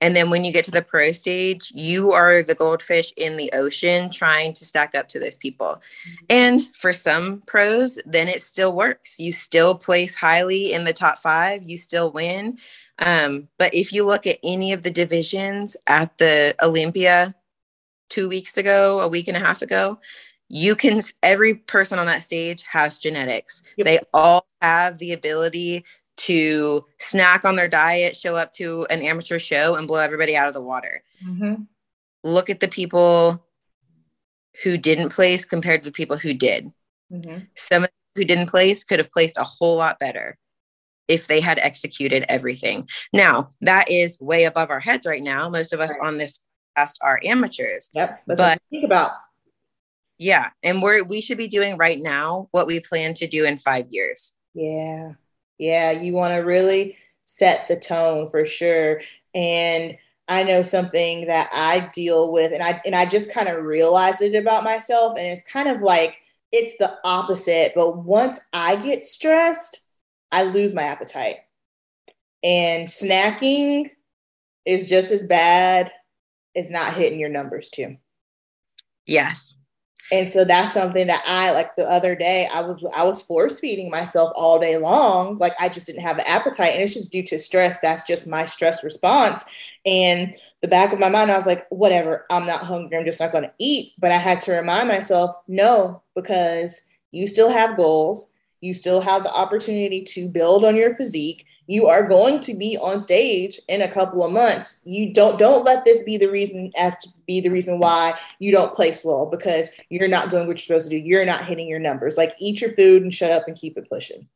And 0.00 0.14
then 0.14 0.28
when 0.28 0.44
you 0.44 0.52
get 0.52 0.66
to 0.66 0.70
the 0.70 0.82
pro 0.82 1.12
stage, 1.12 1.72
you 1.74 2.12
are 2.12 2.42
the 2.42 2.54
goldfish 2.54 3.10
in 3.16 3.38
the 3.38 3.50
ocean 3.54 4.10
trying 4.10 4.52
to 4.52 4.64
stack 4.66 4.94
up 4.94 5.08
to 5.08 5.18
those 5.18 5.36
people. 5.36 5.80
Mm-hmm. 6.06 6.24
And 6.28 6.76
for 6.76 6.92
some 6.92 7.42
pros, 7.46 7.98
then 8.04 8.28
it 8.28 8.42
still 8.42 8.74
works. 8.74 9.18
You 9.18 9.32
still 9.32 9.74
place 9.74 10.14
highly 10.14 10.74
in 10.74 10.84
the 10.84 10.92
top 10.92 11.20
five, 11.20 11.62
you 11.62 11.78
still 11.78 12.12
win. 12.12 12.58
Um, 12.98 13.48
but 13.58 13.72
if 13.72 13.94
you 13.94 14.04
look 14.04 14.26
at 14.26 14.40
any 14.44 14.74
of 14.74 14.82
the 14.82 14.90
divisions 14.90 15.74
at 15.86 16.18
the 16.18 16.54
Olympia 16.62 17.34
two 18.10 18.28
weeks 18.28 18.58
ago, 18.58 19.00
a 19.00 19.08
week 19.08 19.28
and 19.28 19.38
a 19.38 19.40
half 19.40 19.62
ago, 19.62 19.98
you 20.50 20.76
can, 20.76 21.00
every 21.22 21.54
person 21.54 21.98
on 21.98 22.06
that 22.06 22.22
stage 22.22 22.62
has 22.64 22.98
genetics. 22.98 23.62
Yep. 23.78 23.84
They 23.86 24.00
all 24.12 24.46
have 24.64 24.98
the 24.98 25.12
ability 25.12 25.84
to 26.16 26.84
snack 26.98 27.44
on 27.44 27.56
their 27.56 27.68
diet, 27.68 28.16
show 28.16 28.34
up 28.36 28.52
to 28.54 28.86
an 28.88 29.02
amateur 29.02 29.38
show, 29.38 29.74
and 29.74 29.86
blow 29.86 30.00
everybody 30.00 30.36
out 30.36 30.48
of 30.48 30.54
the 30.54 30.60
water. 30.60 31.02
Mm-hmm. 31.26 31.62
Look 32.22 32.48
at 32.48 32.60
the 32.60 32.68
people 32.68 33.44
who 34.62 34.78
didn't 34.78 35.10
place 35.10 35.44
compared 35.44 35.82
to 35.82 35.88
the 35.88 35.92
people 35.92 36.16
who 36.16 36.32
did. 36.32 36.70
Mm-hmm. 37.12 37.44
Some 37.56 37.86
who 38.14 38.24
didn't 38.24 38.46
place 38.46 38.84
could 38.84 39.00
have 39.00 39.10
placed 39.10 39.36
a 39.36 39.44
whole 39.44 39.76
lot 39.76 39.98
better 39.98 40.38
if 41.08 41.26
they 41.26 41.40
had 41.40 41.58
executed 41.58 42.24
everything. 42.28 42.88
Now, 43.12 43.50
that 43.60 43.90
is 43.90 44.20
way 44.20 44.44
above 44.44 44.70
our 44.70 44.80
heads 44.80 45.06
right 45.06 45.22
now. 45.22 45.50
Most 45.50 45.72
of 45.72 45.80
us 45.80 45.90
right. 45.90 46.06
on 46.06 46.18
this 46.18 46.40
cast 46.76 46.98
are 47.02 47.20
amateurs. 47.24 47.90
Yep. 47.92 48.22
That's 48.26 48.40
but, 48.40 48.62
think 48.70 48.84
about. 48.84 49.10
Yeah. 50.18 50.50
And 50.62 50.80
we're 50.80 51.02
we 51.02 51.20
should 51.20 51.38
be 51.38 51.48
doing 51.48 51.76
right 51.76 52.00
now 52.00 52.48
what 52.52 52.66
we 52.66 52.80
plan 52.80 53.14
to 53.14 53.26
do 53.26 53.44
in 53.44 53.58
five 53.58 53.86
years. 53.90 54.34
Yeah. 54.54 55.12
Yeah, 55.58 55.92
you 55.92 56.12
want 56.14 56.34
to 56.34 56.38
really 56.38 56.96
set 57.24 57.68
the 57.68 57.76
tone 57.76 58.28
for 58.28 58.44
sure. 58.46 59.00
And 59.34 59.96
I 60.28 60.42
know 60.42 60.62
something 60.62 61.26
that 61.26 61.50
I 61.52 61.90
deal 61.92 62.32
with 62.32 62.52
and 62.52 62.62
I 62.62 62.80
and 62.84 62.94
I 62.94 63.06
just 63.06 63.32
kind 63.32 63.48
of 63.48 63.64
realized 63.64 64.22
it 64.22 64.34
about 64.34 64.64
myself 64.64 65.16
and 65.18 65.26
it's 65.26 65.42
kind 65.44 65.68
of 65.68 65.82
like 65.82 66.16
it's 66.50 66.78
the 66.78 66.96
opposite, 67.04 67.72
but 67.74 67.98
once 67.98 68.40
I 68.52 68.76
get 68.76 69.04
stressed, 69.04 69.80
I 70.30 70.44
lose 70.44 70.74
my 70.74 70.84
appetite. 70.84 71.38
And 72.42 72.86
snacking 72.86 73.90
is 74.64 74.88
just 74.88 75.10
as 75.10 75.26
bad 75.26 75.90
as 76.56 76.70
not 76.70 76.94
hitting 76.94 77.18
your 77.18 77.28
numbers 77.28 77.70
too. 77.70 77.96
Yes. 79.06 79.54
And 80.12 80.28
so 80.28 80.44
that's 80.44 80.74
something 80.74 81.06
that 81.06 81.22
I 81.26 81.50
like 81.52 81.76
the 81.76 81.90
other 81.90 82.14
day 82.14 82.46
I 82.46 82.60
was 82.60 82.84
I 82.94 83.04
was 83.04 83.22
force 83.22 83.58
feeding 83.58 83.90
myself 83.90 84.32
all 84.36 84.58
day 84.58 84.76
long. 84.76 85.38
Like 85.38 85.54
I 85.58 85.68
just 85.68 85.86
didn't 85.86 86.02
have 86.02 86.16
the 86.16 86.28
appetite 86.28 86.74
and 86.74 86.82
it's 86.82 86.94
just 86.94 87.10
due 87.10 87.22
to 87.24 87.38
stress. 87.38 87.80
That's 87.80 88.04
just 88.04 88.28
my 88.28 88.44
stress 88.44 88.84
response. 88.84 89.44
And 89.86 90.34
the 90.60 90.68
back 90.68 90.92
of 90.92 90.98
my 90.98 91.08
mind 91.08 91.30
I 91.30 91.36
was 91.36 91.46
like 91.46 91.66
whatever 91.70 92.26
I'm 92.30 92.46
not 92.46 92.60
hungry. 92.60 92.98
I'm 92.98 93.06
just 93.06 93.20
not 93.20 93.32
going 93.32 93.44
to 93.44 93.52
eat. 93.58 93.92
But 93.98 94.12
I 94.12 94.18
had 94.18 94.40
to 94.42 94.52
remind 94.52 94.88
myself 94.88 95.36
no 95.48 96.02
because 96.14 96.86
you 97.10 97.26
still 97.26 97.50
have 97.50 97.76
goals. 97.76 98.30
You 98.60 98.74
still 98.74 99.00
have 99.00 99.22
the 99.22 99.32
opportunity 99.32 100.02
to 100.02 100.28
build 100.28 100.64
on 100.64 100.76
your 100.76 100.94
physique 100.96 101.46
you 101.66 101.86
are 101.86 102.06
going 102.06 102.40
to 102.40 102.54
be 102.54 102.76
on 102.76 103.00
stage 103.00 103.58
in 103.68 103.82
a 103.82 103.90
couple 103.90 104.24
of 104.24 104.32
months. 104.32 104.80
You 104.84 105.12
don't 105.12 105.38
don't 105.38 105.64
let 105.64 105.84
this 105.84 106.02
be 106.02 106.16
the 106.16 106.28
reason 106.28 106.72
as 106.76 106.98
to 106.98 107.08
be 107.26 107.40
the 107.40 107.48
reason 107.48 107.78
why 107.78 108.18
you 108.38 108.52
don't 108.52 108.74
place 108.74 109.04
well 109.04 109.26
because 109.26 109.70
you're 109.88 110.08
not 110.08 110.30
doing 110.30 110.46
what 110.46 110.58
you're 110.58 110.78
supposed 110.78 110.90
to 110.90 110.98
do. 110.98 111.04
You're 111.04 111.24
not 111.24 111.44
hitting 111.44 111.68
your 111.68 111.78
numbers. 111.78 112.16
Like 112.16 112.34
eat 112.38 112.60
your 112.60 112.74
food 112.74 113.02
and 113.02 113.14
shut 113.14 113.30
up 113.30 113.48
and 113.48 113.56
keep 113.56 113.78
it 113.78 113.88
pushing. 113.88 114.28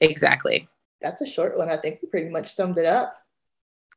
Exactly. 0.00 0.68
That's 1.00 1.22
a 1.22 1.26
short 1.26 1.56
one. 1.56 1.70
I 1.70 1.76
think 1.76 2.00
we 2.02 2.08
pretty 2.08 2.28
much 2.28 2.48
summed 2.48 2.78
it 2.78 2.86
up. 2.86 3.16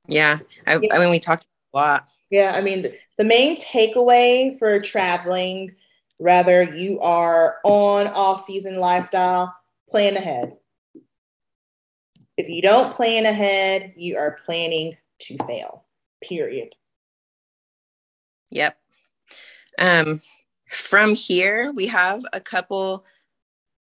Yeah. 0.07 0.39
I, 0.65 0.77
yeah. 0.77 0.95
I 0.95 0.99
mean 0.99 1.09
we 1.09 1.19
talked 1.19 1.45
a 1.73 1.77
lot. 1.77 2.07
Yeah 2.29 2.53
i 2.55 2.61
mean 2.61 2.81
the, 2.81 2.97
the 3.19 3.23
main 3.23 3.55
takeaway 3.55 4.57
for 4.57 4.79
traveling 4.79 5.75
rather 6.17 6.63
you 6.63 6.99
are 6.99 7.57
on 7.63 8.07
off 8.07 8.43
season 8.43 8.77
lifestyle 8.77 9.55
plan 9.87 10.17
ahead 10.17 10.57
if 12.37 12.49
you 12.49 12.61
don't 12.61 12.93
plan 12.93 13.25
ahead, 13.25 13.93
you 13.95 14.17
are 14.17 14.39
planning 14.45 14.97
to 15.19 15.37
fail, 15.45 15.85
period. 16.21 16.73
Yep. 18.51 18.77
Um, 19.79 20.21
from 20.69 21.13
here, 21.15 21.71
we 21.75 21.87
have 21.87 22.23
a 22.33 22.39
couple, 22.39 23.05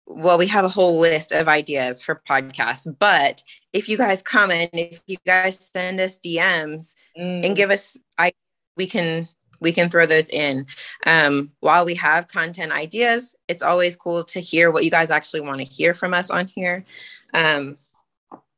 well, 0.07 0.39
we 0.39 0.47
have 0.47 0.65
a 0.65 0.69
whole 0.69 0.99
list 0.99 1.33
of 1.33 1.49
ideas 1.49 2.03
for 2.03 2.23
podcasts. 2.29 2.87
But 2.99 3.43
if 3.73 3.89
you 3.89 3.97
guys 3.97 4.23
comment, 4.23 4.71
if 4.73 5.03
you 5.07 5.17
guys 5.27 5.59
send 5.59 6.01
us 6.01 6.19
DMs 6.19 6.95
mm. 7.19 7.45
and 7.45 7.57
give 7.57 7.71
us, 7.71 7.97
I, 8.17 8.33
we 8.77 8.87
can 8.87 9.29
we 9.61 9.73
can 9.73 9.89
throw 9.89 10.07
those 10.07 10.31
in. 10.31 10.67
Um, 11.07 11.51
while 11.61 11.85
we 11.85 11.95
have 11.97 12.29
content 12.29 12.73
ideas, 12.73 13.35
it's 13.49 13.63
always 13.63 13.97
cool 13.97 14.25
to 14.25 14.41
hear 14.41 14.71
what 14.71 14.85
you 14.85 14.91
guys 14.91 15.11
actually 15.11 15.41
want 15.41 15.59
to 15.59 15.65
hear 15.65 15.95
from 15.95 16.15
us 16.15 16.31
on 16.31 16.47
here. 16.47 16.85
Um, 17.35 17.77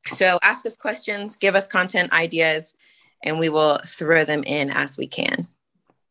so 0.09 0.39
ask 0.43 0.65
us 0.67 0.77
questions, 0.77 1.37
give 1.37 1.55
us 1.55 1.67
content 1.67 2.13
ideas, 2.13 2.75
and 3.23 3.39
we 3.39 3.49
will 3.49 3.79
throw 3.85 4.25
them 4.25 4.43
in 4.45 4.71
as 4.71 4.97
we 4.97 5.07
can. 5.07 5.47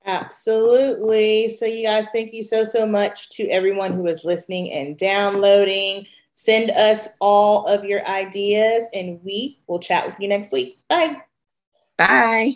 Absolutely. 0.06 1.50
So, 1.50 1.66
you 1.66 1.86
guys, 1.86 2.10
thank 2.10 2.34
you 2.34 2.42
so, 2.42 2.64
so 2.64 2.86
much 2.86 3.30
to 3.32 3.48
everyone 3.50 3.94
who 3.94 4.08
is 4.08 4.24
listening 4.24 4.72
and 4.72 4.98
downloading. 4.98 6.06
Send 6.34 6.72
us 6.72 7.10
all 7.20 7.68
of 7.68 7.84
your 7.84 8.06
ideas, 8.08 8.88
and 8.94 9.20
we 9.24 9.60
will 9.68 9.80
chat 9.80 10.08
with 10.08 10.20
you 10.20 10.28
next 10.28 10.54
week. 10.54 10.80
Bye. 10.88 11.18
Bye. 11.98 12.54